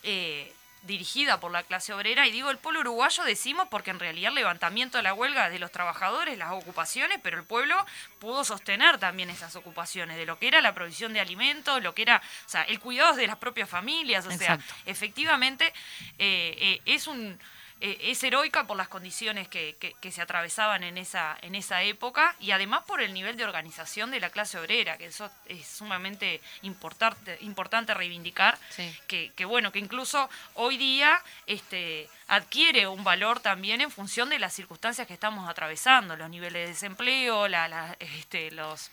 eh, 0.02 0.52
dirigida 0.82 1.40
por 1.40 1.52
la 1.52 1.62
clase 1.62 1.92
obrera. 1.92 2.26
Y 2.26 2.30
digo 2.30 2.50
el 2.50 2.58
pueblo 2.58 2.80
uruguayo 2.80 3.24
decimos 3.24 3.68
porque 3.70 3.90
en 3.90 3.98
realidad 3.98 4.30
el 4.30 4.36
levantamiento 4.36 4.98
de 4.98 5.02
la 5.02 5.14
huelga 5.14 5.50
de 5.50 5.58
los 5.58 5.70
trabajadores, 5.70 6.38
las 6.38 6.52
ocupaciones, 6.52 7.18
pero 7.22 7.38
el 7.38 7.44
pueblo 7.44 7.74
pudo 8.18 8.44
sostener 8.44 8.98
también 8.98 9.30
esas 9.30 9.56
ocupaciones, 9.56 10.16
de 10.16 10.26
lo 10.26 10.38
que 10.38 10.48
era 10.48 10.60
la 10.60 10.74
provisión 10.74 11.12
de 11.12 11.20
alimentos, 11.20 11.82
lo 11.82 11.94
que 11.94 12.02
era, 12.02 12.22
o 12.46 12.48
sea, 12.48 12.62
el 12.62 12.80
cuidado 12.80 13.14
de 13.14 13.26
las 13.26 13.36
propias 13.36 13.68
familias, 13.68 14.26
o 14.26 14.30
sea, 14.30 14.58
efectivamente 14.86 15.72
eh, 16.18 16.56
eh, 16.58 16.82
es 16.86 17.06
un 17.06 17.38
eh, 17.80 17.98
es 18.02 18.22
heroica 18.22 18.66
por 18.66 18.76
las 18.76 18.88
condiciones 18.88 19.48
que, 19.48 19.76
que- 19.80 19.94
que 20.00 20.12
se 20.12 20.20
atravesaban 20.22 20.82
en 20.82 20.98
esa 20.98 21.36
en 21.42 21.54
esa 21.54 21.82
época 21.82 22.34
y 22.40 22.50
además 22.50 22.82
por 22.86 23.00
el 23.00 23.12
nivel 23.14 23.36
de 23.36 23.44
organización 23.44 24.10
de 24.10 24.20
la 24.20 24.30
clase 24.30 24.58
obrera 24.58 24.98
que 24.98 25.06
eso 25.06 25.30
es 25.46 25.66
sumamente 25.66 26.40
importante 26.62 27.38
importante 27.40 27.94
reivindicar 27.94 28.58
Sí. 28.70 28.94
que, 29.06 29.32
que, 29.34 29.44
bueno 29.44 29.72
que 29.72 29.78
incluso 29.78 30.28
hoy 30.54 30.76
día 30.76 31.22
este 31.46 32.08
adquiere 32.28 32.86
un 32.86 33.02
valor 33.04 33.40
también 33.40 33.80
en 33.80 33.90
función 33.90 34.28
de 34.28 34.38
las 34.38 34.52
circunstancias 34.54 35.06
que 35.06 35.14
estamos 35.14 35.48
atravesando 35.48 36.16
los 36.16 36.28
niveles 36.30 36.62
de 36.64 36.68
desempleo 36.68 37.48
la- 37.48 37.68
la- 37.68 37.96
este, 37.98 38.50
los 38.50 38.90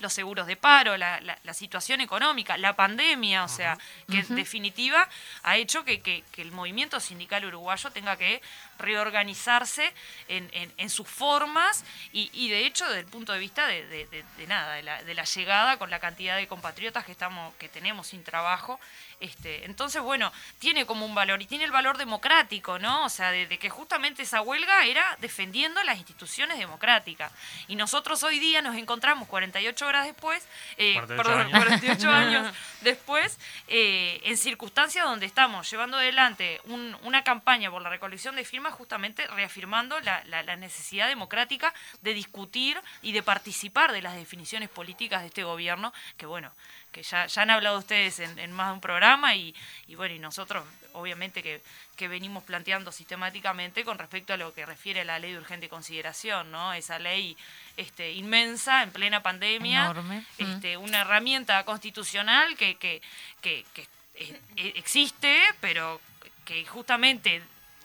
los 0.00 0.12
seguros 0.12 0.46
de 0.46 0.56
paro, 0.56 0.96
la, 0.96 1.20
la- 1.20 1.38
la 1.44 1.54
situación 1.54 2.00
económica, 2.00 2.56
la 2.58 2.74
pandemia, 2.74 3.44
o 3.44 3.48
sea, 3.48 3.78
que 4.10 4.18
en 4.18 4.34
definitiva 4.36 5.08
ha 5.42 5.56
hecho 5.56 5.84
que, 5.84 6.00
que- 6.00 6.24
que 6.32 6.42
el 6.42 6.52
movimiento 6.52 6.98
sindical 7.00 7.44
uruguayo 7.44 7.90
tenga 7.90 8.16
que 8.16 8.40
reorganizarse 8.78 9.92
en, 10.28 10.48
en- 10.52 10.72
en 10.76 10.90
sus 10.90 11.08
formas 11.08 11.84
y, 12.12 12.30
y, 12.32 12.48
de 12.48 12.66
hecho 12.66 12.86
desde 12.86 13.00
el 13.00 13.06
punto 13.06 13.32
de 13.32 13.38
vista 13.38 13.66
de, 13.66 13.86
de- 13.86 14.06
de- 14.06 14.24
de 14.36 14.46
nada, 14.46 14.74
de 14.74 14.82
la, 14.82 15.02
de 15.02 15.14
la 15.14 15.24
llegada 15.24 15.76
con 15.78 15.90
la 15.90 15.98
cantidad 16.00 16.36
de 16.36 16.46
compatriotas 16.48 17.04
que 17.04 17.12
estamos, 17.12 17.54
que 17.56 17.68
tenemos 17.68 18.06
sin 18.08 18.22
trabajo. 18.24 18.80
Este, 19.20 19.66
entonces, 19.66 20.00
bueno, 20.00 20.32
tiene 20.58 20.86
como 20.86 21.04
un 21.04 21.14
valor 21.14 21.42
y 21.42 21.46
tiene 21.46 21.64
el 21.64 21.70
valor 21.70 21.98
democrático, 21.98 22.78
¿no? 22.78 23.04
O 23.04 23.08
sea, 23.10 23.30
de, 23.30 23.46
de 23.46 23.58
que 23.58 23.68
justamente 23.68 24.22
esa 24.22 24.40
huelga 24.40 24.86
era 24.86 25.16
defendiendo 25.20 25.82
las 25.84 25.98
instituciones 25.98 26.58
democráticas. 26.58 27.30
Y 27.68 27.76
nosotros 27.76 28.22
hoy 28.22 28.38
día 28.38 28.62
nos 28.62 28.76
encontramos 28.76 29.28
48 29.28 29.86
horas 29.86 30.06
después, 30.06 30.42
eh, 30.78 30.94
48 30.94 31.22
perdón, 31.22 31.40
años. 31.40 31.58
48 31.58 32.10
años 32.12 32.54
después, 32.80 33.38
eh, 33.68 34.20
en 34.24 34.38
circunstancias 34.38 35.04
donde 35.04 35.26
estamos 35.26 35.70
llevando 35.70 35.98
adelante 35.98 36.60
un- 36.64 36.96
una 37.02 37.22
campaña 37.22 37.70
por 37.70 37.82
la 37.82 37.90
recolección 37.90 38.36
de 38.36 38.44
firmas, 38.46 38.72
justamente 38.72 39.26
reafirmando 39.26 40.00
la, 40.00 40.24
la- 40.24 40.42
la 40.42 40.56
necesidad 40.56 41.08
democrática 41.08 41.74
de 42.00 42.14
discutir 42.14 42.80
y 43.02 43.12
de 43.12 43.22
participar 43.22 43.92
de 43.92 44.00
las 44.00 44.14
definiciones 44.16 44.70
políticas 44.70 45.20
de 45.20 45.26
este 45.26 45.44
gobierno, 45.44 45.92
que 46.16 46.24
bueno, 46.24 46.52
que 46.92 47.02
ya, 47.02 47.26
ya 47.26 47.42
han 47.42 47.50
hablado 47.50 47.78
ustedes 47.78 48.18
en, 48.20 48.38
en 48.38 48.52
más 48.52 48.68
de 48.68 48.72
un 48.74 48.80
programa 48.80 49.34
y, 49.34 49.54
y 49.86 49.94
bueno, 49.94 50.14
y 50.14 50.18
nosotros 50.18 50.64
obviamente 50.92 51.40
que, 51.42 51.62
que 51.96 52.08
venimos 52.08 52.42
planteando 52.42 52.90
sistemáticamente 52.90 53.84
con 53.84 53.96
respecto 53.98 54.32
a 54.32 54.36
lo 54.36 54.52
que 54.52 54.66
refiere 54.66 55.02
a 55.02 55.04
la 55.04 55.18
ley 55.20 55.32
de 55.32 55.38
urgente 55.38 55.68
consideración, 55.68 56.50
¿no? 56.50 56.72
Esa 56.72 56.98
ley 56.98 57.36
este, 57.76 58.10
inmensa 58.12 58.82
en 58.82 58.90
plena 58.90 59.22
pandemia, 59.22 59.82
Enorme. 59.90 60.24
Mm. 60.38 60.42
este, 60.42 60.76
una 60.76 61.02
herramienta 61.02 61.64
constitucional 61.64 62.56
que, 62.56 62.76
que, 62.76 63.00
que- 63.40 63.64
que, 63.72 63.86
eh, 64.14 64.72
existe, 64.74 65.40
pero 65.60 66.00
que 66.44 66.64
justamente 66.66 67.40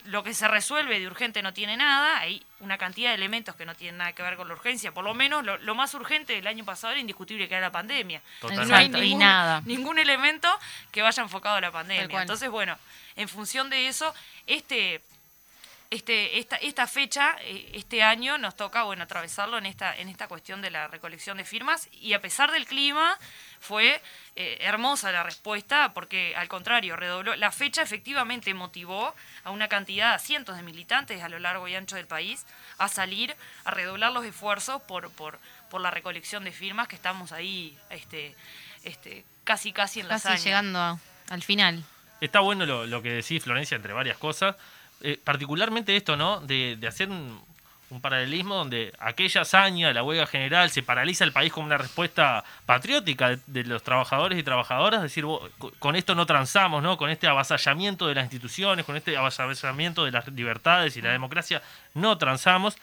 lo 0.06 0.24
que 0.24 0.34
se 0.34 0.48
resuelve 0.48 1.00
de 1.00 1.08
urgente 1.08 1.42
no 1.42 1.54
tiene 1.54 1.78
nada, 1.78 2.20
hay 2.20 2.44
una 2.60 2.78
cantidad 2.78 3.10
de 3.10 3.16
elementos 3.16 3.56
que 3.56 3.66
no 3.66 3.76
tienen 3.76 3.98
nada 3.98 4.14
que 4.14 4.24
ver 4.24 4.36
con 4.36 4.48
la 4.48 4.54
urgencia, 4.54 4.92
por 4.92 5.04
lo 5.04 5.14
menos 5.14 5.44
lo, 5.44 5.58
lo 5.58 5.76
más 5.76 5.94
urgente 5.94 6.34
del 6.34 6.48
año 6.48 6.66
pasado 6.66 6.92
era 6.92 7.00
indiscutible 7.00 7.48
que 7.48 7.56
era 7.56 7.68
la 7.68 7.72
pandemia. 7.72 8.22
Totalmente. 8.42 8.90
No 8.90 8.98
hay 8.98 9.12
y 9.12 9.16
nada. 9.16 9.62
ningún 9.66 10.00
elemento 10.00 10.48
que 10.92 11.02
vaya 11.02 11.24
enfocado 11.24 11.56
a 11.58 11.62
la 11.62 11.72
pandemia. 11.72 12.22
Entonces, 12.22 12.50
bueno, 12.50 12.78
en 13.16 13.28
función 13.28 13.70
de 13.70 13.88
eso, 13.88 14.14
este 14.48 15.02
este, 15.92 16.40
esta, 16.40 16.56
esta 16.58 16.88
fecha, 16.88 17.36
eh, 17.42 17.72
este 17.74 18.02
año, 18.04 18.38
nos 18.38 18.56
toca 18.56 18.84
bueno 18.84 19.04
atravesarlo 19.04 19.58
en 19.58 19.66
esta, 19.66 19.96
en 19.96 20.10
esta 20.10 20.28
cuestión 20.28 20.62
de 20.62 20.72
la 20.72 20.88
recolección 20.88 21.38
de 21.38 21.46
firmas 21.46 21.88
y 21.92 22.14
a 22.14 22.22
pesar 22.22 22.52
del 22.52 22.66
clima 22.66 23.18
fue 23.60 24.02
eh, 24.36 24.58
hermosa 24.62 25.12
la 25.12 25.24
respuesta 25.24 25.94
porque 25.94 26.36
al 26.36 26.48
contrario, 26.48 26.96
redobló, 26.96 27.36
la 27.36 27.52
fecha 27.52 27.82
efectivamente 27.82 28.54
motivó 28.54 29.14
a 29.44 29.52
una 29.52 29.68
cantidad, 29.68 30.14
a 30.14 30.20
cientos 30.20 30.56
de 30.58 30.64
militantes 30.64 31.22
a 31.24 31.30
lo 31.30 31.40
largo 31.40 31.68
y 31.68 31.76
ancho 31.76 31.96
del 31.96 32.08
país 32.08 32.46
a 32.78 32.88
salir, 32.88 33.36
a 33.64 33.72
redoblar 33.72 34.12
los 34.12 34.26
esfuerzos 34.26 34.82
por, 34.84 35.12
por, 35.12 35.40
por 35.70 35.82
la 35.82 35.92
recolección 35.92 36.44
de 36.44 36.52
firmas 36.52 36.88
que 36.88 36.96
estamos 36.96 37.32
ahí 37.32 37.78
este, 37.90 38.36
este, 38.84 39.24
casi 39.44 39.72
casi 39.72 40.00
en 40.02 40.08
la 40.10 40.20
Casi 40.20 40.44
llegando 40.44 40.80
a- 40.80 41.00
al 41.30 41.44
final. 41.44 41.84
Está 42.22 42.40
bueno 42.40 42.66
lo, 42.66 42.86
lo 42.86 43.02
que 43.02 43.10
decís, 43.10 43.44
Florencia, 43.44 43.76
entre 43.76 43.94
varias 43.94 44.18
cosas. 44.18 44.56
Eh, 45.08 45.20
particularmente 45.24 45.96
esto, 45.96 46.18
¿no? 46.18 46.40
De, 46.40 46.80
hacer 46.88 47.10
un, 47.10 47.40
paralelismo 48.02 48.56
donde 48.56 48.92
aquella 49.00 49.42
hazaña, 49.42 49.94
la 49.94 50.02
huelga 50.02 50.26
general, 50.26 50.72
se 50.72 50.82
paraliza 50.82 51.24
el 51.24 51.32
país 51.32 51.54
como 51.54 51.68
una 51.68 51.78
respuesta 51.78 52.44
patriótica 52.66 53.38
de, 53.46 53.64
los 53.64 53.84
trabajadores 53.84 54.40
y 54.40 54.44
trabajadoras. 54.44 55.04
decir, 55.04 55.24
"Vos, 55.26 55.50
co- 55.60 55.72
con 55.78 55.96
esto 55.96 56.16
no 56.16 56.26
transamos, 56.26 56.82
¿no? 56.82 56.98
Con 56.98 57.12
este 57.12 57.28
avasallamiento 57.28 58.08
de 58.08 58.16
las 58.16 58.24
instituciones, 58.26 58.84
con 58.84 58.98
este 58.98 59.16
avasallamiento 59.16 60.04
de 60.04 60.12
las 60.12 60.28
libertades 60.28 60.98
y 60.98 61.02
la 61.04 61.12
democracia, 61.12 61.62
no 61.94 62.18
transamos. 62.18 62.76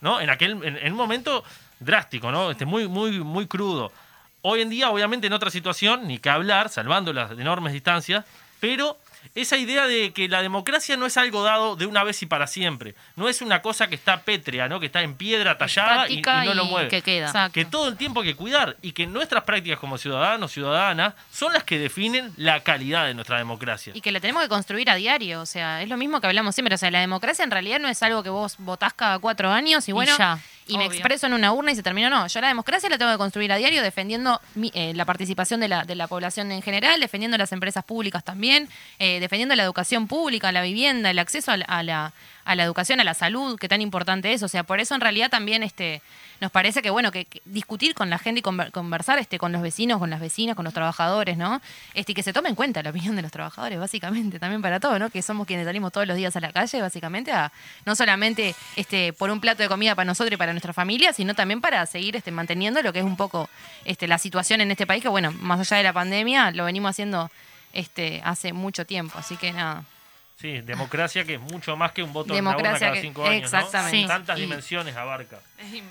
¿no? 0.00 0.20
En 0.20 0.30
aquel, 0.30 0.62
en 0.62 0.92
un 0.92 0.98
momento 0.98 1.42
drástico, 1.80 2.30
¿no? 2.30 2.50
Este, 2.50 2.64
muy, 2.64 2.86
muy, 2.86 3.18
muy 3.20 3.46
crudo. 3.46 3.90
Hoy 4.42 4.60
en 4.60 4.68
día, 4.68 4.90
obviamente, 4.90 5.26
en 5.26 5.32
otra 5.32 5.50
situación, 5.50 6.06
ni 6.06 6.18
que 6.18 6.30
hablar, 6.30 6.68
salvando 6.68 7.12
las 7.12 7.32
enormes 7.32 7.72
distancias, 7.72 8.24
pero 8.60 8.96
esa 9.40 9.56
idea 9.56 9.86
de 9.86 10.12
que 10.12 10.28
la 10.28 10.42
democracia 10.42 10.96
no 10.96 11.06
es 11.06 11.16
algo 11.16 11.42
dado 11.42 11.76
de 11.76 11.86
una 11.86 12.04
vez 12.04 12.22
y 12.22 12.26
para 12.26 12.46
siempre. 12.46 12.94
No 13.16 13.28
es 13.28 13.40
una 13.42 13.62
cosa 13.62 13.88
que 13.88 13.94
está 13.94 14.22
pétrea, 14.22 14.68
¿no? 14.68 14.80
Que 14.80 14.86
está 14.86 15.02
en 15.02 15.14
piedra 15.14 15.56
tallada 15.58 16.08
y, 16.08 16.20
no 16.22 16.54
lo 16.54 16.64
mueve. 16.64 16.88
que 16.88 17.02
queda. 17.02 17.26
Exacto. 17.26 17.54
Que 17.54 17.64
todo 17.64 17.88
el 17.88 17.96
tiempo 17.96 18.20
hay 18.22 18.28
que 18.28 18.36
cuidar 18.36 18.76
y 18.82 18.92
que 18.92 19.06
nuestras 19.06 19.44
prácticas 19.44 19.78
como 19.78 19.98
ciudadanos, 19.98 20.52
ciudadanas, 20.52 21.14
son 21.32 21.52
las 21.52 21.64
que 21.64 21.78
definen 21.78 22.32
la 22.36 22.60
calidad 22.62 23.06
de 23.06 23.14
nuestra 23.14 23.38
democracia. 23.38 23.92
Y 23.94 24.00
que 24.00 24.12
la 24.12 24.20
tenemos 24.20 24.42
que 24.42 24.48
construir 24.48 24.90
a 24.90 24.94
diario, 24.94 25.40
o 25.40 25.46
sea, 25.46 25.82
es 25.82 25.88
lo 25.88 25.96
mismo 25.96 26.20
que 26.20 26.26
hablamos 26.26 26.54
siempre, 26.54 26.74
o 26.74 26.78
sea, 26.78 26.90
la 26.90 27.00
democracia 27.00 27.44
en 27.44 27.50
realidad 27.50 27.78
no 27.80 27.88
es 27.88 28.02
algo 28.02 28.22
que 28.22 28.30
vos 28.30 28.56
votás 28.58 28.92
cada 28.94 29.18
cuatro 29.18 29.50
años 29.50 29.88
y 29.88 29.92
bueno, 29.92 30.12
ya, 30.18 30.38
y 30.66 30.76
me 30.76 30.84
expreso 30.84 31.26
en 31.26 31.32
una 31.32 31.52
urna 31.52 31.72
y 31.72 31.76
se 31.76 31.82
terminó, 31.82 32.10
no, 32.10 32.26
yo 32.26 32.40
la 32.40 32.48
democracia 32.48 32.88
la 32.90 32.98
tengo 32.98 33.10
que 33.12 33.16
construir 33.18 33.50
a 33.52 33.56
diario 33.56 33.82
defendiendo 33.82 34.40
mi- 34.54 34.70
eh, 34.74 34.92
la 34.94 35.04
participación 35.06 35.60
de 35.60 35.68
la, 35.68 35.84
de 35.84 35.94
la 35.94 36.08
población 36.08 36.52
en 36.52 36.60
general, 36.62 37.00
defendiendo 37.00 37.38
las 37.38 37.52
empresas 37.52 37.84
públicas 37.84 38.22
también, 38.22 38.68
eh, 38.98 39.18
defendiendo 39.28 39.54
la 39.54 39.62
educación 39.62 40.08
pública, 40.08 40.50
la 40.52 40.62
vivienda, 40.62 41.10
el 41.10 41.18
acceso 41.18 41.52
a 41.52 41.56
la, 41.58 42.12
a 42.44 42.54
la, 42.54 42.64
educación, 42.64 42.98
a 42.98 43.04
la 43.04 43.12
salud, 43.12 43.58
que 43.58 43.68
tan 43.68 43.82
importante 43.82 44.32
es, 44.32 44.42
o 44.42 44.48
sea, 44.48 44.62
por 44.62 44.80
eso 44.80 44.94
en 44.94 45.02
realidad 45.02 45.28
también 45.28 45.62
este 45.62 46.00
nos 46.40 46.50
parece 46.50 46.82
que 46.82 46.90
bueno, 46.90 47.10
que, 47.10 47.26
discutir 47.44 47.94
con 47.94 48.10
la 48.10 48.18
gente 48.18 48.40
y 48.40 48.42
conver- 48.42 48.70
conversar 48.70 49.18
este 49.18 49.38
con 49.38 49.52
los 49.52 49.60
vecinos, 49.60 49.98
con 49.98 50.08
las 50.08 50.20
vecinas, 50.20 50.56
con 50.56 50.64
los 50.64 50.72
trabajadores, 50.72 51.36
¿no? 51.36 51.60
Este 51.94 52.12
y 52.12 52.14
que 52.14 52.22
se 52.22 52.32
tome 52.32 52.48
en 52.48 52.54
cuenta 52.54 52.82
la 52.82 52.90
opinión 52.90 53.16
de 53.16 53.22
los 53.22 53.32
trabajadores, 53.32 53.78
básicamente, 53.78 54.38
también 54.38 54.62
para 54.62 54.80
todo, 54.80 54.98
¿no? 54.98 55.10
Que 55.10 55.20
somos 55.20 55.46
quienes 55.46 55.66
salimos 55.66 55.92
todos 55.92 56.06
los 56.06 56.16
días 56.16 56.34
a 56.36 56.40
la 56.40 56.52
calle, 56.52 56.80
básicamente, 56.80 57.32
a 57.32 57.52
no 57.84 57.94
solamente 57.94 58.54
este 58.76 59.12
por 59.12 59.30
un 59.30 59.40
plato 59.40 59.62
de 59.62 59.68
comida 59.68 59.94
para 59.94 60.06
nosotros 60.06 60.32
y 60.32 60.36
para 60.36 60.52
nuestra 60.52 60.72
familia, 60.72 61.12
sino 61.12 61.34
también 61.34 61.60
para 61.60 61.84
seguir 61.86 62.16
este 62.16 62.30
manteniendo 62.30 62.80
lo 62.82 62.92
que 62.92 63.00
es 63.00 63.04
un 63.04 63.16
poco 63.16 63.50
este 63.84 64.08
la 64.08 64.18
situación 64.18 64.60
en 64.60 64.70
este 64.70 64.86
país, 64.86 65.02
que 65.02 65.08
bueno, 65.08 65.32
más 65.32 65.60
allá 65.60 65.76
de 65.76 65.82
la 65.82 65.92
pandemia, 65.92 66.52
lo 66.52 66.64
venimos 66.64 66.90
haciendo 66.90 67.30
este 67.78 68.20
hace 68.24 68.52
mucho 68.52 68.84
tiempo, 68.84 69.18
así 69.18 69.36
que 69.36 69.52
nada. 69.52 69.84
Sí, 70.40 70.60
democracia 70.60 71.24
que 71.24 71.34
es 71.34 71.40
mucho 71.40 71.76
más 71.76 71.90
que 71.90 72.00
un 72.00 72.12
voto 72.12 72.32
Democracia 72.32 72.62
en 72.62 72.64
la 72.64 72.70
urna 72.76 72.78
cada 72.78 72.92
que- 72.94 73.00
cinco 73.00 73.26
años, 73.26 73.50
¿no? 73.50 73.58
exactamente. 73.58 73.98
Sí. 74.02 74.06
Tantas 74.06 74.38
Y- 74.38 74.42
dimensiones 74.42 74.96
abarca. 74.96 75.40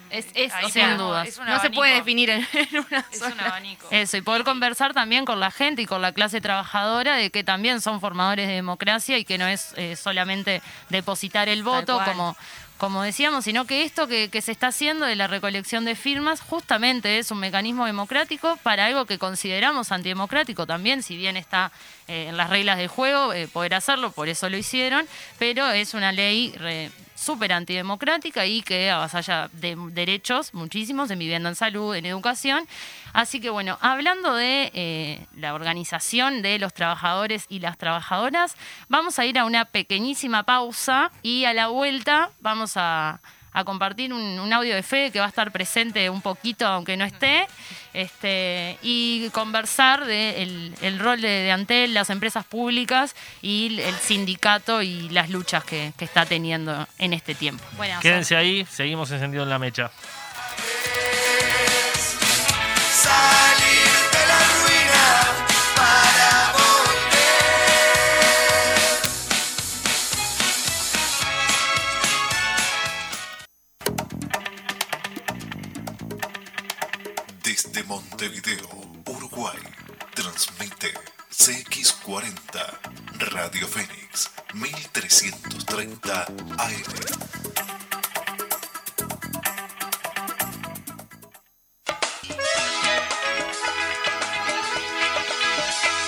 Es, 0.09 0.25
es- 0.33 0.53
ahí 0.53 0.63
o 0.63 0.69
sea, 0.69 0.87
sin 0.89 0.97
dudas. 0.97 1.27
es 1.27 1.37
un 1.37 1.47
no 1.47 1.59
se 1.59 1.69
puede 1.69 1.95
definir 1.95 2.29
en, 2.29 2.47
en 2.53 2.77
una 2.89 3.05
Es 3.11 3.21
un 3.21 3.31
sola. 3.31 3.45
abanico. 3.47 3.87
Eso, 3.91 4.15
y 4.15 4.21
poder 4.21 4.45
conversar 4.45 4.93
también 4.93 5.25
con 5.25 5.41
la 5.41 5.51
gente 5.51 5.81
y 5.81 5.85
con 5.85 6.01
la 6.01 6.13
clase 6.13 6.39
trabajadora 6.39 7.17
de 7.17 7.29
que 7.29 7.43
también 7.43 7.81
son 7.81 7.99
formadores 7.99 8.47
de 8.47 8.53
democracia 8.53 9.17
y 9.17 9.25
que 9.25 9.37
no 9.37 9.47
es 9.47 9.73
eh, 9.75 9.97
solamente 9.97 10.61
depositar 10.87 11.49
el 11.49 11.63
voto, 11.63 11.99
como, 12.05 12.37
como 12.77 13.01
decíamos, 13.03 13.43
sino 13.45 13.65
que 13.65 13.83
esto 13.83 14.07
que, 14.07 14.29
que 14.29 14.41
se 14.41 14.51
está 14.51 14.67
haciendo 14.67 15.05
de 15.05 15.15
la 15.15 15.27
recolección 15.27 15.83
de 15.85 15.95
firmas 15.95 16.41
justamente 16.41 17.17
es 17.17 17.31
un 17.31 17.39
mecanismo 17.39 17.85
democrático 17.85 18.57
para 18.63 18.85
algo 18.85 19.05
que 19.05 19.17
consideramos 19.17 19.91
antidemocrático 19.91 20.65
también, 20.67 21.01
si 21.03 21.17
bien 21.17 21.37
está 21.37 21.71
eh, 22.07 22.27
en 22.29 22.37
las 22.37 22.49
reglas 22.49 22.77
del 22.77 22.87
juego 22.87 23.33
eh, 23.33 23.47
poder 23.47 23.73
hacerlo, 23.73 24.11
por 24.11 24.29
eso 24.29 24.49
lo 24.49 24.57
hicieron, 24.57 25.07
pero 25.39 25.69
es 25.71 25.93
una 25.93 26.11
ley 26.11 26.53
re- 26.57 26.91
súper 27.17 27.51
antidemocrática 27.51 28.45
y 28.45 28.61
que 28.61 28.91
avasalla 28.91 29.49
de 29.53 29.75
derechos 29.91 30.53
muchísimos 30.53 31.09
en 31.09 31.19
vivienda, 31.19 31.49
en 31.49 31.55
salud, 31.55 31.95
en 31.95 32.05
educación. 32.05 32.67
Así 33.11 33.41
que 33.41 33.49
bueno, 33.49 33.77
hablando 33.81 34.35
de 34.35 34.71
eh, 34.73 35.25
la 35.35 35.53
organización 35.53 36.41
de 36.41 36.59
los 36.59 36.73
trabajadores 36.73 37.45
y 37.49 37.59
las 37.59 37.77
trabajadoras, 37.77 38.55
vamos 38.87 39.17
a 39.17 39.25
ir 39.25 39.39
a 39.39 39.45
una 39.45 39.65
pequeñísima 39.65 40.43
pausa 40.43 41.11
y 41.23 41.45
a 41.45 41.53
la 41.53 41.67
vuelta 41.67 42.29
vamos 42.39 42.73
a, 42.75 43.19
a 43.57 43.63
compartir 43.63 44.13
un, 44.13 44.21
un 44.21 44.53
audio 44.53 44.75
de 44.75 44.83
Fede 44.83 45.09
que 45.09 45.19
va 45.19 45.25
a 45.25 45.29
estar 45.29 45.51
presente 45.51 46.11
un 46.11 46.21
poquito, 46.21 46.67
aunque 46.67 46.95
no 46.95 47.05
esté, 47.05 47.47
este, 47.91 48.77
y 48.83 49.29
conversar 49.31 50.05
del 50.05 50.75
de 50.75 50.87
el 50.87 50.99
rol 50.99 51.21
de, 51.21 51.27
de 51.27 51.51
Antel, 51.51 51.95
las 51.95 52.11
empresas 52.11 52.45
públicas 52.45 53.15
y 53.41 53.79
el 53.81 53.95
sindicato 53.95 54.83
y 54.83 55.09
las 55.09 55.31
luchas 55.31 55.63
que, 55.63 55.91
que 55.97 56.05
está 56.05 56.27
teniendo 56.27 56.87
en 56.99 57.13
este 57.13 57.33
tiempo. 57.33 57.63
Quédense 57.99 58.35
ahí, 58.35 58.63
seguimos 58.69 59.09
encendidos 59.09 59.45
en 59.45 59.49
la 59.49 59.57
mecha. 59.57 59.89
Radio 83.47 83.65
Fénix 83.65 84.29
1330 84.55 86.25
AM. 86.57 86.83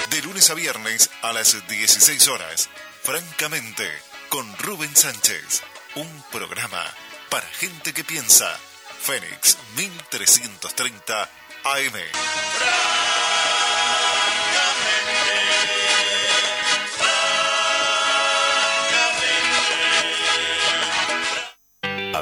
De 0.09 0.21
lunes 0.23 0.49
a 0.49 0.53
viernes 0.53 1.09
a 1.21 1.31
las 1.31 1.65
16 1.65 2.27
horas, 2.27 2.69
francamente, 3.03 3.89
con 4.27 4.45
Rubén 4.57 4.93
Sánchez, 4.93 5.63
un 5.95 6.09
programa 6.33 6.83
para 7.29 7.47
gente 7.47 7.93
que 7.93 8.03
piensa. 8.03 8.53
Fénix 8.99 9.57
1330 9.77 11.23
AM. 11.63 12.98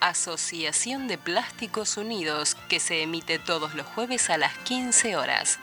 Asociación 0.00 1.08
de 1.08 1.18
Plásticos 1.18 1.96
Unidos, 1.96 2.56
que 2.68 2.80
se 2.80 3.02
emite 3.02 3.38
todos 3.38 3.74
los 3.74 3.86
jueves 3.86 4.28
a 4.30 4.38
las 4.38 4.56
15 4.58 5.16
horas. 5.16 5.58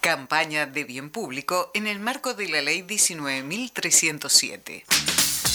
Campaña 0.00 0.66
de 0.66 0.84
bien 0.84 1.10
público 1.10 1.70
en 1.74 1.86
el 1.86 2.00
marco 2.00 2.34
de 2.34 2.48
la 2.48 2.62
Ley 2.62 2.82
19.307. 2.82 5.07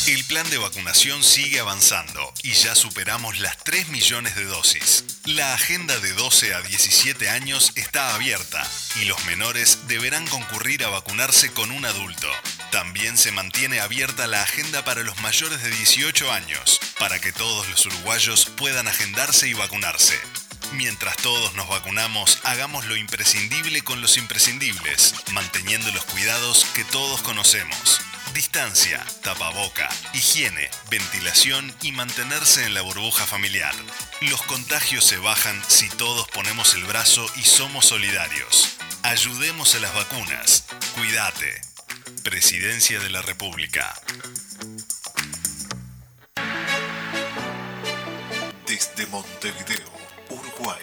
El 0.05 0.25
plan 0.25 0.49
de 0.49 0.57
vacunación 0.57 1.23
sigue 1.23 1.61
avanzando 1.61 2.33
y 2.43 2.51
ya 2.51 2.75
superamos 2.75 3.39
las 3.39 3.57
3 3.63 3.87
millones 3.87 4.35
de 4.35 4.43
dosis. 4.43 5.05
La 5.23 5.53
agenda 5.53 5.97
de 5.97 6.11
12 6.11 6.53
a 6.53 6.61
17 6.61 7.29
años 7.29 7.71
está 7.75 8.13
abierta 8.13 8.69
y 8.99 9.05
los 9.05 9.23
menores 9.23 9.87
deberán 9.87 10.27
concurrir 10.27 10.83
a 10.83 10.89
vacunarse 10.89 11.53
con 11.53 11.71
un 11.71 11.85
adulto. 11.85 12.27
También 12.69 13.17
se 13.17 13.31
mantiene 13.31 13.79
abierta 13.79 14.27
la 14.27 14.41
agenda 14.41 14.83
para 14.83 15.03
los 15.03 15.21
mayores 15.21 15.63
de 15.63 15.69
18 15.69 16.33
años, 16.33 16.81
para 16.99 17.21
que 17.21 17.31
todos 17.31 17.69
los 17.69 17.85
uruguayos 17.85 18.47
puedan 18.57 18.89
agendarse 18.89 19.47
y 19.47 19.53
vacunarse. 19.53 20.19
Mientras 20.73 21.15
todos 21.17 21.53
nos 21.53 21.69
vacunamos, 21.69 22.39
hagamos 22.43 22.85
lo 22.87 22.97
imprescindible 22.97 23.83
con 23.83 24.01
los 24.01 24.17
imprescindibles, 24.17 25.13
manteniendo 25.31 25.89
los 25.91 26.03
cuidados 26.03 26.65
que 26.75 26.83
todos 26.83 27.21
conocemos. 27.21 28.01
Distancia, 28.33 29.05
tapaboca, 29.21 29.87
higiene, 30.13 30.67
ventilación 30.89 31.71
y 31.83 31.91
mantenerse 31.91 32.65
en 32.65 32.73
la 32.73 32.81
burbuja 32.81 33.27
familiar. 33.27 33.75
Los 34.21 34.41
contagios 34.41 35.05
se 35.05 35.17
bajan 35.17 35.61
si 35.67 35.87
todos 35.89 36.27
ponemos 36.29 36.73
el 36.73 36.83
brazo 36.85 37.25
y 37.35 37.43
somos 37.43 37.85
solidarios. 37.85 38.77
Ayudemos 39.03 39.75
a 39.75 39.79
las 39.81 39.93
vacunas. 39.93 40.65
Cuídate. 40.95 41.61
Presidencia 42.23 42.99
de 42.99 43.11
la 43.11 43.21
República. 43.21 43.93
Desde 48.65 49.05
Montevideo, 49.07 49.91
Uruguay, 50.29 50.81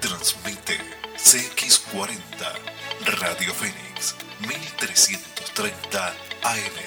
transmite 0.00 0.80
CX40 1.18 2.76
Radio 3.20 3.52
Fénix 3.52 4.14
1330 4.40 6.25
AM. 6.46 6.86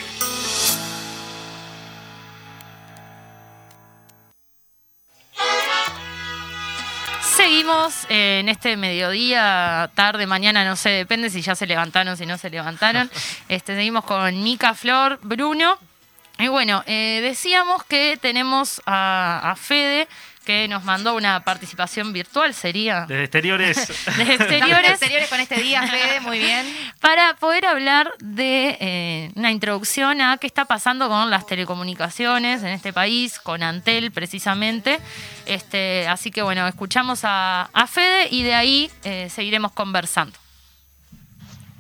Seguimos 7.36 8.06
eh, 8.10 8.40
en 8.40 8.48
este 8.48 8.78
mediodía, 8.78 9.92
tarde, 9.96 10.26
mañana, 10.28 10.64
no 10.64 10.78
sé, 10.78 10.90
depende 10.90 11.30
si 11.30 11.42
ya 11.42 11.56
se 11.56 11.68
levantaron, 11.68 12.16
si 12.16 12.26
no 12.26 12.38
se 12.38 12.50
levantaron. 12.50 13.12
Este, 13.50 13.76
seguimos 13.76 14.06
con 14.06 14.44
Mica, 14.44 14.74
Flor, 14.76 15.20
Bruno. 15.24 15.78
Y 16.38 16.48
bueno, 16.48 16.84
eh, 16.86 17.20
decíamos 17.22 17.84
que 17.84 18.18
tenemos 18.22 18.82
a, 18.86 19.52
a 19.52 19.56
Fede, 19.58 20.08
que 20.46 20.68
nos 20.68 20.84
mandó 20.84 21.16
una 21.16 21.44
participación 21.44 22.14
virtual, 22.14 22.54
sería. 22.54 23.06
Desde 23.08 23.24
exteriores. 23.24 23.78
Desde 24.18 24.34
exteriores. 24.36 24.92
exteriores 24.92 25.30
con 25.30 25.40
este 25.40 25.62
día, 25.62 25.86
Fede, 25.88 26.20
muy 26.22 26.40
bien. 26.40 26.66
para 27.00 27.36
poder 27.36 27.66
hablar 27.66 28.12
de 28.20 28.78
eh, 28.80 29.32
una 29.36 29.52
introducción 29.52 30.22
a 30.22 30.38
qué 30.38 30.48
está 30.48 30.66
pasando 30.66 31.08
con 31.08 31.30
las 31.30 31.46
telecomunicaciones 31.46 32.64
en 32.64 32.70
este 32.70 32.94
país, 32.94 33.40
con 33.40 33.64
Antel 33.64 34.12
precisamente. 34.12 35.00
Este, 35.46 36.08
así 36.08 36.32
que 36.32 36.42
bueno, 36.42 36.68
escuchamos 36.68 37.22
a, 37.24 37.70
a 37.74 37.88
Fede 37.88 38.28
y 38.32 38.44
de 38.44 38.56
ahí 38.56 38.92
eh, 39.04 39.30
seguiremos 39.30 39.72
conversando. 39.72 40.38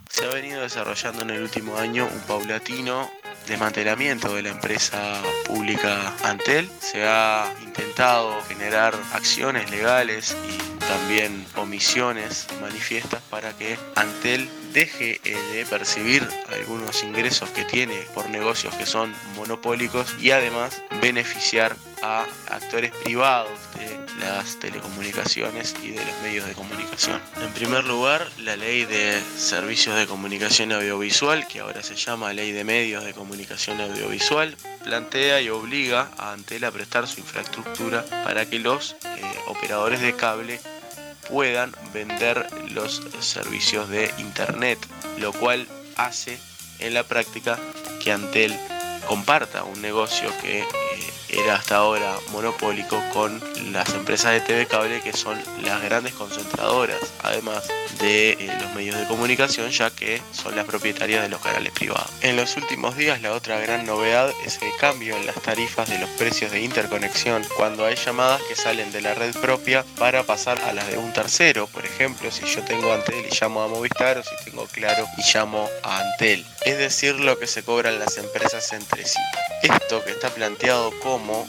Se 0.09 0.25
ha 0.25 0.29
venido 0.29 0.61
desarrollando 0.61 1.21
en 1.21 1.29
el 1.29 1.43
último 1.43 1.77
año 1.77 2.07
un 2.11 2.19
paulatino 2.21 3.09
desmantelamiento 3.47 4.33
de 4.35 4.43
la 4.43 4.49
empresa 4.49 5.21
pública 5.45 6.13
Antel. 6.23 6.69
Se 6.79 7.05
ha 7.05 7.51
intentado 7.63 8.41
generar 8.47 8.93
acciones 9.13 9.69
legales 9.71 10.35
y 10.47 10.79
también 10.79 11.45
omisiones 11.55 12.47
manifiestas 12.61 13.21
para 13.29 13.53
que 13.53 13.77
Antel 13.95 14.49
deje 14.73 15.21
eh, 15.23 15.37
de 15.53 15.65
percibir 15.65 16.27
algunos 16.51 17.03
ingresos 17.03 17.49
que 17.51 17.63
tiene 17.65 17.95
por 18.13 18.29
negocios 18.29 18.73
que 18.75 18.85
son 18.85 19.13
monopólicos 19.35 20.15
y 20.19 20.31
además 20.31 20.81
beneficiar 21.01 21.75
a 22.01 22.25
actores 22.49 22.91
privados 23.03 23.51
de 23.75 23.99
las 24.19 24.57
telecomunicaciones 24.59 25.75
y 25.83 25.91
de 25.91 26.05
los 26.05 26.21
medios 26.23 26.47
de 26.47 26.53
comunicación. 26.53 27.21
En 27.41 27.51
primer 27.53 27.85
lugar, 27.85 28.27
la 28.39 28.55
ley 28.55 28.85
de 28.85 29.21
servicios 29.37 29.95
de 29.95 30.07
comunicación 30.07 30.71
audiovisual, 30.71 31.47
que 31.47 31.59
ahora 31.59 31.83
se 31.83 31.95
llama 31.95 32.33
ley 32.33 32.51
de 32.51 32.63
medios 32.63 33.03
de 33.03 33.13
comunicación 33.13 33.79
audiovisual, 33.81 34.55
plantea 34.83 35.41
y 35.41 35.49
obliga 35.49 36.09
a 36.17 36.33
Antel 36.33 36.65
a 36.65 36.71
prestar 36.71 37.07
su 37.07 37.19
infraestructura 37.19 38.05
para 38.23 38.45
que 38.45 38.59
los 38.59 38.95
eh, 39.03 39.21
operadores 39.47 40.01
de 40.01 40.15
cable 40.15 40.59
puedan 41.29 41.73
vender 41.93 42.47
los 42.71 43.01
servicios 43.19 43.89
de 43.89 44.11
internet, 44.17 44.79
lo 45.19 45.31
cual 45.31 45.67
hace 45.95 46.39
en 46.79 46.93
la 46.93 47.03
práctica 47.03 47.59
que 48.03 48.11
Antel 48.11 48.57
comparta 49.07 49.63
un 49.63 49.81
negocio 49.81 50.31
que 50.41 50.65
era 51.31 51.55
hasta 51.55 51.77
ahora 51.77 52.15
monopólico 52.31 53.01
con 53.13 53.41
las 53.71 53.93
empresas 53.93 54.33
de 54.33 54.41
TV 54.41 54.65
cable 54.65 55.01
que 55.01 55.13
son 55.13 55.37
las 55.63 55.81
grandes 55.81 56.13
concentradoras, 56.13 56.99
además 57.23 57.67
de 57.99 58.31
eh, 58.31 58.57
los 58.61 58.73
medios 58.73 58.97
de 58.97 59.05
comunicación, 59.07 59.69
ya 59.71 59.89
que 59.91 60.21
son 60.31 60.55
las 60.55 60.65
propietarias 60.65 61.21
de 61.21 61.29
los 61.29 61.41
canales 61.41 61.71
privados. 61.73 62.09
En 62.21 62.35
los 62.35 62.55
últimos 62.57 62.95
días 62.95 63.21
la 63.21 63.33
otra 63.33 63.59
gran 63.59 63.85
novedad 63.85 64.31
es 64.45 64.61
el 64.61 64.71
cambio 64.79 65.15
en 65.17 65.25
las 65.25 65.35
tarifas 65.41 65.89
de 65.89 65.99
los 65.99 66.09
precios 66.11 66.51
de 66.51 66.61
interconexión 66.61 67.43
cuando 67.55 67.85
hay 67.85 67.95
llamadas 67.95 68.41
que 68.47 68.55
salen 68.55 68.91
de 68.91 69.01
la 69.01 69.13
red 69.13 69.35
propia 69.35 69.85
para 69.97 70.23
pasar 70.23 70.59
a 70.61 70.73
las 70.73 70.87
de 70.87 70.97
un 70.97 71.13
tercero. 71.13 71.67
Por 71.67 71.85
ejemplo, 71.85 72.31
si 72.31 72.45
yo 72.45 72.63
tengo 72.63 72.93
Antel 72.93 73.25
y 73.29 73.35
llamo 73.39 73.61
a 73.61 73.67
Movistar 73.67 74.17
o 74.17 74.23
si 74.23 74.45
tengo 74.45 74.65
Claro 74.67 75.07
y 75.17 75.21
llamo 75.33 75.67
a 75.83 75.99
Antel. 75.99 76.45
Es 76.65 76.77
decir, 76.77 77.15
lo 77.15 77.39
que 77.39 77.47
se 77.47 77.63
cobran 77.63 77.99
las 77.99 78.17
empresas 78.17 78.73
entre 78.73 79.05
sí. 79.05 79.19
Esto 79.63 80.03
que 80.03 80.11
está 80.11 80.29
planteado 80.29 80.91
como 80.99 81.47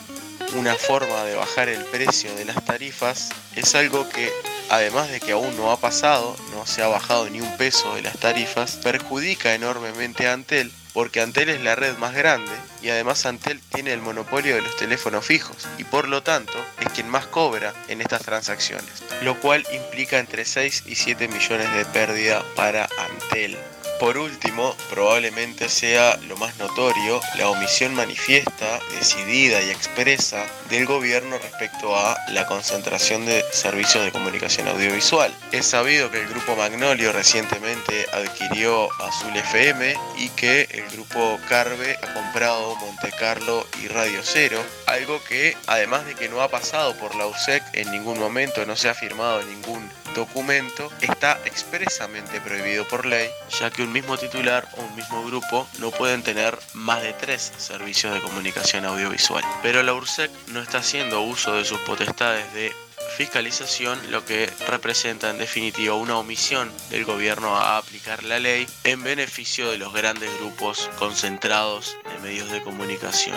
una 0.55 0.75
forma 0.75 1.25
de 1.25 1.37
bajar 1.37 1.69
el 1.69 1.85
precio 1.87 2.35
de 2.35 2.45
las 2.45 2.65
tarifas 2.65 3.31
es 3.55 3.75
algo 3.75 4.09
que 4.09 4.33
además 4.69 5.11
de 5.11 5.21
que 5.21 5.33
aún 5.33 5.57
no 5.57 5.71
ha 5.71 5.79
pasado, 5.79 6.37
no 6.53 6.67
se 6.67 6.83
ha 6.83 6.89
bajado 6.89 7.29
ni 7.29 7.41
un 7.41 7.57
peso 7.57 7.95
de 7.95 8.03
las 8.03 8.19
tarifas, 8.19 8.77
perjudica 8.77 9.55
enormemente 9.55 10.29
a 10.29 10.33
Antel 10.33 10.73
porque 10.93 11.21
Antel 11.21 11.51
es 11.51 11.61
la 11.61 11.77
red 11.77 11.97
más 11.99 12.15
grande 12.15 12.53
y 12.83 12.89
además 12.89 13.25
Antel 13.27 13.61
tiene 13.73 13.93
el 13.93 14.01
monopolio 14.01 14.55
de 14.55 14.63
los 14.63 14.77
teléfonos 14.77 15.25
fijos 15.25 15.69
y 15.79 15.85
por 15.85 16.09
lo 16.09 16.23
tanto 16.23 16.55
es 16.81 16.89
quien 16.93 17.09
más 17.09 17.27
cobra 17.27 17.73
en 17.89 18.01
estas 18.01 18.23
transacciones, 18.23 19.03
lo 19.23 19.39
cual 19.41 19.65
implica 19.73 20.19
entre 20.19 20.45
6 20.45 20.85
y 20.87 20.95
7 20.95 21.29
millones 21.29 21.73
de 21.75 21.85
pérdida 21.87 22.45
para 22.57 22.89
Antel. 22.99 23.57
Por 24.01 24.17
último, 24.17 24.75
probablemente 24.89 25.69
sea 25.69 26.17
lo 26.27 26.35
más 26.39 26.57
notorio 26.57 27.21
la 27.37 27.51
omisión 27.51 27.95
manifiesta, 27.95 28.81
decidida 28.99 29.61
y 29.61 29.69
expresa 29.69 30.47
del 30.71 30.87
gobierno 30.87 31.37
respecto 31.37 31.95
a 31.95 32.17
la 32.31 32.47
concentración 32.47 33.27
de 33.27 33.45
servicios 33.53 34.03
de 34.03 34.11
comunicación 34.11 34.69
audiovisual. 34.69 35.31
Es 35.53 35.67
sabido 35.67 36.11
que 36.11 36.19
el 36.19 36.29
grupo 36.29 36.57
Magnolio 36.57 37.13
recientemente 37.13 38.07
adquirió 38.15 38.89
Azul 39.03 39.37
FM 39.37 39.95
y 40.17 40.31
que 40.31 40.67
el 40.71 40.89
grupo 40.89 41.39
Carve 41.47 41.99
ha 42.03 42.15
comprado 42.15 42.77
Monte 42.77 43.13
Carlo 43.19 43.67
y 43.83 43.89
Radio 43.89 44.21
Cero, 44.25 44.63
algo 44.87 45.23
que 45.25 45.59
además 45.67 46.07
de 46.07 46.15
que 46.15 46.31
no 46.31 46.41
ha 46.41 46.49
pasado 46.49 46.97
por 46.97 47.15
la 47.17 47.27
USEC 47.27 47.63
en 47.75 47.91
ningún 47.91 48.19
momento, 48.19 48.65
no 48.65 48.77
se 48.77 48.89
ha 48.89 48.95
firmado 48.95 49.43
ningún 49.43 49.91
documento 50.15 50.91
está 51.01 51.39
expresamente 51.45 52.41
prohibido 52.41 52.87
por 52.89 53.07
ley, 53.07 53.29
ya 53.59 53.71
que 53.71 53.83
un 53.83 53.93
mismo 53.93 54.17
titular 54.19 54.69
o 54.77 54.83
un 54.83 54.97
mismo 54.97 55.25
grupo 55.25 55.69
no 55.79 55.91
pueden 55.91 56.23
tener 56.23 56.59
más 56.75 57.03
de 57.03 57.13
tres 57.13 57.53
servicios 57.57 58.15
de 58.15 58.21
comunicación 58.21 58.85
audiovisual. 58.85 59.45
Pero 59.63 59.83
la 59.83 59.95
URSEC 59.95 60.31
no 60.49 60.61
está 60.61 60.79
haciendo 60.79 61.23
uso 61.23 61.55
de 61.55 61.65
sus 61.65 61.79
potestades 61.81 62.53
de 62.55 62.73
fiscalización, 63.17 63.99
lo 64.11 64.25
que 64.25 64.51
representa 64.69 65.31
en 65.31 65.39
definitiva 65.39 65.95
una 65.95 66.17
omisión 66.17 66.71
del 66.91 67.05
gobierno 67.05 67.57
a 67.57 67.77
aplicar 67.77 68.23
la 68.25 68.39
ley 68.39 68.67
en 68.85 69.03
beneficio 69.03 69.71
de 69.71 69.79
los 69.79 69.93
grandes 69.93 70.31
grupos 70.39 70.89
concentrados 70.99 71.97
de 72.11 72.19
medios 72.21 72.51
de 72.51 72.63
comunicación. 72.63 73.37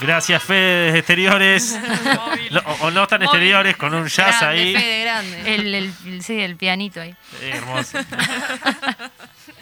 Gracias, 0.00 0.42
Fede, 0.42 0.84
desde 0.86 0.98
exteriores. 0.98 1.78
O, 2.64 2.86
o 2.86 2.90
no 2.92 3.06
tan 3.08 3.22
exteriores, 3.22 3.76
con 3.76 3.92
un 3.92 4.06
jazz 4.06 4.40
Grande, 4.40 4.46
ahí. 4.62 4.72
Fede, 4.74 5.00
grande. 5.02 5.54
El, 5.54 5.74
el- 5.74 6.22
sí, 6.22 6.40
el 6.40 6.56
pianito 6.56 7.00
ahí. 7.00 7.10
Eh, 7.42 7.50
hermoso. 7.54 7.98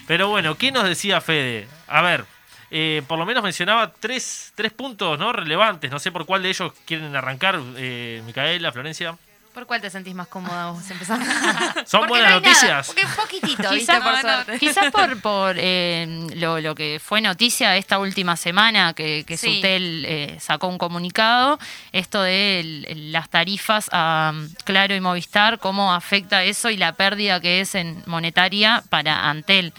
Pero 0.07 0.28
bueno, 0.28 0.57
¿qué 0.57 0.70
nos 0.70 0.85
decía 0.85 1.20
Fede? 1.22 1.66
A 1.89 2.03
ver, 2.03 2.24
eh, 2.70 3.03
por 3.09 3.18
lo 3.18 3.24
menos 3.24 3.43
mencionaba 3.43 3.91
tres, 3.99 4.53
tres 4.55 4.70
puntos 4.72 5.18
¿no? 5.18 5.32
relevantes. 5.32 5.91
No 5.91 5.99
sé 5.99 6.12
por 6.12 6.26
cuál 6.26 6.43
de 6.43 6.51
ellos 6.51 6.72
quieren 6.85 7.16
arrancar, 7.16 7.59
eh, 7.76 8.22
Micaela, 8.26 8.70
Florencia. 8.70 9.16
¿Por 9.55 9.67
cuál 9.67 9.81
te 9.81 9.89
sentís 9.89 10.15
más 10.17 10.27
cómoda 10.27 10.73
vos 10.73 10.91
empezando? 10.91 11.25
Son 11.87 12.01
Porque 12.01 12.09
buenas 12.09 12.31
no 12.33 12.41
nada, 12.41 12.41
noticias. 12.41 12.87
porque 12.89 13.07
un 13.07 13.13
poquitito, 13.13 13.71
¿viste? 13.71 13.93
Quizás, 13.93 14.01
Por 14.03 14.21
suerte. 14.21 14.59
quizás 14.59 14.91
por, 14.91 15.21
por 15.23 15.57
eh, 15.59 16.27
lo, 16.35 16.61
lo 16.61 16.75
que 16.75 17.01
fue 17.03 17.21
noticia 17.21 17.77
esta 17.77 17.99
última 18.01 18.37
semana, 18.37 18.93
que, 18.95 19.25
que 19.25 19.37
Sí. 19.37 19.57
Sutel 19.57 20.05
eh, 20.07 20.37
sacó 20.41 20.67
un 20.67 20.77
comunicado, 20.79 21.59
esto 21.93 22.21
de 22.23 22.61
el- 22.61 23.13
las 23.13 23.29
tarifas 23.31 23.89
a 23.93 24.33
um, 24.35 24.49
Claro 24.65 24.95
y 24.97 25.01
Movistar, 25.01 25.59
cómo 25.61 25.95
afecta 25.95 26.43
eso 26.43 26.69
y 26.71 26.77
la 26.77 26.93
pérdida 26.95 27.39
que 27.41 27.61
es 27.61 27.75
en 27.77 28.03
monetaria 28.07 28.83
para 28.91 29.31
Antel. 29.31 29.73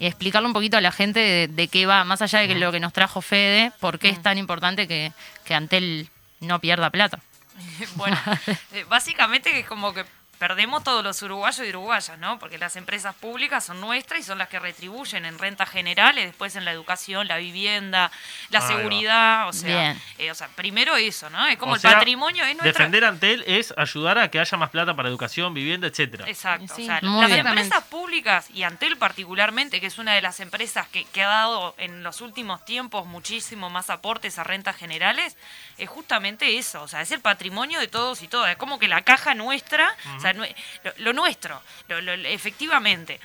Y 0.00 0.06
explicarle 0.06 0.46
un 0.48 0.54
poquito 0.54 0.76
a 0.76 0.80
la 0.80 0.92
gente 0.92 1.20
de, 1.20 1.46
de 1.48 1.68
qué 1.68 1.86
va, 1.86 2.04
más 2.04 2.20
allá 2.22 2.40
de 2.40 2.48
que 2.48 2.54
lo 2.56 2.72
que 2.72 2.80
nos 2.80 2.92
trajo 2.92 3.20
Fede, 3.20 3.70
por 3.80 3.98
qué 3.98 4.08
es 4.08 4.20
tan 4.22 4.38
importante 4.38 4.88
que, 4.88 5.12
que 5.44 5.54
Antel 5.54 6.08
no 6.40 6.58
pierda 6.58 6.90
plata. 6.90 7.20
bueno, 7.96 8.16
eh, 8.72 8.84
básicamente 8.88 9.50
que 9.50 9.60
es 9.60 9.66
como 9.66 9.92
que 9.92 10.04
perdemos 10.40 10.82
todos 10.82 11.04
los 11.04 11.20
uruguayos 11.20 11.66
y 11.66 11.68
uruguayas, 11.68 12.18
¿no? 12.18 12.38
Porque 12.38 12.56
las 12.56 12.74
empresas 12.76 13.14
públicas 13.14 13.62
son 13.62 13.78
nuestras 13.78 14.20
y 14.20 14.22
son 14.22 14.38
las 14.38 14.48
que 14.48 14.58
retribuyen 14.58 15.26
en 15.26 15.38
rentas 15.38 15.68
generales, 15.68 16.24
después 16.24 16.56
en 16.56 16.64
la 16.64 16.72
educación, 16.72 17.28
la 17.28 17.36
vivienda, 17.36 18.10
la 18.48 18.62
seguridad, 18.62 19.48
o 19.48 19.52
sea, 19.52 19.94
eh, 20.16 20.30
o 20.30 20.34
sea, 20.34 20.48
primero 20.48 20.96
eso, 20.96 21.28
¿no? 21.28 21.46
Es 21.46 21.58
como 21.58 21.72
O 21.72 21.74
el 21.74 21.82
sea, 21.82 21.92
patrimonio 21.92 22.42
es 22.44 22.56
nuestra 22.56 22.72
Defender 22.72 23.04
ante 23.04 23.34
él 23.34 23.44
es 23.46 23.74
ayudar 23.76 24.16
a 24.16 24.30
que 24.30 24.40
haya 24.40 24.56
más 24.56 24.70
plata 24.70 24.96
para 24.96 25.10
educación, 25.10 25.52
vivienda, 25.52 25.86
etcétera. 25.86 26.24
Exacto. 26.26 26.74
Sí, 26.74 26.84
o 26.84 26.86
sea, 26.86 27.00
las 27.02 27.26
bien. 27.26 27.46
empresas 27.46 27.84
públicas 27.84 28.48
y 28.54 28.62
Antel 28.62 28.96
particularmente, 28.96 29.78
que 29.78 29.88
es 29.88 29.98
una 29.98 30.14
de 30.14 30.22
las 30.22 30.40
empresas 30.40 30.88
que, 30.88 31.04
que 31.04 31.22
ha 31.22 31.28
dado 31.28 31.74
en 31.76 32.02
los 32.02 32.22
últimos 32.22 32.64
tiempos 32.64 33.04
muchísimo 33.06 33.68
más 33.68 33.90
aportes 33.90 34.38
a 34.38 34.44
rentas 34.44 34.74
generales, 34.74 35.36
es 35.76 35.90
justamente 35.90 36.56
eso. 36.56 36.82
O 36.82 36.88
sea, 36.88 37.02
es 37.02 37.10
el 37.10 37.20
patrimonio 37.20 37.78
de 37.78 37.88
todos 37.88 38.22
y 38.22 38.28
todas. 38.28 38.52
Es 38.52 38.56
como 38.56 38.78
que 38.78 38.88
la 38.88 39.02
caja 39.02 39.34
nuestra, 39.34 39.94
o 40.16 40.20
sea, 40.20 40.29
lo, 40.36 40.92
lo 40.98 41.12
nuestro, 41.12 41.62
lo- 41.88 42.00
lo- 42.00 42.12
efectivamente. 42.28 43.20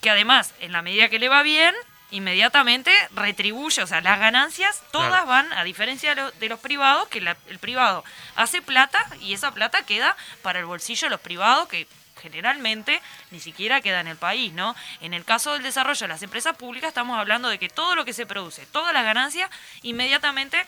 Que 0.00 0.10
además, 0.10 0.54
en 0.60 0.72
la 0.72 0.82
medida 0.82 1.08
que 1.08 1.18
le 1.18 1.28
va 1.28 1.42
bien, 1.42 1.74
inmediatamente 2.10 2.92
retribuye, 3.14 3.82
o 3.82 3.86
sea, 3.86 4.00
las 4.00 4.18
ganancias 4.18 4.82
todas 4.92 5.08
Claro. 5.10 5.26
van, 5.26 5.52
a 5.52 5.64
diferencia 5.64 6.14
de, 6.14 6.22
lo- 6.22 6.30
de 6.32 6.48
los 6.48 6.58
privados, 6.60 7.08
que 7.08 7.20
la- 7.20 7.36
el 7.48 7.58
privado 7.58 8.04
hace 8.36 8.62
plata 8.62 9.04
y 9.20 9.32
esa 9.34 9.52
plata 9.52 9.84
queda 9.84 10.16
para 10.42 10.58
el 10.58 10.64
bolsillo 10.66 11.06
de 11.06 11.10
los 11.10 11.20
privados 11.20 11.68
que 11.68 11.86
generalmente 12.20 13.00
ni 13.30 13.40
siquiera 13.40 13.80
queda 13.80 14.00
en 14.00 14.06
el 14.08 14.16
país, 14.16 14.52
¿no? 14.52 14.76
En 15.00 15.14
el 15.14 15.24
caso 15.24 15.54
del 15.54 15.62
desarrollo 15.62 16.00
de 16.00 16.08
las 16.08 16.22
empresas 16.22 16.54
públicas 16.56 16.88
estamos 16.88 17.18
hablando 17.18 17.48
de 17.48 17.58
que 17.58 17.68
todo 17.70 17.94
lo 17.94 18.04
que 18.04 18.12
se 18.12 18.26
produce, 18.26 18.66
todas 18.66 18.92
las 18.92 19.04
ganancias, 19.04 19.48
inmediatamente 19.82 20.66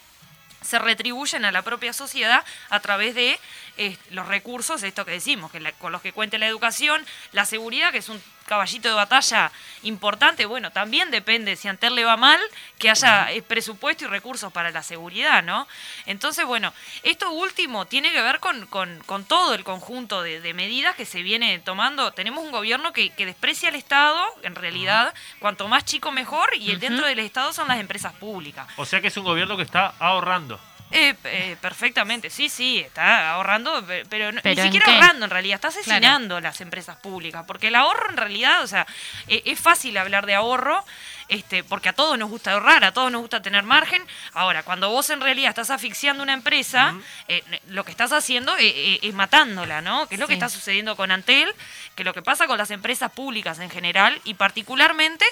se 0.63 0.79
retribuyen 0.79 1.45
a 1.45 1.51
la 1.53 1.63
propia 1.63 1.93
sociedad 1.93 2.45
a 2.71 2.81
través 2.81 3.15
de 3.15 3.39
eh, 3.79 3.97
los 4.11 4.27
recursos, 4.29 4.83
esto 4.83 5.05
que 5.05 5.13
decimos, 5.13 5.51
que 5.51 5.61
la- 5.61 5.73
con 5.73 5.93
los 5.93 6.03
que 6.03 6.13
cuente 6.13 6.39
la 6.39 6.47
educación, 6.47 7.05
la 7.33 7.45
seguridad, 7.45 7.91
que 7.93 7.99
es 7.99 8.09
un 8.09 8.23
caballito 8.47 8.89
de 8.89 8.95
batalla 8.95 9.51
importante, 9.83 10.45
bueno, 10.47 10.71
también 10.73 11.11
depende, 11.11 11.57
si 11.57 11.69
a 11.69 11.71
Antel 11.71 11.95
le 11.95 12.05
va 12.05 12.17
mal, 12.17 12.41
que 12.79 12.91
haya 12.91 13.31
eh, 13.33 13.41
presupuesto 13.41 14.05
y 14.05 14.09
recursos 14.09 14.53
para 14.53 14.71
la 14.71 14.83
seguridad, 14.83 15.43
¿no? 15.43 15.67
Entonces, 16.07 16.45
bueno, 16.45 16.75
esto 17.03 17.31
último 17.31 17.87
tiene 17.87 18.13
que 18.13 18.21
ver 18.21 18.41
con, 18.41 18.67
con- 18.67 18.99
con 19.07 19.25
todo 19.25 19.55
el 19.55 19.65
conjunto 19.65 20.23
de, 20.23 20.41
de 20.41 20.55
medidas 20.55 20.97
que 20.97 21.07
se 21.07 21.23
viene 21.23 21.59
tomando. 21.61 22.13
Tenemos 22.13 22.45
un 22.45 22.51
gobierno 22.53 22.93
que, 22.93 23.11
que 23.11 23.25
desprecia 23.27 23.69
al 23.71 23.75
Estado, 23.77 24.23
en 24.43 24.55
realidad, 24.55 25.15
cuanto 25.39 25.69
más 25.69 25.85
chico 25.85 26.11
mejor, 26.13 26.51
y 26.57 26.73
el 26.73 26.81
dentro 26.81 27.07
del 27.07 27.21
Estado 27.21 27.53
son 27.53 27.69
las 27.69 27.79
empresas 27.81 28.13
públicas. 28.15 28.67
O 28.77 28.85
sea 28.85 29.01
que 29.01 29.07
es 29.09 29.17
un 29.17 29.25
gobierno 29.25 29.57
que 29.57 29.63
está 29.63 29.95
ahorrando. 29.99 30.61
Eh, 30.93 31.15
eh, 31.25 31.57
perfectamente, 31.61 32.29
sí, 32.31 32.49
sí, 32.49 32.79
está 32.81 33.33
ahorrando, 33.33 33.85
pe- 33.87 34.05
pero, 34.09 34.31
no- 34.31 34.41
¿Pero 34.43 34.57
ni 34.63 34.69
siquiera 34.69 34.87
qué? 34.87 34.93
ahorrando 34.93 35.25
en 35.25 35.31
realidad, 35.31 35.55
está 35.57 35.69
asesinando 35.69 36.41
las 36.41 36.61
empresas 36.61 36.97
públicas, 36.97 37.45
porque 37.47 37.69
el 37.69 37.75
ahorro 37.77 38.11
en 38.11 38.17
realidad, 38.19 38.63
o 38.63 38.67
sea, 38.67 38.87
eh, 39.29 39.43
es 39.47 39.59
fácil 39.59 39.97
hablar 39.97 40.27
de 40.27 40.35
ahorro, 40.35 40.85
este, 41.29 41.65
porque 41.65 41.89
a 41.89 41.93
todos 41.93 42.19
nos 42.19 42.31
gusta 42.31 42.53
ahorrar, 42.53 42.85
a 42.85 42.93
todos 42.93 43.11
nos 43.11 43.21
gusta 43.21 43.43
tener 43.43 43.63
margen. 43.63 44.03
Ahora, 44.33 44.63
cuando 44.63 44.91
vos 44.91 45.11
en 45.11 45.21
realidad 45.21 45.51
estás 45.51 45.71
asfixiando 45.71 46.23
una 46.23 46.33
empresa, 46.33 46.95
eh, 47.29 47.43
lo 47.69 47.85
que 47.85 47.91
estás 47.91 48.13
haciendo 48.13 48.57
eh, 48.57 48.67
eh, 48.67 48.99
es 49.03 49.15
matándola, 49.15 49.81
¿no? 49.81 50.07
Que 50.07 50.17
es 50.17 50.21
lo 50.21 50.27
que 50.27 50.35
está 50.35 50.49
sucediendo 50.49 50.97
con 50.97 51.11
Antel, 51.11 51.53
que 51.95 52.05
lo 52.05 52.15
que 52.15 52.23
pasa 52.23 52.47
con 52.47 52.59
las 52.59 52.71
empresas 52.71 53.11
públicas 53.11 53.59
en 53.59 53.71
general 53.71 54.21
y 54.25 54.35
particularmente 54.35 55.25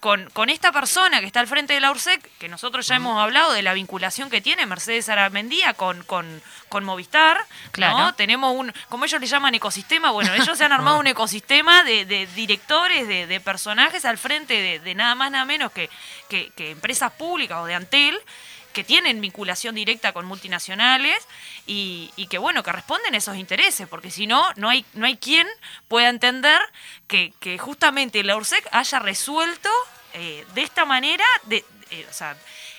con, 0.00 0.30
con 0.30 0.48
esta 0.48 0.70
persona 0.70 1.20
que 1.20 1.26
está 1.26 1.40
al 1.40 1.48
frente 1.48 1.74
de 1.74 1.80
la 1.80 1.90
URSEC, 1.90 2.38
que 2.38 2.48
nosotros 2.48 2.86
ya 2.86 2.96
hemos 2.96 3.20
hablado 3.20 3.52
de 3.52 3.62
la 3.62 3.72
vinculación 3.72 4.30
que 4.30 4.40
tiene 4.40 4.64
Mercedes 4.64 5.08
Aramendía 5.08 5.74
con, 5.74 6.04
con, 6.04 6.40
con 6.68 6.84
Movistar, 6.84 7.38
¿no? 7.38 7.72
Claro. 7.72 8.14
Tenemos 8.14 8.54
un, 8.54 8.72
como 8.88 9.04
ellos 9.04 9.20
le 9.20 9.26
llaman 9.26 9.54
ecosistema, 9.54 10.10
bueno, 10.10 10.32
ellos 10.34 10.56
se 10.56 10.64
han 10.64 10.72
armado 10.78 10.98
un 10.98 11.06
ecosistema 11.08 11.82
de, 11.82 12.04
de 12.04 12.26
directores, 12.28 13.08
de, 13.08 13.26
de 13.26 13.40
personajes 13.40 14.04
al 14.04 14.18
frente 14.18 14.54
de, 14.54 14.78
de 14.78 14.94
nada 14.94 15.14
más 15.14 15.27
nada 15.30 15.44
menos 15.44 15.72
que, 15.72 15.88
que, 16.28 16.70
empresas 16.70 17.12
públicas 17.12 17.58
o 17.58 17.66
de 17.66 17.74
Antel, 17.74 18.18
que 18.72 18.84
tienen 18.84 19.20
vinculación 19.20 19.74
directa 19.74 20.12
con 20.12 20.26
multinacionales 20.26 21.26
y, 21.66 22.10
que 22.30 22.38
bueno, 22.38 22.62
que 22.62 22.72
responden 22.72 23.14
a 23.14 23.18
esos 23.18 23.36
intereses, 23.36 23.88
porque 23.88 24.10
si 24.10 24.26
no, 24.26 24.46
no 24.56 24.68
hay, 24.68 24.84
no 24.94 25.06
hay 25.06 25.16
quien 25.16 25.46
pueda 25.88 26.08
entender 26.08 26.60
que, 27.06 27.58
justamente 27.58 28.22
la 28.22 28.36
URSEC 28.36 28.66
haya 28.72 28.98
resuelto 28.98 29.70
eh, 30.14 30.46
de 30.54 30.62
esta 30.62 30.84
manera, 30.84 31.24
de, 31.44 31.64
eh, 31.90 32.06
o 32.08 32.12
sea, 32.12 32.36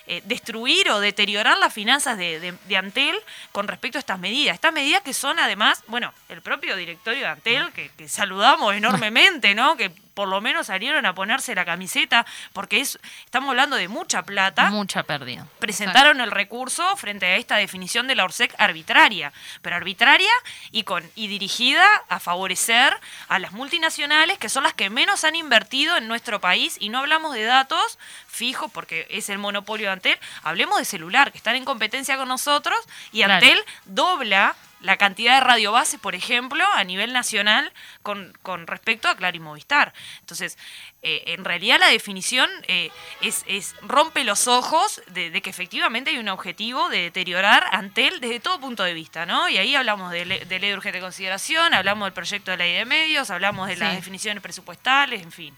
eh, 0.07 0.23
destruir 0.25 0.89
o 0.89 0.99
deteriorar 0.99 1.57
las 1.59 1.71
finanzas 1.71 2.17
de 2.17 2.77
Antel 2.77 3.15
con 3.51 3.67
respecto 3.67 3.97
a 3.97 3.99
estas 3.99 4.17
medidas. 4.17 4.55
Estas 4.55 4.73
medidas 4.73 5.03
que 5.03 5.13
son 5.13 5.37
además, 5.37 5.83
bueno, 5.85 6.13
el 6.29 6.41
propio 6.41 6.75
directorio 6.75 7.21
de 7.21 7.27
Antel, 7.27 7.71
que, 7.73 7.91
que 7.95 8.09
saludamos 8.09 8.73
enormemente, 8.73 9.53
¿no? 9.53 9.77
Que 9.77 9.91
por 10.13 10.27
lo 10.27 10.41
menos 10.41 10.67
salieron 10.67 11.05
a 11.05 11.13
ponerse 11.15 11.55
la 11.55 11.65
camiseta, 11.65 12.25
porque 12.53 12.79
es, 12.81 12.99
estamos 13.25 13.49
hablando 13.49 13.75
de 13.75 13.87
mucha 13.87 14.23
plata 14.23 14.69
Mucha 14.69 15.03
pérdida. 15.03 15.47
presentaron 15.59 16.19
el 16.21 16.31
recurso 16.31 16.95
frente 16.97 17.25
a 17.25 17.35
esta 17.37 17.55
definición 17.57 18.07
de 18.07 18.15
la 18.15 18.25
ORSEC 18.25 18.53
arbitraria, 18.57 19.31
pero 19.61 19.75
arbitraria 19.75 20.31
y 20.71 20.83
con 20.83 21.09
y 21.15 21.27
dirigida 21.27 21.85
a 22.09 22.19
favorecer 22.19 22.95
a 23.27 23.39
las 23.39 23.51
multinacionales 23.51 24.37
que 24.37 24.49
son 24.49 24.63
las 24.63 24.73
que 24.73 24.89
menos 24.89 25.23
han 25.23 25.35
invertido 25.35 25.97
en 25.97 26.07
nuestro 26.07 26.39
país 26.41 26.77
y 26.79 26.89
no 26.89 26.99
hablamos 26.99 27.33
de 27.33 27.43
datos 27.43 27.97
fijos 28.27 28.71
porque 28.71 29.07
es 29.09 29.29
el 29.29 29.37
monopolio 29.37 29.87
de 29.87 29.93
Antel, 29.93 30.19
hablemos 30.43 30.77
de 30.79 30.85
celular 30.85 31.31
que 31.31 31.37
están 31.37 31.55
en 31.55 31.65
competencia 31.65 32.17
con 32.17 32.27
nosotros 32.27 32.77
y 33.11 33.19
Claro. 33.19 33.33
Antel 33.35 33.59
dobla 33.85 34.55
la 34.81 34.95
cantidad 34.97 35.35
de 35.35 35.41
radiobases, 35.41 35.99
por 35.99 36.15
ejemplo, 36.15 36.63
a 36.73 36.83
nivel 36.83 37.11
nacional 37.13 37.71
con, 38.01 38.33
con 38.41 38.65
respecto 38.65 39.09
a 39.09 39.15
Claro 39.17 39.35
y 39.35 39.39
Movistar. 39.41 39.93
Entonces, 40.21 40.57
eh, 41.01 41.23
en 41.27 41.43
realidad 41.43 41.79
la 41.79 41.87
definición 41.89 42.49
eh, 42.67 42.89
es, 43.21 43.43
es 43.47 43.75
rompe 43.81 44.23
los 44.23 44.47
ojos 44.47 45.01
de, 45.07 45.31
de 45.31 45.41
que 45.41 45.49
efectivamente 45.49 46.11
hay 46.11 46.17
un 46.17 46.29
objetivo 46.29 46.87
de 46.89 47.01
deteriorar 47.01 47.65
Antel 47.71 48.19
desde 48.21 48.39
todo 48.39 48.59
punto 48.59 48.83
de 48.83 48.93
vista, 48.93 49.25
¿no? 49.25 49.49
Y 49.49 49.57
ahí 49.57 49.75
hablamos 49.75 50.11
de, 50.11 50.25
le- 50.25 50.45
de 50.45 50.59
ley 50.59 50.69
de 50.69 50.75
urgente 50.77 50.99
consideración, 51.01 51.73
hablamos 51.73 52.05
del 52.05 52.13
proyecto 52.13 52.51
de 52.51 52.57
ley 52.57 52.73
de 52.75 52.85
medios, 52.85 53.29
hablamos 53.29 53.67
de 53.67 53.75
las 53.75 53.95
definiciones 53.95 54.41
presupuestales, 54.41 55.21
en 55.21 55.31
fin. 55.31 55.55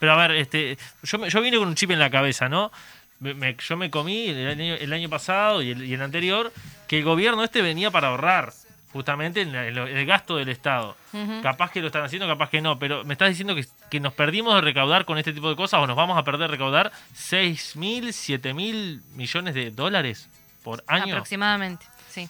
Pero 0.00 0.12
a 0.12 0.16
ver, 0.16 0.32
este, 0.32 0.76
yo, 1.02 1.18
me- 1.18 1.30
yo 1.30 1.40
vine 1.40 1.56
con 1.56 1.68
un 1.68 1.74
chip 1.74 1.90
en 1.90 1.98
la 1.98 2.10
cabeza, 2.10 2.48
¿no? 2.48 2.70
Me- 3.20 3.56
yo 3.58 3.76
me 3.76 3.90
comí 3.90 4.26
el 4.28 4.48
año, 4.48 4.74
el 4.74 4.92
año 4.92 5.08
pasado 5.08 5.62
y 5.62 5.70
el, 5.70 5.84
y 5.84 5.94
el 5.94 6.02
anterior 6.02 6.52
que 6.88 6.98
el 6.98 7.04
gobierno 7.04 7.42
este 7.44 7.62
venía 7.62 7.90
para 7.90 8.08
ahorrar 8.08 8.52
justamente 8.92 9.40
en, 9.40 9.52
la- 9.52 9.66
en 9.66 9.74
lo- 9.74 9.86
en 9.88 9.96
el 9.96 10.06
gasto 10.06 10.36
del 10.36 10.48
Estado. 10.48 10.96
Capaz 11.42 11.70
que 11.72 11.80
lo 11.80 11.86
están 11.88 12.04
haciendo, 12.04 12.26
capaz 12.28 12.50
que 12.50 12.60
no, 12.60 12.78
pero 12.78 13.02
me 13.04 13.14
estás 13.14 13.28
diciendo 13.30 13.54
que, 13.54 13.64
que 13.90 13.98
nos 14.00 14.12
perdimos 14.12 14.54
de 14.56 14.60
recaudar 14.60 15.04
con 15.04 15.16
este 15.18 15.32
tipo 15.32 15.48
de 15.48 15.56
cosas 15.56 15.80
o 15.80 15.86
nos 15.86 15.96
vamos 15.96 16.18
a 16.18 16.22
perder 16.24 16.42
de 16.42 16.48
recaudar 16.48 16.92
6 17.14 17.76
mil, 17.76 18.12
7 18.12 18.52
mil 18.54 19.02
millones 19.14 19.54
de 19.54 19.70
dólares 19.70 20.28
por 20.62 20.84
año. 20.86 21.14
Aproximadamente, 21.14 21.86
sí. 22.10 22.28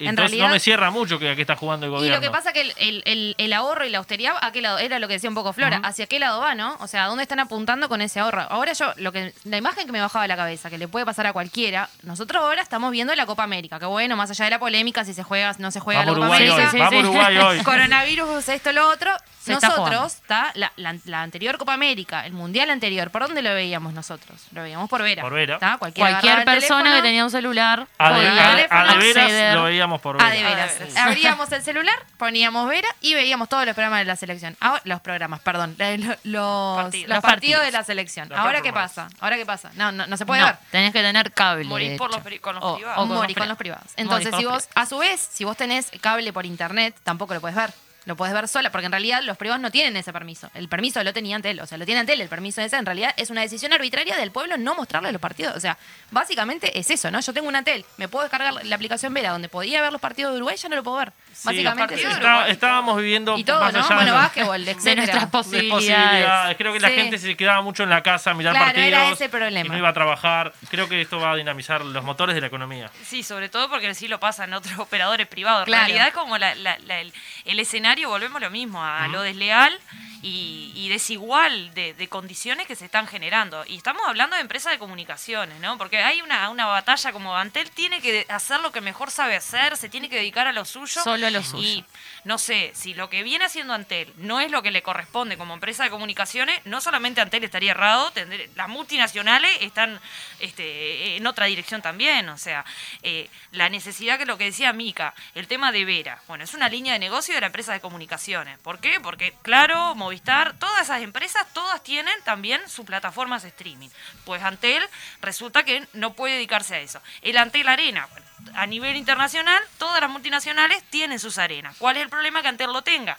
En 0.00 0.08
Entonces 0.08 0.30
realidad- 0.32 0.46
no 0.48 0.52
me 0.54 0.60
cierra 0.60 0.90
mucho 0.90 1.18
que 1.18 1.30
a 1.30 1.34
qué 1.34 1.40
está 1.42 1.56
jugando 1.56 1.86
el 1.86 1.92
Y 1.92 1.94
gobierno. 1.96 2.16
lo 2.16 2.22
que 2.22 2.30
pasa 2.30 2.52
que 2.52 2.60
el, 2.62 2.72
el- 2.76 3.02
el- 3.06 3.34
el 3.38 3.52
ahorro 3.52 3.84
y 3.86 3.90
la 3.90 3.98
austeridad, 3.98 4.34
¿a 4.40 4.52
qué 4.52 4.60
lado? 4.62 4.78
Era 4.78 4.98
lo 4.98 5.08
que 5.08 5.14
decía 5.14 5.28
un 5.30 5.34
poco 5.34 5.52
Flora, 5.52 5.80
¿hacia 5.84 6.06
qué 6.06 6.18
lado 6.18 6.40
va, 6.40 6.54
no? 6.54 6.76
O 6.80 6.86
sea, 6.86 7.04
¿a 7.04 7.06
dónde 7.06 7.22
están 7.22 7.40
apuntando 7.40 7.88
con 7.88 8.00
ese 8.02 8.20
ahorro? 8.20 8.42
Ahora 8.50 8.72
yo, 8.72 8.92
lo 8.96 9.12
que 9.12 9.32
la 9.44 9.56
imagen 9.56 9.86
que 9.86 9.92
me 9.92 10.00
bajaba 10.00 10.22
de 10.22 10.28
la 10.28 10.36
cabeza, 10.36 10.70
que 10.70 10.78
le 10.78 10.88
puede 10.88 11.04
pasar 11.06 11.26
a 11.26 11.32
cualquiera, 11.32 11.88
nosotros 12.02 12.42
ahora 12.42 12.62
estamos 12.62 12.90
viendo 12.92 13.14
la 13.14 13.26
Copa 13.26 13.42
América, 13.44 13.78
que 13.78 13.86
bueno, 13.86 14.16
más 14.16 14.30
allá 14.30 14.44
de 14.46 14.50
la 14.52 14.58
polémica, 14.58 15.04
si 15.04 15.14
se 15.14 15.22
juega, 15.22 15.54
no 15.58 15.70
se 15.70 15.80
juega 15.80 16.00
Vamos 16.04 16.18
la 16.18 16.26
Copa 16.26 16.26
Uruguay 16.36 16.48
América. 16.48 16.70
hoy, 16.72 16.80
vamos 16.80 17.04
Uruguay 17.04 17.36
hoy. 17.38 17.58
Coronavirus, 17.64 18.48
esto, 18.48 18.72
lo 18.72 18.88
otro. 18.90 19.10
Se 19.40 19.52
nosotros, 19.52 20.14
está 20.16 20.50
la, 20.54 20.72
la- 20.74 20.96
la 21.04 21.22
anterior 21.22 21.56
Copa 21.56 21.72
América, 21.72 22.26
el 22.26 22.32
Mundial 22.32 22.68
anterior, 22.68 23.12
¿por 23.12 23.22
dónde 23.22 23.42
lo 23.42 23.54
veíamos 23.54 23.92
nosotros? 23.92 24.40
Lo 24.50 24.62
veíamos 24.62 24.90
por 24.90 25.02
Vera. 25.04 25.22
Por 25.22 25.32
Vera. 25.34 25.58
Cualquier 25.78 26.44
persona 26.44 26.82
teléfono, 26.82 26.96
que 26.96 27.02
tenía 27.02 27.24
un 27.24 27.30
celular 27.30 27.86
A 27.96 28.08
podía 28.12 28.30
a 28.30 28.56
de- 28.56 28.66
a 28.68 28.84
de 28.94 28.98
veras 28.98 29.24
acceder. 29.24 29.54
lo 29.54 29.62
veíamos 29.62 29.85
por 30.00 30.20
Ah, 30.20 30.24
ver. 30.28 30.36
de 30.38 30.42
veras. 30.42 30.72
Ah, 30.72 30.78
de 30.78 30.84
veras. 30.86 31.06
Abríamos 31.06 31.52
el 31.52 31.62
celular, 31.62 31.94
poníamos 32.18 32.68
Vera 32.68 32.88
y 33.00 33.14
veíamos 33.14 33.48
todos 33.48 33.64
los 33.66 33.74
programas 33.74 34.00
de 34.00 34.04
la 34.06 34.16
selección. 34.16 34.56
Ahora, 34.60 34.82
los 34.84 35.00
programas, 35.00 35.40
perdón. 35.40 35.76
Los, 35.76 35.76
Partidos. 35.78 36.18
los 36.24 36.34
Los 36.34 36.82
partidos 36.82 37.20
partidos. 37.22 37.62
de 37.64 37.70
la 37.72 37.84
selección. 37.84 38.32
Ahora 38.34 38.60
qué 38.60 38.72
pasa. 38.72 39.08
Ahora 39.20 39.36
qué 39.36 39.46
pasa. 39.46 39.70
No, 39.74 39.92
no, 39.92 40.06
no 40.06 40.16
se 40.16 40.26
puede 40.26 40.40
No, 40.40 40.46
ver. 40.48 40.56
tenés 40.70 40.92
que 40.92 41.02
tener 41.02 41.32
cable. 41.32 41.64
Morís 41.64 41.98
por 41.98 42.10
los 42.12 42.20
con 42.40 42.54
los 42.56 42.64
O- 42.64 42.76
privados. 42.76 42.98
o 43.04 43.06
con 43.08 43.16
Morí 43.16 43.34
con 43.34 43.48
los 43.48 43.56
privados. 43.58 43.90
Entonces, 43.96 44.34
si 44.36 44.44
vos, 44.44 44.68
a 44.74 44.86
su 44.86 44.98
vez, 44.98 45.20
si 45.32 45.44
vos 45.44 45.56
tenés 45.56 45.90
cable 46.00 46.32
por 46.32 46.44
internet, 46.46 46.94
tampoco 47.04 47.34
lo 47.34 47.40
puedes 47.40 47.56
ver. 47.56 47.72
Lo 48.06 48.16
puedes 48.16 48.32
ver 48.34 48.46
sola, 48.48 48.70
porque 48.70 48.86
en 48.86 48.92
realidad 48.92 49.20
los 49.24 49.36
privados 49.36 49.60
no 49.60 49.70
tienen 49.70 49.96
ese 49.96 50.12
permiso. 50.12 50.48
El 50.54 50.68
permiso 50.68 51.02
lo 51.02 51.12
tenía 51.12 51.36
Antel, 51.36 51.60
o 51.60 51.66
sea, 51.66 51.76
lo 51.76 51.84
tiene 51.84 52.00
Antel, 52.00 52.20
el 52.20 52.28
permiso 52.28 52.60
ese 52.62 52.76
en 52.76 52.86
realidad 52.86 53.12
es 53.16 53.30
una 53.30 53.40
decisión 53.42 53.72
arbitraria 53.72 54.16
del 54.16 54.30
pueblo 54.30 54.56
no 54.56 54.74
mostrarle 54.76 55.10
los 55.12 55.20
partidos. 55.20 55.56
O 55.56 55.60
sea, 55.60 55.76
básicamente 56.12 56.78
es 56.78 56.88
eso, 56.90 57.10
¿no? 57.10 57.20
Yo 57.20 57.32
tengo 57.32 57.48
un 57.48 57.56
Antel, 57.56 57.84
me 57.96 58.08
puedo 58.08 58.22
descargar 58.24 58.64
la 58.64 58.74
aplicación 58.76 59.12
Vera, 59.12 59.30
donde 59.30 59.48
podía 59.48 59.82
ver 59.82 59.92
los 59.92 60.00
partidos 60.00 60.32
de 60.32 60.36
Uruguay, 60.36 60.56
ya 60.56 60.68
no 60.68 60.76
lo 60.76 60.82
puedo 60.84 60.98
ver. 60.98 61.12
Sí, 61.32 61.42
Básicamente 61.48 61.94
eso. 61.96 62.08
Está- 62.08 62.48
estábamos 62.48 62.96
viviendo 62.96 63.36
Y 63.36 63.44
todo, 63.44 63.60
más 63.60 63.72
¿no? 63.72 63.80
allá 63.80 63.94
Bueno, 63.96 64.12
de- 64.12 64.16
básquetbol, 64.18 64.64
de 64.64 64.74
nuestras 64.74 65.20
de 65.22 65.26
posibilidades. 65.26 65.70
posibilidades. 65.70 66.56
Creo 66.56 66.72
que 66.72 66.80
la 66.80 66.88
Sí. 66.88 66.94
gente 66.94 67.18
se 67.18 67.36
quedaba 67.36 67.60
mucho 67.62 67.82
en 67.82 67.90
la 67.90 68.02
casa 68.02 68.30
a 68.30 68.34
mirar 68.34 68.52
Claro, 68.54 68.66
partidos. 68.66 68.86
era 68.88 69.10
ese 69.10 69.24
el 69.24 69.30
problema. 69.30 69.66
Y 69.66 69.68
no 69.68 69.76
iba 69.78 69.88
a 69.88 69.92
trabajar. 69.92 70.52
Creo 70.70 70.88
que 70.88 71.00
esto 71.02 71.18
va 71.18 71.32
a 71.32 71.36
dinamizar 71.36 71.84
los 71.84 72.04
motores 72.04 72.34
de 72.34 72.40
la 72.40 72.46
economía. 72.46 72.90
Sí, 73.04 73.22
sobre 73.22 73.48
todo 73.48 73.68
porque 73.68 73.92
sí 73.94 74.06
lo 74.08 74.20
pasan 74.20 74.52
otros 74.54 74.78
operadores 74.78 75.26
privados. 75.26 75.62
En 75.62 75.66
Claro. 75.66 75.84
realidad 75.86 76.08
es 76.08 76.14
como 76.14 76.38
la- 76.38 76.54
la- 76.54 76.78
la- 76.86 77.00
el, 77.00 77.12
el 77.44 77.60
escenario, 77.60 77.95
volvemos 78.04 78.36
a 78.36 78.44
lo 78.44 78.50
mismo, 78.50 78.84
a 78.84 79.08
lo 79.08 79.22
desleal 79.22 79.78
y, 80.22 80.72
y 80.74 80.88
desigual 80.88 81.72
de, 81.74 81.94
de 81.94 82.08
condiciones 82.08 82.66
que 82.66 82.74
se 82.74 82.86
están 82.86 83.06
generando. 83.06 83.64
Y 83.66 83.76
estamos 83.76 84.02
hablando 84.06 84.34
de 84.34 84.42
empresas 84.42 84.72
de 84.72 84.78
comunicaciones, 84.78 85.60
¿no? 85.60 85.78
Porque 85.78 85.98
hay 85.98 86.20
una, 86.22 86.48
una 86.50 86.66
batalla 86.66 87.12
como 87.12 87.36
Antel 87.36 87.70
tiene 87.70 88.00
que 88.00 88.26
hacer 88.28 88.60
lo 88.60 88.72
que 88.72 88.80
mejor 88.80 89.10
sabe 89.10 89.36
hacer, 89.36 89.76
se 89.76 89.88
tiene 89.88 90.08
que 90.08 90.16
dedicar 90.16 90.46
a 90.46 90.52
lo 90.52 90.64
suyo. 90.64 91.00
Solo 91.02 91.26
a 91.26 91.30
lo 91.30 91.42
suyo. 91.42 91.62
Y 91.62 91.84
no 92.24 92.38
sé, 92.38 92.72
si 92.74 92.94
lo 92.94 93.08
que 93.08 93.22
viene 93.22 93.44
haciendo 93.44 93.72
Antel 93.74 94.12
no 94.16 94.40
es 94.40 94.50
lo 94.50 94.62
que 94.62 94.70
le 94.72 94.82
corresponde 94.82 95.36
como 95.36 95.54
empresa 95.54 95.84
de 95.84 95.90
comunicaciones, 95.90 96.60
no 96.64 96.80
solamente 96.80 97.20
Antel 97.20 97.44
estaría 97.44 97.70
errado, 97.70 98.10
tendré- 98.12 98.48
las 98.56 98.68
multinacionales 98.68 99.50
están 99.60 100.00
este, 100.40 101.16
en 101.16 101.26
otra 101.26 101.46
dirección 101.46 101.82
también. 101.82 102.28
O 102.30 102.38
sea, 102.38 102.64
eh, 103.02 103.28
la 103.52 103.68
necesidad 103.68 104.18
que 104.18 104.26
lo 104.26 104.38
que 104.38 104.44
decía 104.44 104.72
Mica, 104.72 105.14
el 105.34 105.46
tema 105.46 105.70
de 105.72 105.84
Vera, 105.84 106.20
bueno, 106.26 106.42
es 106.42 106.54
una 106.54 106.68
línea 106.68 106.94
de 106.94 106.98
negocio 106.98 107.34
de 107.34 107.40
la 107.40 107.46
empresa 107.48 107.72
de 107.72 107.80
comunicaciones. 107.86 108.58
¿Por 108.58 108.80
qué? 108.80 108.98
Porque, 109.00 109.32
claro, 109.42 109.94
Movistar, 109.94 110.58
todas 110.58 110.82
esas 110.82 111.02
empresas, 111.02 111.46
todas 111.52 111.80
tienen 111.84 112.14
también 112.24 112.60
sus 112.68 112.84
plataformas 112.84 113.44
de 113.44 113.50
streaming. 113.50 113.90
Pues 114.24 114.42
Antel 114.42 114.82
resulta 115.20 115.62
que 115.62 115.86
no 115.92 116.14
puede 116.14 116.34
dedicarse 116.34 116.74
a 116.74 116.80
eso. 116.80 117.00
El 117.22 117.38
Antel 117.38 117.68
Arena, 117.68 118.08
bueno, 118.10 118.26
a 118.56 118.66
nivel 118.66 118.96
internacional, 118.96 119.62
todas 119.78 120.00
las 120.00 120.10
multinacionales 120.10 120.82
tienen 120.90 121.20
sus 121.20 121.38
arenas. 121.38 121.76
¿Cuál 121.78 121.96
es 121.96 122.02
el 122.02 122.08
problema 122.08 122.42
que 122.42 122.48
Antel 122.48 122.72
lo 122.72 122.82
tenga? 122.82 123.16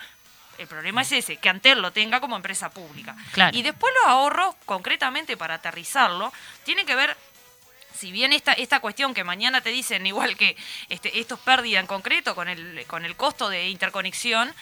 El 0.58 0.68
problema 0.68 1.04
es 1.04 1.12
ese, 1.14 1.38
que 1.38 1.48
Antel 1.48 1.82
lo 1.82 1.92
tenga 1.92 2.20
como 2.20 2.36
empresa 2.36 2.70
pública. 2.70 3.16
Claro. 3.32 3.56
Y 3.58 3.62
después 3.62 3.94
los 4.02 4.12
ahorros, 4.12 4.56
concretamente 4.66 5.38
para 5.38 5.56
aterrizarlo, 5.56 6.34
tienen 6.66 6.86
que 6.86 6.96
ver 6.96 7.16
si 7.98 8.12
bien 8.12 8.32
esta, 8.32 8.54
esta 8.54 8.80
cuestión 8.80 9.14
que 9.14 9.24
mañana 9.24 9.62
te 9.62 9.70
dicen, 9.70 10.06
igual 10.06 10.38
que 10.38 10.56
este, 10.90 11.20
esto 11.20 11.36
es 11.36 11.42
pérdida 11.42 11.80
en 11.80 11.88
concreto 11.88 12.36
con 12.36 12.48
el, 12.48 12.86
con 12.86 13.04
el 13.04 13.16
costo 13.16 13.50
de 13.50 13.70
interconexión, 13.70 14.54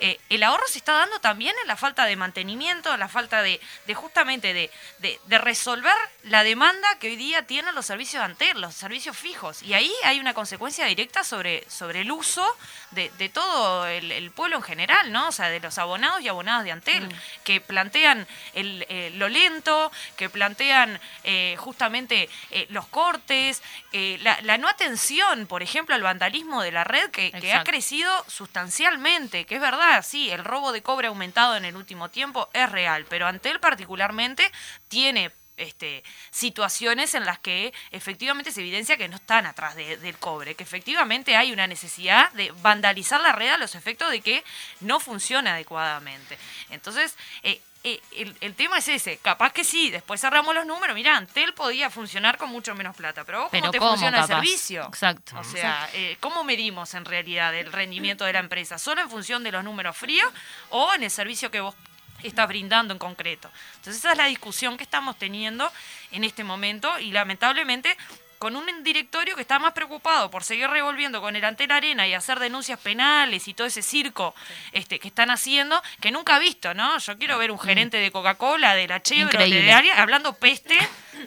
eh, 0.00 0.18
el 0.28 0.42
ahorro 0.42 0.66
se 0.68 0.78
está 0.78 0.92
dando 0.94 1.20
también 1.20 1.54
en 1.62 1.68
la 1.68 1.76
falta 1.76 2.04
de 2.06 2.16
mantenimiento, 2.16 2.92
en 2.92 3.00
la 3.00 3.08
falta 3.08 3.42
de, 3.42 3.60
de 3.86 3.94
justamente 3.94 4.52
de, 4.54 4.70
de- 4.98 5.20
de 5.26 5.38
resolver 5.38 5.94
la 6.24 6.42
demanda 6.42 6.88
que 6.98 7.08
hoy 7.08 7.16
día 7.16 7.46
tienen 7.46 7.74
los 7.74 7.86
servicios 7.86 8.20
de 8.20 8.24
Antel, 8.26 8.60
los 8.60 8.74
servicios 8.74 9.16
fijos. 9.16 9.62
Y 9.62 9.74
ahí 9.74 9.92
hay 10.04 10.20
una 10.20 10.34
consecuencia 10.34 10.86
directa 10.86 11.22
sobre, 11.24 11.68
sobre 11.70 12.00
el 12.00 12.10
uso 12.10 12.44
de, 12.92 13.10
todo 13.28 13.86
el, 13.86 14.10
el 14.12 14.30
pueblo 14.30 14.56
en 14.56 14.62
general, 14.62 15.12
¿no? 15.12 15.28
O 15.28 15.32
sea, 15.32 15.48
de 15.50 15.60
los 15.60 15.78
abonados 15.78 16.20
y 16.22 16.28
abonadas 16.28 16.64
de 16.64 16.72
Antel, 16.72 17.08
que 17.44 17.60
plantean 17.60 18.26
el, 18.54 18.86
eh, 18.88 19.10
lo 19.14 19.28
lento, 19.28 19.92
que 20.16 20.28
plantean 20.28 21.00
eh, 21.24 21.56
justamente 21.58 22.28
los 22.70 22.86
cortes, 22.88 23.62
la, 23.92 24.38
la 24.42 24.58
no 24.58 24.68
atención, 24.68 25.46
por 25.46 25.62
ejemplo, 25.62 25.94
al 25.94 26.02
vandalismo 26.02 26.62
de 26.62 26.72
la 26.72 26.84
red, 26.84 27.10
que, 27.10 27.30
que 27.32 27.52
ha 27.52 27.64
crecido 27.64 28.24
sustancialmente, 28.28 29.44
que 29.46 29.56
es 29.56 29.60
verdad, 29.60 29.89
sí, 30.02 30.30
el 30.30 30.44
robo 30.44 30.72
de 30.72 30.82
cobre 30.82 31.08
aumentado 31.08 31.56
en 31.56 31.64
el 31.64 31.76
último 31.76 32.08
tiempo, 32.08 32.48
es 32.52 32.70
real, 32.70 33.04
pero 33.08 33.26
Antel 33.26 33.60
particularmente 33.60 34.50
tiene 34.88 35.30
este, 35.56 36.02
situaciones 36.30 37.14
en 37.14 37.26
las 37.26 37.38
que 37.38 37.74
efectivamente 37.90 38.50
se 38.50 38.60
evidencia 38.62 38.96
que 38.96 39.08
no 39.08 39.16
están 39.16 39.44
atrás 39.44 39.74
de- 39.76 39.98
del 39.98 40.16
cobre, 40.16 40.54
que 40.54 40.62
efectivamente 40.62 41.36
hay 41.36 41.52
una 41.52 41.66
necesidad 41.66 42.32
de 42.32 42.50
vandalizar 42.62 43.20
la 43.20 43.32
red 43.32 43.50
a 43.50 43.58
los 43.58 43.74
efectos 43.74 44.10
de 44.10 44.22
que 44.22 44.42
no 44.80 45.00
funciona 45.00 45.52
adecuadamente. 45.52 46.38
Entonces, 46.70 47.14
eh, 47.42 47.60
eh, 47.82 47.98
el, 48.14 48.36
el 48.42 48.54
tema 48.54 48.76
es 48.78 48.88
ese, 48.88 49.16
capaz 49.18 49.54
que 49.54 49.64
sí, 49.64 49.90
después 49.90 50.20
cerramos 50.20 50.54
los 50.54 50.66
números, 50.66 50.94
mira, 50.94 51.16
Antel 51.16 51.54
podía 51.54 51.88
funcionar 51.88 52.36
con 52.36 52.50
mucho 52.50 52.74
menos 52.74 52.94
plata, 52.94 53.24
pero 53.24 53.42
vos 53.42 53.48
Pero 53.50 53.62
cómo 53.62 53.72
te 53.72 53.78
¿cómo, 53.78 53.90
funciona 53.92 54.20
el 54.20 54.26
servicio. 54.26 54.84
Exacto. 54.86 55.38
O 55.38 55.44
sea, 55.44 55.88
eh, 55.94 56.18
¿cómo 56.20 56.44
medimos 56.44 56.92
en 56.92 57.06
realidad 57.06 57.54
el 57.54 57.72
rendimiento 57.72 58.26
de 58.26 58.34
la 58.34 58.40
empresa? 58.40 58.78
¿Solo 58.78 59.00
en 59.00 59.08
función 59.08 59.42
de 59.42 59.52
los 59.52 59.64
números 59.64 59.96
fríos 59.96 60.30
o 60.68 60.92
en 60.92 61.04
el 61.04 61.10
servicio 61.10 61.50
que 61.50 61.60
vos 61.60 61.74
estás 62.22 62.46
brindando 62.48 62.92
en 62.92 62.98
concreto? 62.98 63.50
Entonces 63.76 63.96
esa 63.96 64.12
es 64.12 64.18
la 64.18 64.26
discusión 64.26 64.76
que 64.76 64.84
estamos 64.84 65.18
teniendo 65.18 65.72
en 66.10 66.24
este 66.24 66.44
momento 66.44 66.98
y 66.98 67.12
lamentablemente 67.12 67.96
con 68.40 68.56
un 68.56 68.64
directorio 68.82 69.36
que 69.36 69.42
está 69.42 69.58
más 69.58 69.74
preocupado 69.74 70.30
por 70.30 70.42
seguir 70.44 70.66
revolviendo 70.70 71.20
con 71.20 71.36
el 71.36 71.44
Antel 71.44 71.70
Arena 71.70 72.08
y 72.08 72.14
hacer 72.14 72.38
denuncias 72.38 72.80
penales 72.80 73.46
y 73.48 73.52
todo 73.54 73.66
ese 73.66 73.82
circo 73.82 74.34
este, 74.72 74.98
que 74.98 75.08
están 75.08 75.30
haciendo, 75.30 75.80
que 76.00 76.10
nunca 76.10 76.36
ha 76.36 76.38
visto, 76.38 76.72
¿no? 76.72 76.96
Yo 76.98 77.18
quiero 77.18 77.36
ver 77.36 77.50
un 77.50 77.58
gerente 77.58 77.98
de 77.98 78.10
Coca-Cola, 78.10 78.74
de 78.74 78.88
la 78.88 79.02
Chevrolet, 79.02 79.50
de 79.62 79.72
área, 79.72 80.00
hablando 80.00 80.32
peste 80.32 80.74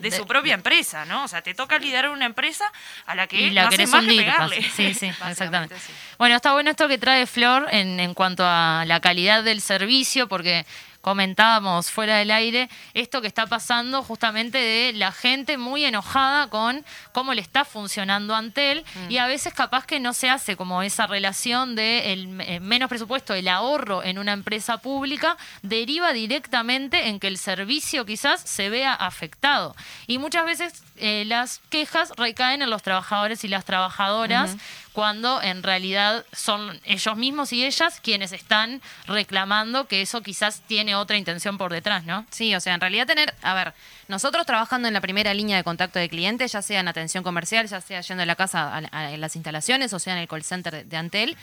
De- 0.00 0.10
su 0.10 0.26
propia 0.26 0.54
empresa, 0.54 1.04
¿no? 1.04 1.22
O 1.22 1.28
sea, 1.28 1.40
te 1.40 1.54
toca 1.54 1.78
liderar 1.78 2.10
una 2.10 2.26
empresa 2.26 2.64
a 3.06 3.14
la 3.14 3.28
que 3.28 3.36
y 3.40 3.50
la 3.50 3.62
no 3.62 3.68
hace 3.68 3.86
más 3.86 4.00
que 4.04 4.10
hundir. 4.10 4.24
pegarle. 4.26 4.62
Sí, 4.74 4.92
sí, 4.92 5.06
exactamente. 5.30 5.76
Bueno, 6.18 6.34
está 6.34 6.52
bueno 6.52 6.68
esto 6.70 6.88
que 6.88 6.98
trae 6.98 7.26
Flor 7.26 7.68
en, 7.70 8.00
en 8.00 8.12
cuanto 8.14 8.42
a 8.44 8.82
la 8.88 8.98
calidad 8.98 9.44
del 9.44 9.60
servicio, 9.60 10.26
porque 10.26 10.66
comentábamos 11.04 11.90
fuera 11.90 12.16
del 12.16 12.30
aire 12.30 12.70
esto 12.94 13.20
que 13.20 13.26
está 13.26 13.46
pasando 13.46 14.02
justamente 14.02 14.56
de 14.56 14.94
la 14.94 15.12
gente 15.12 15.58
muy 15.58 15.84
enojada 15.84 16.48
con 16.48 16.82
cómo 17.12 17.34
le 17.34 17.42
está 17.42 17.66
funcionando 17.66 18.34
Antel 18.34 18.86
y 19.10 19.18
a 19.18 19.26
veces 19.26 19.52
capaz 19.52 19.84
que 19.84 20.00
no 20.00 20.14
se 20.14 20.30
hace 20.30 20.56
como 20.56 20.82
esa 20.82 21.06
relación 21.06 21.76
de 21.76 22.14
el 22.14 22.40
eh, 22.40 22.58
menos 22.58 22.88
presupuesto, 22.88 23.34
el 23.34 23.48
ahorro 23.48 24.02
en 24.02 24.18
una 24.18 24.32
empresa 24.32 24.78
pública 24.78 25.36
deriva 25.60 26.14
directamente 26.14 27.08
en 27.08 27.20
que 27.20 27.28
el 27.28 27.36
servicio 27.36 28.06
quizás 28.06 28.40
se 28.40 28.70
vea 28.70 28.94
afectado. 28.94 29.76
Y 30.06 30.16
muchas 30.16 30.46
veces 30.46 30.84
eh, 30.96 31.24
las 31.26 31.60
quejas 31.68 32.12
recaen 32.16 32.62
en 32.62 32.70
los 32.70 32.82
trabajadores 32.82 33.44
y 33.44 33.48
las 33.48 33.66
trabajadoras 33.66 34.56
cuando 34.94 35.42
en 35.42 35.64
realidad 35.64 36.24
son 36.32 36.80
ellos 36.84 37.16
mismos 37.16 37.52
y 37.52 37.64
ellas 37.64 38.00
quienes 38.00 38.30
están 38.30 38.80
reclamando 39.06 39.88
que 39.88 40.02
eso 40.02 40.22
quizás 40.22 40.62
tiene 40.68 40.93
otra 40.94 41.16
intención 41.16 41.58
por 41.58 41.72
detrás, 41.72 42.04
¿no? 42.04 42.26
Sí, 42.30 42.54
o 42.54 42.60
sea, 42.60 42.74
en 42.74 42.80
realidad 42.80 43.06
tener, 43.06 43.34
a 43.42 43.54
ver, 43.54 43.74
nosotros 44.08 44.46
trabajando 44.46 44.88
en 44.88 44.94
la 44.94 45.00
primera 45.00 45.32
línea 45.34 45.56
de 45.56 45.64
contacto 45.64 45.98
de 45.98 46.08
clientes, 46.08 46.52
ya 46.52 46.62
sea 46.62 46.80
en 46.80 46.88
atención 46.88 47.24
comercial, 47.24 47.66
ya 47.66 47.80
sea 47.80 48.00
yendo 48.00 48.22
a 48.22 48.26
la 48.26 48.36
casa 48.36 48.74
a, 48.74 48.78
a 48.78 49.16
las 49.16 49.36
instalaciones, 49.36 49.92
o 49.92 49.98
sea 49.98 50.14
en 50.14 50.20
el 50.20 50.28
call 50.28 50.44
center 50.44 50.86
de, 50.86 50.96
Antel, 50.96 51.36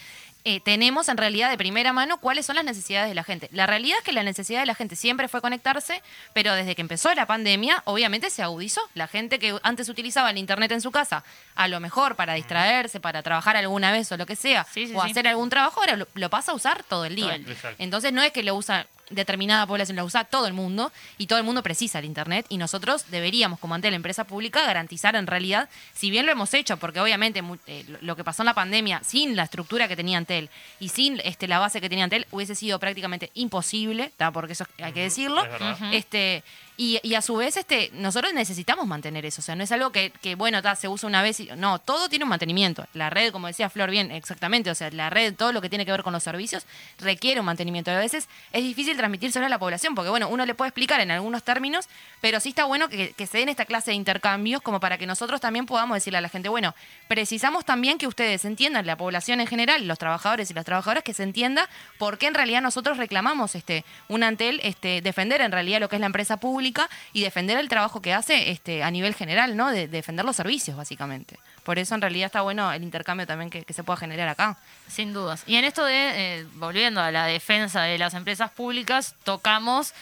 eh, 0.43 0.59
tenemos 0.59 1.07
en 1.07 1.17
realidad 1.17 1.51
de 1.51 1.57
primera 1.57 1.93
mano 1.93 2.19
cuáles 2.19 2.47
son 2.47 2.55
las 2.55 2.65
necesidades 2.65 3.07
de 3.09 3.13
la 3.13 3.23
gente. 3.23 3.47
La 3.51 3.67
realidad 3.67 3.99
es 3.99 4.03
que 4.03 4.11
la 4.11 4.23
necesidad 4.23 4.59
de 4.61 4.65
la 4.65 4.73
gente 4.73 4.95
siempre 4.95 5.27
fue 5.27 5.39
conectarse, 5.39 6.01
pero 6.33 6.55
desde 6.55 6.73
que 6.73 6.81
empezó 6.81 7.13
la 7.13 7.27
pandemia, 7.27 7.83
obviamente 7.85 8.31
se 8.31 8.41
agudizó. 8.41 8.81
La 8.95 9.07
gente 9.07 9.37
que 9.37 9.55
antes 9.61 9.87
utilizaba 9.87 10.31
el 10.31 10.37
internet 10.39 10.71
en 10.71 10.81
su 10.81 10.89
casa, 10.89 11.23
a 11.53 11.67
lo 11.67 11.79
mejor 11.79 12.15
para 12.15 12.33
distraerse, 12.33 12.99
para 12.99 13.21
trabajar 13.21 13.55
alguna 13.55 13.91
vez 13.91 14.11
o 14.11 14.17
lo 14.17 14.25
que 14.25 14.35
sea, 14.35 14.65
sí, 14.71 14.91
o 14.95 15.03
sí. 15.03 15.11
hacer 15.11 15.27
algún 15.27 15.49
trabajo, 15.49 15.79
ahora 15.79 15.95
lo, 15.95 16.07
lo 16.15 16.29
pasa 16.31 16.53
a 16.53 16.55
usar 16.55 16.83
todo 16.83 17.05
el 17.05 17.15
día. 17.15 17.25
Todo 17.25 17.35
el 17.35 17.45
día. 17.45 17.53
Exacto. 17.53 17.83
Entonces 17.83 18.11
no 18.11 18.23
es 18.23 18.31
que 18.31 18.41
lo 18.41 18.55
usa 18.55 18.87
determinada 19.11 19.65
población, 19.67 19.95
lo 19.97 20.05
usa 20.05 20.23
todo 20.23 20.47
el 20.47 20.53
mundo 20.53 20.91
y 21.17 21.27
todo 21.27 21.39
el 21.39 21.45
mundo 21.45 21.61
precisa 21.63 21.99
el 21.99 22.05
Internet 22.05 22.45
y 22.49 22.57
nosotros 22.57 23.05
deberíamos, 23.11 23.59
como 23.59 23.75
ante 23.75 23.89
la 23.89 23.95
empresa 23.95 24.23
pública, 24.25 24.65
garantizar 24.65 25.15
en 25.15 25.27
realidad, 25.27 25.69
si 25.93 26.09
bien 26.09 26.25
lo 26.25 26.31
hemos 26.31 26.53
hecho, 26.53 26.77
porque 26.77 26.99
obviamente 26.99 27.43
eh, 27.67 27.85
lo- 28.01 28.15
que 28.15 28.23
pasó 28.23 28.41
en 28.41 28.47
la 28.47 28.53
pandemia, 28.53 29.01
sin 29.03 29.35
la 29.35 29.43
estructura 29.43 29.87
que 29.87 29.95
tenía 29.95 30.17
Antel 30.17 30.49
y 30.79 30.89
sin 30.89 31.19
este, 31.23 31.47
la 31.47 31.59
base 31.59 31.79
que 31.81 31.89
tenía 31.89 32.03
Antel, 32.05 32.25
hubiese 32.31 32.55
sido 32.55 32.79
prácticamente 32.79 33.31
imposible, 33.33 34.11
¿tá? 34.17 34.31
porque 34.31 34.53
eso 34.53 34.65
hay 34.81 34.91
que 34.93 35.01
decirlo. 35.01 35.43
Es 35.91 35.95
este 36.05 36.43
y, 36.83 37.13
a 37.13 37.21
su 37.21 37.35
vez, 37.35 37.57
este, 37.57 37.91
nosotros 37.93 38.33
necesitamos 38.33 38.87
mantener 38.87 39.23
eso. 39.23 39.41
O 39.41 39.43
sea, 39.43 39.55
no 39.55 39.63
es 39.63 39.71
algo 39.71 39.91
que, 39.91 40.09
que, 40.19 40.33
bueno, 40.33 40.63
ta, 40.63 40.75
se 40.75 40.87
usa 40.87 41.07
una 41.07 41.21
vez 41.21 41.39
y. 41.39 41.47
No, 41.55 41.77
todo 41.77 42.09
tiene 42.09 42.25
un 42.25 42.29
mantenimiento. 42.29 42.87
La 42.95 43.11
red, 43.11 43.31
como 43.31 43.45
decía 43.45 43.69
Flor 43.69 43.91
bien, 43.91 44.09
exactamente. 44.09 44.71
O 44.71 44.73
sea, 44.73 44.89
la 44.89 45.11
red, 45.11 45.35
todo 45.35 45.51
lo 45.51 45.61
que 45.61 45.69
tiene 45.69 45.85
que 45.85 45.91
ver 45.91 46.01
con 46.01 46.11
los 46.11 46.23
servicios, 46.23 46.65
requiere 46.97 47.39
un 47.39 47.45
mantenimiento. 47.45 47.91
A 47.91 47.99
veces 47.99 48.27
es 48.51 48.63
difícil 48.63 48.97
transmitírselo 48.97 49.45
a 49.45 49.49
la 49.49 49.59
población, 49.59 49.93
porque 49.93 50.09
bueno, 50.09 50.27
uno 50.27 50.43
le 50.43 50.55
puede 50.55 50.69
explicar 50.69 50.99
en 51.01 51.11
algunos 51.11 51.43
términos, 51.43 51.87
pero 52.19 52.39
sí 52.39 52.49
está 52.49 52.65
bueno 52.65 52.89
que, 52.89 53.13
que 53.13 53.27
se 53.27 53.37
den 53.37 53.49
esta 53.49 53.65
clase 53.65 53.91
de 53.91 53.97
intercambios, 53.97 54.63
como 54.63 54.79
para 54.79 54.97
que 54.97 55.05
nosotros 55.05 55.39
también 55.39 55.67
podamos 55.67 55.93
decirle 55.93 56.17
a 56.17 56.21
la 56.21 56.29
gente, 56.29 56.49
bueno, 56.49 56.73
precisamos 57.07 57.63
también 57.63 57.99
que 57.99 58.07
ustedes 58.07 58.43
entiendan, 58.43 58.87
la 58.87 58.97
población 58.97 59.39
en 59.39 59.45
general, 59.45 59.87
los 59.87 59.99
trabajadores 59.99 60.49
y 60.49 60.55
las 60.55 60.65
trabajadoras, 60.65 61.03
que 61.03 61.13
se 61.13 61.21
entienda 61.21 61.69
por 61.99 62.17
qué 62.17 62.25
en 62.25 62.33
realidad 62.33 62.63
nosotros 62.63 62.97
reclamamos 62.97 63.53
este 63.53 63.85
un 64.07 64.23
Antel, 64.23 64.59
este, 64.63 65.01
defender 65.01 65.41
en 65.41 65.51
realidad 65.51 65.79
lo 65.79 65.87
que 65.87 65.97
es 65.97 65.99
la 65.99 66.07
empresa 66.07 66.37
pública 66.37 66.70
y 67.13 67.21
defender 67.21 67.57
el 67.57 67.69
trabajo 67.69 68.01
que 68.01 68.13
hace 68.13 68.51
este, 68.51 68.83
a 68.83 68.91
nivel 68.91 69.13
general, 69.15 69.55
¿no? 69.55 69.71
De, 69.71 69.87
defender 69.87 70.25
los 70.25 70.35
servicios, 70.35 70.77
básicamente. 70.77 71.37
Por 71.63 71.79
eso 71.79 71.95
en 71.95 72.01
realidad 72.01 72.27
está 72.27 72.41
bueno 72.41 72.71
el 72.71 72.83
intercambio 72.83 73.27
también 73.27 73.49
que, 73.49 73.73
se 73.73 73.83
pueda 73.83 73.97
generar 73.97 74.27
acá. 74.27 74.57
Sin 74.87 75.13
dudas. 75.13 75.43
Y 75.45 75.55
en 75.55 75.65
esto 75.65 75.85
de, 75.85 76.39
eh, 76.39 76.45
volviendo 76.55 77.01
a 77.01 77.11
la 77.11 77.25
defensa 77.25 77.83
de 77.83 77.97
las 77.97 78.13
empresas 78.13 78.51
públicas, 78.51 79.15
tocamos 79.23 79.93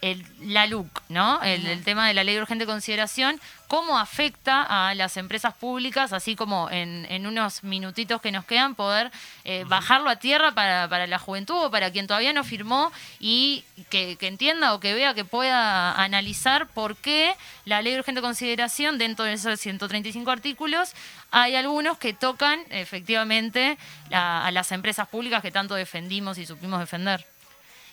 el, 0.00 0.24
la 0.40 0.66
LUC, 0.66 1.02
¿no? 1.08 1.42
El, 1.42 1.66
el 1.66 1.82
tema 1.82 2.06
de 2.06 2.14
la 2.14 2.24
ley 2.24 2.34
de 2.34 2.42
urgente 2.42 2.66
consideración, 2.66 3.40
cómo 3.66 3.98
afecta 3.98 4.62
a 4.62 4.94
las 4.94 5.16
empresas 5.16 5.54
públicas, 5.54 6.12
así 6.12 6.36
como 6.36 6.70
en, 6.70 7.06
en 7.10 7.26
unos 7.26 7.64
minutitos 7.64 8.20
que 8.20 8.32
nos 8.32 8.44
quedan, 8.44 8.74
poder 8.74 9.10
eh, 9.44 9.64
bajarlo 9.66 10.08
a 10.08 10.16
tierra 10.16 10.52
para, 10.52 10.88
para 10.88 11.06
la 11.06 11.18
juventud 11.18 11.64
o 11.64 11.70
para 11.70 11.90
quien 11.90 12.06
todavía 12.06 12.32
no 12.32 12.44
firmó 12.44 12.90
y 13.20 13.64
que, 13.90 14.16
que 14.16 14.26
entienda 14.26 14.72
o 14.72 14.80
que 14.80 14.94
vea 14.94 15.14
que 15.14 15.24
pueda 15.24 15.92
analizar 15.92 16.68
por 16.68 16.96
qué 16.96 17.34
la 17.66 17.82
ley 17.82 17.92
de 17.92 17.98
urgente 17.98 18.22
consideración, 18.22 18.98
dentro 18.98 19.24
de 19.24 19.34
esos 19.34 19.60
135 19.60 20.30
artículos, 20.30 20.94
hay 21.30 21.56
algunos 21.56 21.98
que 21.98 22.14
tocan 22.14 22.60
efectivamente 22.70 23.76
a, 24.10 24.46
a 24.46 24.50
las 24.50 24.72
empresas 24.72 25.08
públicas 25.08 25.42
que 25.42 25.50
tanto 25.50 25.74
defendimos 25.74 26.38
y 26.38 26.46
supimos 26.46 26.80
defender. 26.80 27.26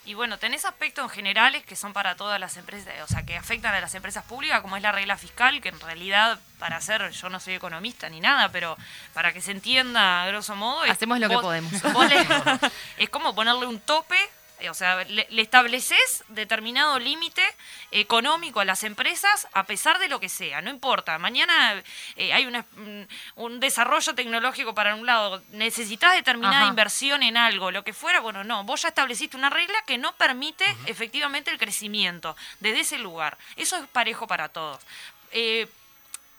Y 0.05 0.13
bueno, 0.13 0.37
tenés 0.37 0.65
aspectos 0.65 1.11
generales 1.11 1.65
que 1.65 1.75
son 1.75 1.91
para 1.91 2.15
todas 2.15 2.39
las 2.39 2.57
empresas, 2.57 2.93
o 3.03 3.07
sea, 3.07 3.23
que 3.25 3.35
afectan 3.35 3.73
a 3.73 3.81
las 3.81 3.95
empresas 3.95 4.23
públicas, 4.23 4.61
como 4.61 4.77
es 4.77 4.83
la 4.83 4.91
regla 4.91 5.17
fiscal, 5.17 5.59
que 5.61 5.69
en 5.69 5.79
realidad, 5.79 6.39
para 6.59 6.77
hacer, 6.77 7.09
yo 7.09 7.29
no 7.29 7.39
soy 7.39 7.55
economista 7.55 8.07
ni 8.07 8.19
nada, 8.19 8.49
pero 8.49 8.77
para 9.13 9.33
que 9.33 9.41
se 9.41 9.51
entienda 9.51 10.23
a 10.23 10.27
grosso 10.27 10.55
modo... 10.55 10.83
Hacemos 10.83 11.19
lo 11.19 11.27
que 11.27 11.37
podemos. 11.39 11.71
le- 11.73 12.59
es 13.03 13.09
como 13.09 13.33
ponerle 13.33 13.65
un 13.65 13.79
tope, 13.79 14.17
o 14.69 14.73
sea, 14.73 15.03
le, 15.03 15.27
le 15.29 15.41
estableces 15.41 16.23
determinado 16.29 16.99
límite 16.99 17.43
económico 17.91 18.59
a 18.59 18.65
las 18.65 18.83
empresas 18.83 19.47
a 19.53 19.63
pesar 19.65 19.99
de 19.99 20.07
lo 20.07 20.19
que 20.19 20.29
sea, 20.29 20.61
no 20.61 20.69
importa. 20.69 21.17
Mañana 21.17 21.81
eh, 22.15 22.33
hay 22.33 22.45
una, 22.45 22.65
un, 22.77 23.07
un 23.35 23.59
desarrollo 23.59 24.15
tecnológico 24.15 24.73
para 24.73 24.95
un 24.95 25.05
lado, 25.05 25.41
necesitas 25.51 26.13
determinada 26.13 26.61
Ajá. 26.61 26.69
inversión 26.69 27.23
en 27.23 27.37
algo, 27.37 27.71
lo 27.71 27.83
que 27.83 27.93
fuera, 27.93 28.19
bueno, 28.19 28.43
no, 28.43 28.63
vos 28.63 28.81
ya 28.81 28.89
estableciste 28.89 29.37
una 29.37 29.49
regla 29.49 29.81
que 29.85 29.97
no 29.97 30.13
permite 30.15 30.65
efectivamente 30.85 31.51
el 31.51 31.57
crecimiento 31.57 32.35
desde 32.59 32.81
ese 32.81 32.97
lugar. 32.97 33.37
Eso 33.55 33.77
es 33.77 33.87
parejo 33.87 34.27
para 34.27 34.49
todos. 34.49 34.79
Eh, 35.31 35.67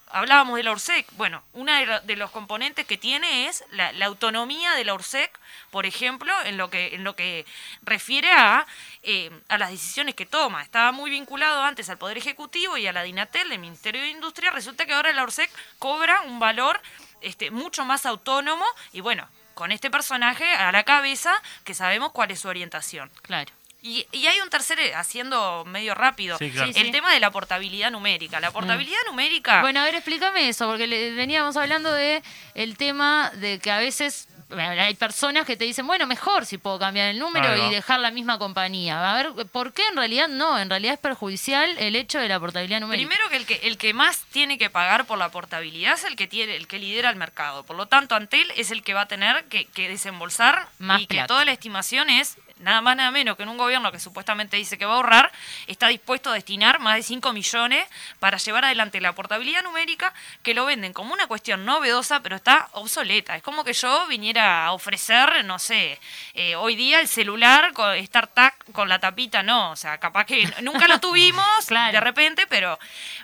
hablábamos 0.08 0.56
de 0.56 0.62
la 0.62 0.72
ORSEC. 0.72 1.06
Bueno, 1.12 1.42
uno 1.52 1.72
de, 1.72 1.86
lo- 1.86 2.00
de 2.00 2.16
los 2.16 2.30
componentes 2.30 2.86
que 2.86 2.96
tiene 2.98 3.48
es 3.48 3.64
la, 3.70 3.92
la 3.92 4.06
autonomía 4.06 4.72
de 4.74 4.84
la 4.84 4.94
ORSEC, 4.94 5.30
por 5.70 5.86
ejemplo, 5.86 6.32
en 6.44 6.56
lo 6.56 6.70
que, 6.70 6.94
en 6.94 7.04
lo 7.04 7.16
que 7.16 7.44
refiere 7.82 8.30
a, 8.32 8.66
eh, 9.02 9.30
a 9.48 9.58
las 9.58 9.70
decisiones 9.70 10.14
que 10.14 10.26
toma. 10.26 10.62
Estaba 10.62 10.92
muy 10.92 11.10
vinculado 11.10 11.62
antes 11.62 11.88
al 11.90 11.98
Poder 11.98 12.18
Ejecutivo 12.18 12.76
y 12.76 12.86
a 12.86 12.92
la 12.92 13.02
DINATEL, 13.02 13.48
del 13.48 13.58
Ministerio 13.58 14.02
de 14.02 14.08
Industria. 14.08 14.50
Resulta 14.50 14.86
que 14.86 14.92
ahora 14.94 15.12
la 15.12 15.22
ORSEC 15.22 15.50
cobra 15.78 16.22
un 16.22 16.38
valor 16.38 16.80
este, 17.20 17.50
mucho 17.50 17.84
más 17.84 18.06
autónomo 18.06 18.64
y 18.92 19.00
bueno. 19.00 19.28
con 19.54 19.72
este 19.72 19.90
personaje 19.90 20.44
a 20.44 20.70
la 20.70 20.84
cabeza 20.84 21.32
que 21.64 21.72
sabemos 21.72 22.12
cuál 22.12 22.30
es 22.30 22.40
su 22.40 22.48
orientación. 22.48 23.10
Claro. 23.22 23.50
Y, 23.82 24.04
y 24.10 24.26
hay 24.26 24.40
un 24.40 24.50
tercer, 24.50 24.78
eh, 24.80 24.94
haciendo 24.94 25.64
medio 25.66 25.94
rápido, 25.94 26.38
Sí, 26.38 26.50
claro. 26.50 26.72
Sí, 26.72 26.78
el 26.80 26.86
sí. 26.86 26.92
tema 26.92 27.12
de 27.12 27.20
la 27.20 27.30
portabilidad 27.30 27.90
numérica. 27.92 28.40
La 28.40 28.50
portabilidad 28.50 28.98
numérica... 29.06 29.60
Bueno, 29.60 29.80
a 29.80 29.84
ver, 29.84 29.94
explícame 29.94 30.48
eso, 30.48 30.66
porque 30.66 30.86
le- 30.88 31.12
veníamos 31.12 31.56
hablando 31.56 31.92
de 31.92 32.22
el 32.54 32.76
tema 32.76 33.30
de 33.36 33.58
que 33.60 33.70
a 33.70 33.78
veces 33.78 34.28
bueno, 34.48 34.80
hay 34.80 34.94
personas 34.94 35.44
que 35.44 35.56
te 35.56 35.64
dicen, 35.64 35.88
bueno, 35.88 36.06
mejor 36.06 36.46
si 36.46 36.56
puedo 36.56 36.78
cambiar 36.78 37.08
el 37.08 37.18
número 37.18 37.56
y 37.66 37.68
dejar 37.74 37.98
la 37.98 38.12
misma 38.12 38.38
compañía. 38.38 39.10
A 39.12 39.16
ver, 39.20 39.46
¿por 39.48 39.72
qué 39.72 39.82
en 39.88 39.96
realidad 39.96 40.28
no? 40.28 40.56
En 40.56 40.70
realidad 40.70 40.94
es 40.94 41.00
perjudicial 41.00 41.76
el 41.78 41.96
hecho 41.96 42.20
de 42.20 42.28
la 42.28 42.38
portabilidad 42.38 42.78
numérica. 42.78 43.08
Primero 43.08 43.28
que 43.28 43.36
el 43.38 43.44
que 43.46 43.66
el 43.66 43.76
que 43.76 43.92
más 43.92 44.20
tiene 44.30 44.56
que 44.56 44.70
pagar 44.70 45.04
por 45.04 45.18
la 45.18 45.30
portabilidad 45.30 45.94
es 45.94 46.04
el 46.04 46.14
que 46.14 46.28
tiene 46.28 46.54
el 46.54 46.68
que 46.68 46.78
lidera 46.78 47.10
el 47.10 47.16
mercado. 47.16 47.64
Por 47.64 47.74
lo 47.76 47.86
tanto, 47.86 48.14
Antel 48.14 48.48
es 48.56 48.70
el 48.70 48.84
que 48.84 48.94
va 48.94 49.00
a 49.02 49.08
tener 49.08 49.44
que, 49.46 49.64
que 49.64 49.88
desembolsar 49.88 50.68
Más 50.78 51.00
y 51.02 51.06
que 51.08 51.24
toda 51.24 51.44
la 51.44 51.50
estimación 51.50 52.08
es 52.08 52.36
nada 52.58 52.80
más 52.80 52.96
nada 52.96 53.10
menos 53.10 53.36
que 53.36 53.42
en 53.42 53.48
un 53.48 53.58
gobierno 53.58 53.92
que 53.92 54.00
supuestamente 54.00 54.56
dice 54.56 54.78
que 54.78 54.86
va 54.86 54.94
a 54.94 54.96
ahorrar, 54.96 55.32
está 55.66 55.88
dispuesto 55.88 56.30
a 56.30 56.34
destinar 56.34 56.78
más 56.78 56.96
de 56.96 57.02
5 57.02 57.32
millones 57.32 57.86
para 58.18 58.38
llevar 58.38 58.64
adelante 58.64 59.00
la 59.00 59.14
portabilidad 59.14 59.62
numérica 59.62 60.12
que 60.42 60.54
lo 60.54 60.64
venden 60.64 60.92
como 60.92 61.12
una 61.12 61.26
cuestión 61.26 61.64
novedosa, 61.64 62.20
pero 62.20 62.36
está 62.36 62.68
obsoleta. 62.72 63.36
Es 63.36 63.42
como 63.42 63.64
que 63.64 63.72
yo 63.72 64.06
viniera 64.06 64.66
a 64.66 64.72
ofrecer, 64.72 65.44
no 65.44 65.58
sé, 65.58 65.98
eh, 66.34 66.56
hoy 66.56 66.76
día 66.76 67.00
el 67.00 67.08
celular 67.08 67.72
con 67.72 67.96
StarTAC 68.04 68.72
con 68.72 68.88
la 68.88 68.98
tapita, 68.98 69.42
no, 69.42 69.70
o 69.72 69.76
sea, 69.76 69.98
capaz 69.98 70.24
que 70.24 70.46
nunca 70.62 70.88
lo 70.88 71.00
tuvimos 71.00 71.46
Claro. 71.66 71.92
de 71.92 72.00
repente, 72.00 72.46
pero 72.48 72.78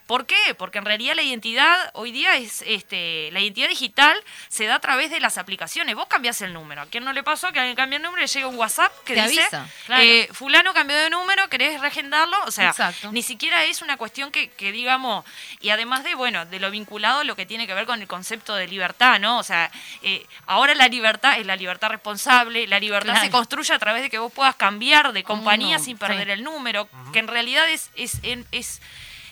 ¿por 0.06 0.26
qué? 0.26 0.54
Porque 0.56 0.78
en 0.78 0.84
realidad 0.84 1.14
la 1.14 1.22
identidad 1.22 1.90
hoy 1.94 2.12
día 2.12 2.36
es 2.36 2.62
este 2.66 3.30
la 3.32 3.40
identidad 3.40 3.68
digital 3.68 4.16
se 4.48 4.66
da 4.66 4.76
a 4.76 4.80
través 4.80 5.10
de 5.10 5.20
las 5.20 5.38
aplicaciones. 5.38 5.94
Vos 5.94 6.06
cambiás 6.06 6.40
el 6.42 6.52
número. 6.52 6.82
¿A 6.82 6.86
quién 6.86 7.04
no 7.04 7.12
le 7.12 7.22
pasó 7.22 7.52
que 7.52 7.60
alguien 7.60 7.76
cambia 7.76 7.96
el 7.96 8.02
número 8.02 8.20
y 8.22 8.26
le 8.26 8.32
llega 8.32 8.46
un 8.46 8.56
WhatsApp 8.56 8.92
que 9.04 9.21
Te 9.24 9.28
dice 9.30 9.42
avisa, 9.42 9.68
claro. 9.86 10.02
eh, 10.02 10.28
fulano 10.32 10.74
cambió 10.74 10.96
de 10.96 11.10
número, 11.10 11.48
querés 11.48 11.80
regendarlo? 11.80 12.36
O 12.46 12.50
sea, 12.50 12.70
Exacto. 12.70 13.10
ni 13.12 13.22
siquiera 13.22 13.64
es 13.64 13.82
una 13.82 13.96
cuestión 13.96 14.30
que, 14.30 14.50
que 14.50 14.72
digamos, 14.72 15.24
y 15.60 15.70
además 15.70 16.04
de, 16.04 16.14
bueno, 16.14 16.44
de 16.46 16.60
lo 16.60 16.70
vinculado 16.70 17.20
a 17.20 17.24
lo 17.24 17.36
que 17.36 17.46
tiene 17.46 17.66
que 17.66 17.74
ver 17.74 17.86
con 17.86 18.00
el 18.00 18.08
concepto 18.08 18.54
de 18.54 18.66
libertad, 18.68 19.18
¿no? 19.20 19.38
O 19.38 19.42
sea, 19.42 19.70
eh, 20.02 20.26
ahora 20.46 20.74
la 20.74 20.88
libertad 20.88 21.38
es 21.38 21.46
la 21.46 21.56
libertad 21.56 21.88
responsable, 21.90 22.66
la 22.66 22.78
libertad 22.80 23.12
Claro. 23.12 23.20
se 23.24 23.30
construye 23.30 23.74
a 23.74 23.78
través 23.78 24.02
de 24.02 24.10
que 24.10 24.18
vos 24.18 24.32
puedas 24.32 24.54
cambiar 24.56 25.12
de 25.12 25.24
compañía 25.24 25.78
no, 25.78 25.84
sin 25.84 25.98
perder 25.98 26.26
sí. 26.26 26.32
el 26.32 26.44
número, 26.44 26.88
que 27.12 27.18
en 27.18 27.28
realidad 27.28 27.68
es, 27.68 27.90
es, 27.96 28.18
en- 28.22 28.46
es 28.52 28.80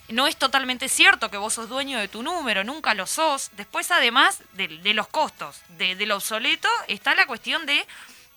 no 0.09 0.27
es 0.27 0.37
totalmente 0.37 0.89
cierto 0.89 1.31
que 1.31 1.37
vos 1.37 1.55
sos 1.55 1.69
dueño 1.69 1.97
de 2.01 2.09
tu 2.09 2.25
número, 2.25 2.65
nunca 2.65 2.95
lo 2.95 3.07
sos. 3.07 3.51
Después, 3.53 3.93
además 3.93 4.43
de, 4.55 4.67
de 4.67 4.93
los 4.93 5.07
costos, 5.07 5.61
de, 5.69 5.95
de 5.95 6.05
lo 6.07 6.17
obsoleto, 6.17 6.69
está 6.89 7.15
la 7.15 7.27
cuestión 7.27 7.65
de 7.65 7.87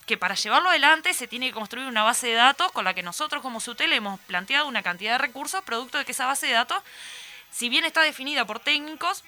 que 0.05 0.17
para 0.17 0.35
llevarlo 0.35 0.69
adelante 0.69 1.13
se 1.13 1.27
tiene 1.27 1.47
que 1.47 1.53
construir 1.53 1.87
una 1.87 2.03
base 2.03 2.27
de 2.27 2.33
datos 2.33 2.71
con 2.71 2.85
la 2.85 2.93
que 2.93 3.03
nosotros 3.03 3.41
como 3.41 3.59
SUTEL 3.59 3.93
hemos 3.93 4.19
planteado 4.21 4.67
una 4.67 4.83
cantidad 4.83 5.13
de 5.13 5.17
recursos, 5.19 5.63
producto 5.63 5.97
de 5.97 6.05
que 6.05 6.11
esa 6.11 6.25
base 6.25 6.47
de 6.47 6.53
datos, 6.53 6.81
si 7.51 7.69
bien 7.69 7.85
está 7.85 8.01
definida 8.01 8.45
por 8.45 8.59
técnicos, 8.59 9.23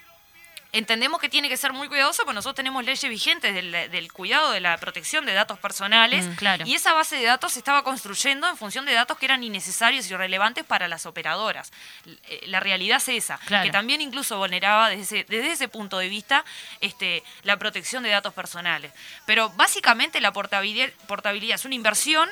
entendemos 0.78 1.20
que 1.20 1.30
tiene 1.30 1.50
que 1.50 1.58
ser 1.58 1.74
muy 1.74 1.88
cuidadoso, 1.88 2.24
porque 2.24 2.36
nosotros 2.36 2.56
tenemos 2.56 2.84
leyes 2.84 3.10
vigentes 3.10 3.54
del, 3.54 3.72
del 3.72 4.12
cuidado 4.12 4.52
de 4.52 4.60
la 4.60 4.78
protección 4.78 5.26
de 5.26 5.34
datos 5.34 5.58
personales, 5.60 6.26
Mm, 6.26 6.36
claro. 6.36 6.66
y 6.68 6.74
esa 6.76 6.94
base 6.94 7.16
de 7.18 7.24
datos 7.26 7.54
se 7.54 7.60
estaba 7.60 7.84
construyendo 7.84 8.48
en 8.48 8.58
función 8.58 8.86
de 8.86 8.94
datos 8.94 9.18
que 9.18 9.26
eran 9.26 9.44
innecesarios 9.44 10.10
y 10.10 10.14
irrelevantes 10.14 10.64
para 10.66 10.88
las 10.88 11.06
operadoras. 11.06 11.72
Eh, 12.28 12.44
La 12.48 12.60
realidad 12.60 12.98
es 12.98 13.10
esa, 13.10 13.38
Claro. 13.46 13.64
que 13.66 13.72
también 13.72 14.02
incluso 14.02 14.38
vulneraba 14.38 14.90
desde 14.90 15.02
ese, 15.22 15.26
desde 15.30 15.52
ese 15.52 15.68
punto 15.68 15.98
de 15.98 16.10
vista 16.10 16.44
este, 16.82 17.24
la 17.44 17.58
protección 17.58 18.04
de 18.04 18.10
datos 18.10 18.34
personales. 18.34 18.92
Pero 19.26 19.50
básicamente 19.52 20.20
la 20.22 20.32
portabilidad, 20.34 20.90
portabilidad 21.08 21.56
es 21.56 21.66
una 21.66 21.76
inversión 21.76 22.30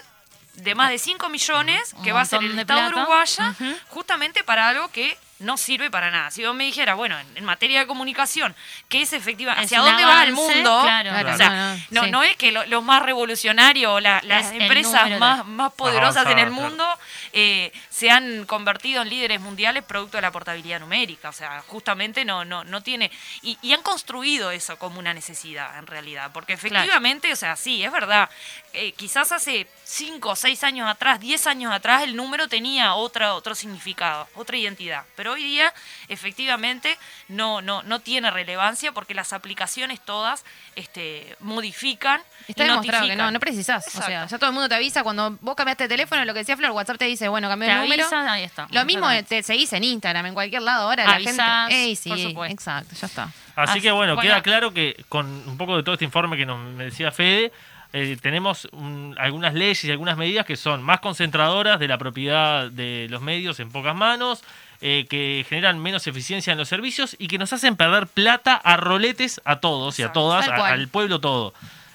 de 0.55 0.75
más 0.75 0.89
de 0.91 0.99
5 0.99 1.29
millones 1.29 1.95
que 2.03 2.11
va 2.11 2.21
a 2.21 2.25
ser 2.25 2.43
el 2.43 2.57
Estado 2.59 2.81
plata. 2.89 2.95
uruguaya 3.01 3.55
justamente 3.89 4.43
para 4.43 4.67
algo 4.69 4.87
que 4.91 5.17
no 5.43 5.57
sirve 5.57 5.91
para 5.91 6.09
nada. 6.11 6.31
Si 6.31 6.43
vos 6.45 6.55
me 6.55 6.63
dijeras, 6.63 6.95
bueno, 6.95 7.19
en, 7.19 7.37
en 7.37 7.45
materia 7.45 7.79
de 7.81 7.87
comunicación, 7.87 8.55
¿qué 8.89 9.01
es 9.03 9.13
efectiva? 9.13 9.53
¿Hacia 9.53 9.79
dónde 9.79 10.03
va 10.05 10.23
el 10.23 10.33
mundo? 10.33 10.79
claro. 10.83 11.11
O 11.11 11.37
sea, 11.37 11.47
Claro, 11.47 11.55
no, 11.55 11.75
no, 11.75 11.81
no, 11.91 12.03
sí. 12.05 12.11
no 12.11 12.23
es 12.23 12.35
que 12.37 12.51
lo- 12.51 12.65
los 12.65 12.83
más 12.83 13.01
revolucionarios 13.03 13.91
o 13.91 13.99
la- 13.99 14.21
las 14.23 14.51
el 14.51 14.61
empresas 14.63 15.09
de- 15.09 15.17
más, 15.17 15.45
más 15.45 15.73
poderosas 15.73 16.25
en 16.27 16.39
el 16.39 16.49
mundo 16.51 16.85
eh, 17.33 17.71
se 17.89 18.09
han 18.09 18.45
convertido 18.45 19.01
en 19.01 19.09
líderes 19.09 19.39
mundiales 19.41 19.83
producto 19.83 20.17
de 20.17 20.21
la 20.21 20.31
portabilidad 20.31 20.79
numérica. 20.79 21.29
O 21.29 21.33
sea, 21.33 21.63
justamente 21.67 22.25
no, 22.25 22.45
no, 22.45 22.63
no 22.63 22.81
tiene... 22.81 23.11
Y, 23.41 23.57
y 23.61 23.73
han 23.73 23.81
construido 23.81 24.51
eso 24.51 24.77
como 24.77 24.99
una 24.99 25.13
necesidad, 25.13 25.77
en 25.77 25.87
realidad. 25.87 26.31
Porque 26.33 26.53
efectivamente, 26.53 27.31
o 27.31 27.35
sea, 27.35 27.55
sí, 27.55 27.83
es 27.83 27.91
verdad. 27.91 28.29
eh, 28.73 28.91
quizás 28.93 29.31
hace 29.31 29.67
5 29.83 30.29
o 30.29 30.35
6 30.35 30.63
años 30.63 30.89
atrás, 30.89 31.19
10 31.19 31.45
años 31.47 31.71
atrás, 31.73 32.03
el 32.03 32.15
número 32.15 32.47
tenía 32.47 32.93
otra, 32.95 33.33
otro 33.35 33.53
significado, 33.55 34.27
otra 34.35 34.57
identidad. 34.57 35.03
Pero 35.15 35.32
hoy 35.33 35.43
día, 35.43 35.73
efectivamente, 36.07 36.97
no, 37.27 37.61
no, 37.61 37.83
no 37.83 37.99
tiene 37.99 38.31
relevancia 38.31 38.91
porque 38.91 39.13
las 39.13 39.33
aplicaciones 39.33 39.99
todas 40.01 40.45
este, 40.75 41.35
modifican. 41.39 42.21
Está 42.47 42.63
y 42.65 42.69
demostrado 42.69 43.07
que 43.07 43.15
no, 43.15 43.31
no 43.31 43.39
precisás. 43.39 43.85
O 43.95 44.01
sea, 44.01 44.25
ya 44.27 44.37
todo 44.37 44.49
el 44.49 44.53
mundo 44.53 44.69
te 44.69 44.75
avisa 44.75 45.03
cuando 45.03 45.37
vos 45.41 45.55
cambiaste 45.55 45.83
de 45.83 45.89
teléfono, 45.89 46.23
lo 46.25 46.33
que 46.33 46.39
decía 46.39 46.55
Flor, 46.57 46.71
WhatsApp 46.71 46.97
te 46.97 47.05
dice, 47.05 47.27
bueno, 47.27 47.49
cambié 47.49 47.69
el 47.71 47.81
número. 47.81 48.03
avisan, 48.03 48.27
ahí 48.27 48.43
está. 48.43 48.67
Lo 48.71 48.85
mismo 48.85 49.07
te 49.27 49.43
seguís 49.43 49.71
en 49.73 49.83
Instagram, 49.83 50.25
en 50.27 50.33
cualquier 50.33 50.61
lado 50.61 50.87
ahora. 50.89 51.05
La 51.05 51.15
Avisás, 51.15 51.69
gente. 51.69 51.83
Ey, 51.83 51.95
sí, 51.95 52.09
por 52.09 52.19
supuesto. 52.19 52.53
exacto, 52.53 52.95
ya 52.99 53.07
está. 53.07 53.23
Así 53.55 53.71
Así- 53.73 53.81
que 53.81 53.91
bueno, 53.91 54.15
bueno. 54.15 54.29
queda 54.29 54.41
claro 54.41 54.73
que 54.73 55.03
con 55.09 55.25
un 55.27 55.57
poco 55.57 55.77
de 55.77 55.83
todo 55.83 55.93
este 55.93 56.05
informe 56.05 56.37
que 56.37 56.45
nos 56.45 56.57
me 56.59 56.85
decía 56.85 57.11
Fede, 57.11 57.51
eh, 57.95 58.17
tenemos 58.21 58.67
un- 58.71 59.15
algunas 59.19 59.53
leyes 59.53 59.83
y 59.83 59.91
algunas 59.91 60.17
medidas 60.17 60.45
que 60.47 60.55
son 60.55 60.81
más 60.81 60.99
concentradoras 61.01 61.79
de 61.79 61.87
la 61.87 61.97
propiedad 61.99 62.71
de 62.71 63.05
los 63.11 63.21
medios 63.21 63.59
en 63.59 63.69
pocas 63.71 63.95
manos, 63.95 64.41
eh, 64.85 65.05
que 65.09 65.45
generan 65.47 65.79
menos 65.79 66.05
eficiencia 66.07 66.51
en 66.51 66.57
los 66.59 66.67
servicios 66.67 67.15
y 67.17 67.27
que 67.29 67.37
nos 67.37 67.53
hacen 67.53 67.77
perder 67.77 68.05
plata 68.07 68.53
a 68.55 68.75
roletes 68.75 69.39
a 69.45 69.61
todos 69.61 69.97
y 69.97 70.03
a 70.03 70.11
todas, 70.11 70.45
a- 70.51 70.55
al 70.73 70.87
pueblo 70.89 71.19
todo. 71.19 71.53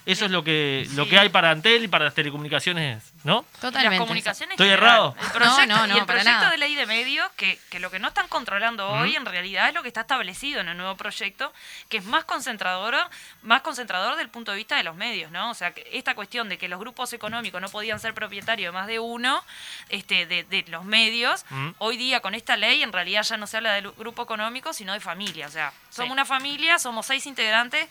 Eso 0.08 0.24
es 0.24 0.30
lo 0.30 0.42
que, 0.42 0.88
lo 0.94 1.06
que 1.06 1.18
hay 1.18 1.28
para 1.28 1.50
Antel 1.50 1.84
y 1.84 1.88
para 1.88 2.06
las 2.06 2.14
telecomunicaciones, 2.14 3.12
¿no? 3.24 3.44
Totalmente. 3.60 3.90
Las 3.90 3.98
comunicaciones 3.98 4.52
¿Estoy 4.54 4.68
general. 4.70 4.88
errado? 4.88 5.16
El 5.20 5.30
proyecto, 5.32 5.66
No, 5.66 5.76
no, 5.76 5.86
no, 5.86 5.96
y 5.96 5.98
el 5.98 6.06
proyecto 6.06 6.30
nada. 6.30 6.50
de 6.50 6.56
ley 6.56 6.74
de 6.74 6.86
medios, 6.86 7.30
que, 7.36 7.58
que 7.68 7.78
lo 7.78 7.90
que 7.90 7.98
no 7.98 8.08
están 8.08 8.26
controlando 8.28 8.88
hoy 8.88 9.16
en 9.16 9.26
realidad 9.26 9.68
es 9.68 9.74
lo 9.74 9.82
que 9.82 9.88
está 9.88 10.00
establecido 10.00 10.60
en 10.62 10.68
el 10.68 10.78
nuevo 10.78 10.96
proyecto, 10.96 11.52
que 11.90 11.98
es 11.98 12.04
más 12.06 12.24
concentrador, 12.24 12.96
más 13.42 13.60
concentrador 13.60 14.16
del 14.16 14.30
punto 14.30 14.52
de 14.52 14.56
vista 14.56 14.76
de 14.76 14.82
los 14.82 14.96
medios, 14.96 15.30
¿no? 15.30 15.50
O 15.50 15.54
sea, 15.54 15.72
que 15.72 15.86
esta 15.92 16.14
cuestión 16.14 16.48
de 16.48 16.56
que 16.56 16.68
los 16.68 16.80
grupos 16.80 17.12
económicos 17.12 17.60
no 17.60 17.68
podían 17.68 18.00
ser 18.00 18.14
propietarios 18.14 18.72
de 18.72 18.78
más 18.78 18.86
de 18.86 19.00
uno 19.00 19.44
este, 19.90 20.24
de, 20.24 20.44
de 20.44 20.64
los 20.68 20.86
medios, 20.86 21.44
hoy 21.76 21.98
día 21.98 22.20
con 22.20 22.34
esta 22.34 22.56
ley 22.56 22.82
en 22.82 22.92
realidad 22.94 23.24
ya 23.24 23.36
no 23.36 23.46
se 23.46 23.58
habla 23.58 23.74
de 23.74 23.82
grupo 23.82 24.22
económico, 24.22 24.72
sino 24.72 24.94
de 24.94 25.00
familia. 25.00 25.46
O 25.48 25.50
sea, 25.50 25.70
somos 25.90 26.08
Sí. 26.08 26.12
una 26.12 26.24
familia, 26.24 26.78
somos 26.78 27.04
seis 27.04 27.26
integrantes, 27.26 27.86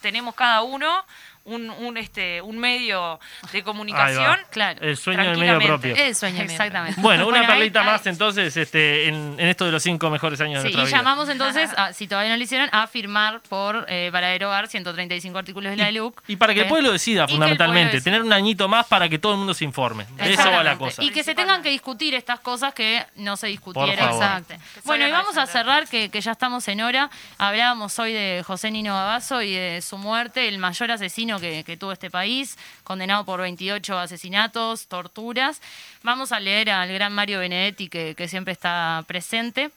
tenemos 0.00 0.34
cada 0.34 0.62
uno 0.62 1.04
un, 1.46 1.70
un, 1.70 1.96
este, 1.96 2.40
un 2.42 2.58
medio 2.58 3.18
de 3.52 3.62
comunicación. 3.62 4.36
Claro. 4.50 4.80
El 4.82 4.96
sueño 4.96 5.22
del 5.30 5.38
medio 5.38 5.58
propio. 5.60 5.94
El 5.96 6.14
sueño. 6.14 6.42
Exactamente. 6.42 7.00
Bueno, 7.00 7.26
una 7.26 7.40
ahí- 7.40 7.46
perlita 7.46 7.80
ahí- 7.80 7.86
más 7.86 8.06
entonces 8.06 8.56
este, 8.56 9.08
en, 9.08 9.36
en 9.38 9.48
esto 9.48 9.64
de 9.64 9.72
los 9.72 9.82
cinco 9.82 10.10
mejores 10.10 10.40
años 10.40 10.62
de 10.62 10.68
Sí, 10.70 10.74
nuestra 10.74 10.82
y 10.82 10.86
vida. 10.86 10.96
llamamos 10.98 11.28
entonces, 11.28 11.70
a- 11.76 11.92
si 11.92 12.06
todavía 12.06 12.30
no 12.32 12.36
lo 12.36 12.42
hicieron, 12.42 12.68
a 12.72 12.86
firmar 12.86 13.40
por 13.48 13.86
eh, 13.88 14.10
para 14.12 14.28
derogar 14.28 14.68
135 14.68 15.38
artículos 15.38 15.70
de 15.70 15.76
la 15.76 15.90
LUC. 15.90 16.22
Y 16.28 16.36
para 16.36 16.52
que 16.54 16.60
el 16.60 16.66
¿eh? 16.66 16.68
pueblo 16.68 16.92
decida, 16.92 17.26
fundamentalmente. 17.28 17.92
pueblo 17.92 18.04
tener 18.04 18.22
un 18.22 18.32
añito 18.32 18.68
más 18.68 18.86
para 18.86 19.08
que 19.08 19.18
todo 19.18 19.32
el 19.32 19.38
mundo 19.38 19.54
se 19.54 19.64
informe. 19.64 20.06
De 20.16 20.32
eso 20.34 20.50
va 20.50 20.62
la 20.62 20.76
cosa. 20.76 21.02
Y 21.02 21.10
que 21.10 21.22
se 21.24 21.34
tengan 21.34 21.62
que 21.62 21.70
discutir 21.70 22.14
estas 22.14 22.40
cosas 22.40 22.74
que 22.74 23.04
no 23.16 23.36
se 23.36 23.46
discutieron. 23.48 23.92
Exacto. 24.08 24.54
Bueno, 24.84 25.06
y 25.06 25.10
vamos 25.10 25.36
a 25.36 25.46
cerrar, 25.46 25.86
que, 25.88 26.10
que 26.10 26.20
ya 26.20 26.32
estamos 26.32 26.66
en 26.68 26.80
hora. 26.80 27.10
Hablábamos 27.38 27.98
hoy 27.98 28.12
de 28.12 28.42
José 28.46 28.70
Nino 28.70 28.94
Gabazo 28.94 29.42
y 29.42 29.52
de 29.54 29.80
su 29.82 29.98
muerte, 29.98 30.48
el 30.48 30.58
mayor 30.58 30.90
asesino 30.90 31.35
que, 31.40 31.76
tuvo 31.78 31.92
este 31.92 32.10
país, 32.10 32.58
condenado 32.82 33.24
por 33.24 33.40
28 33.40 33.98
asesinatos, 33.98 34.88
torturas. 34.88 35.60
Vamos 36.02 36.32
a 36.32 36.40
leer 36.40 36.70
al 36.70 36.92
gran 36.92 37.12
Mario 37.12 37.40
Benedetti, 37.40 37.88
que, 37.88 38.14
que 38.14 38.28
siempre 38.28 38.52
está 38.52 39.04
presente. 39.06 39.70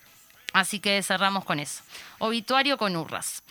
Así 0.53 0.79
que 0.79 1.03
cerramos 1.03 1.45
con 1.45 1.59
eso. 1.59 1.83
Obituario 2.17 2.77
con 2.77 2.95
urras. 2.95 3.43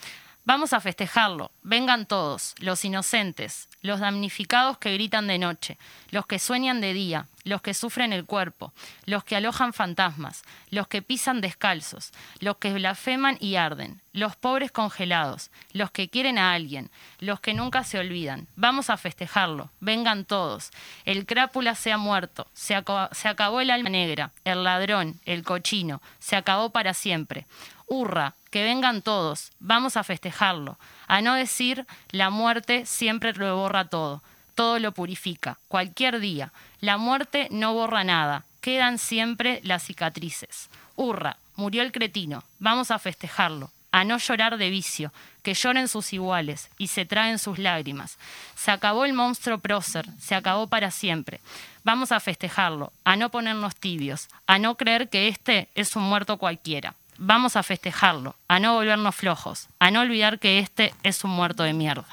Vamos 0.43 0.73
a 0.73 0.81
festejarlo. 0.81 1.51
Vengan 1.63 2.05
todos, 2.05 2.55
los 2.59 2.83
inocentes, 2.83 3.68
los 3.81 3.99
damnificados 3.99 4.77
que 4.77 4.93
gritan 4.93 5.27
de 5.27 5.37
noche, 5.37 5.77
los 6.11 6.25
que 6.25 6.39
sueñan 6.39 6.81
de 6.81 6.93
día, 6.93 7.27
los 7.43 7.61
que 7.61 7.73
sufren 7.73 8.13
el 8.13 8.25
cuerpo, 8.25 8.73
los 9.05 9.23
que 9.23 9.35
alojan 9.35 9.73
fantasmas, 9.73 10.43
los 10.69 10.87
que 10.87 11.01
pisan 11.01 11.41
descalzos, 11.41 12.11
los 12.39 12.57
que 12.57 12.73
blasfeman 12.73 13.37
y 13.39 13.55
arden, 13.55 14.01
los 14.11 14.35
pobres 14.35 14.71
congelados, 14.71 15.49
los 15.71 15.91
que 15.91 16.09
quieren 16.09 16.37
a 16.37 16.53
alguien, 16.53 16.89
los 17.19 17.39
que 17.39 17.53
nunca 17.53 17.83
se 17.83 17.99
olvidan. 17.99 18.47
Vamos 18.55 18.89
a 18.89 18.97
festejarlo, 18.97 19.71
vengan 19.79 20.25
todos. 20.25 20.71
El 21.05 21.25
crápula 21.25 21.75
se 21.75 21.91
ha 21.91 21.97
muerto, 21.97 22.47
se, 22.53 22.75
se 23.11 23.27
acabó 23.27 23.61
el 23.61 23.71
alma 23.71 23.89
negra, 23.89 24.31
el 24.43 24.63
ladrón, 24.63 25.19
el 25.25 25.43
cochino, 25.43 26.01
se 26.19 26.35
acabó 26.35 26.71
para 26.71 26.93
siempre. 26.93 27.45
Hurra, 27.87 28.35
que 28.51 28.63
vengan 28.63 29.01
todos, 29.01 29.51
vamos 29.59 29.97
a 29.97 30.03
festejarlo. 30.03 30.77
A 31.09 31.21
no 31.21 31.33
decir, 31.33 31.87
la 32.11 32.29
muerte 32.29 32.85
siempre 32.85 33.33
lo 33.33 33.57
borra 33.57 33.85
todo, 33.85 34.21
todo 34.53 34.77
lo 34.77 34.91
purifica, 34.91 35.57
cualquier 35.67 36.19
día. 36.19 36.53
La 36.81 36.97
muerte 36.97 37.47
no 37.49 37.73
borra 37.73 38.03
nada, 38.03 38.45
quedan 38.61 38.99
siempre 38.99 39.59
las 39.63 39.83
cicatrices. 39.83 40.69
Hurra, 40.95 41.37
murió 41.55 41.81
el 41.81 41.91
cretino, 41.91 42.43
vamos 42.59 42.91
a 42.91 42.99
festejarlo. 42.99 43.71
A 43.91 44.03
no 44.03 44.19
llorar 44.19 44.59
de 44.59 44.69
vicio, 44.69 45.11
que 45.41 45.55
lloren 45.55 45.87
sus 45.87 46.13
iguales 46.13 46.69
y 46.77 46.89
se 46.89 47.05
traen 47.05 47.39
sus 47.39 47.57
lágrimas. 47.57 48.19
Se 48.55 48.69
acabó 48.69 49.03
el 49.03 49.13
monstruo 49.13 49.57
prócer, 49.57 50.05
se 50.19 50.35
acabó 50.35 50.67
para 50.67 50.91
siempre. 50.91 51.41
Vamos 51.83 52.11
a 52.11 52.19
festejarlo, 52.19 52.93
a 53.03 53.15
no 53.15 53.31
ponernos 53.31 53.75
tibios, 53.75 54.29
a 54.45 54.59
no 54.59 54.75
creer 54.75 55.09
que 55.09 55.27
este 55.27 55.69
es 55.73 55.95
un 55.95 56.03
muerto 56.03 56.37
cualquiera. 56.37 56.93
Vamos 57.21 57.57
a 57.57 57.63
festejarlo, 57.63 58.35
a 58.47 58.59
no 58.59 58.75
volvernos 58.75 59.13
flojos, 59.13 59.67
a 59.79 59.91
no 59.91 59.99
olvidar 59.99 60.39
que 60.39 60.59
este 60.59 60.93
es 61.03 61.23
un 61.25 61.31
muerto 61.31 61.63
de 61.63 61.73
mierda. 61.73 62.05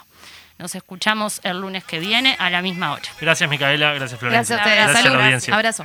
Nos 0.59 0.75
escuchamos 0.75 1.41
el 1.45 1.61
lunes 1.61 1.85
que 1.85 2.01
viene 2.01 2.35
a 2.39 2.51
la 2.51 2.63
misma 2.63 2.93
hora. 2.93 3.03
Gracias, 3.21 3.49
Micaela. 3.49 3.93
Gracias, 3.93 4.19
Florencia. 4.19 4.57
Gracias 4.57 4.59
a 4.59 4.63
ustedes. 4.63 4.77
Gracias 4.85 4.97
a 4.97 5.03
la 5.05 5.11
Salud. 5.11 5.23
audiencia. 5.23 5.55
Abrazo. 5.55 5.85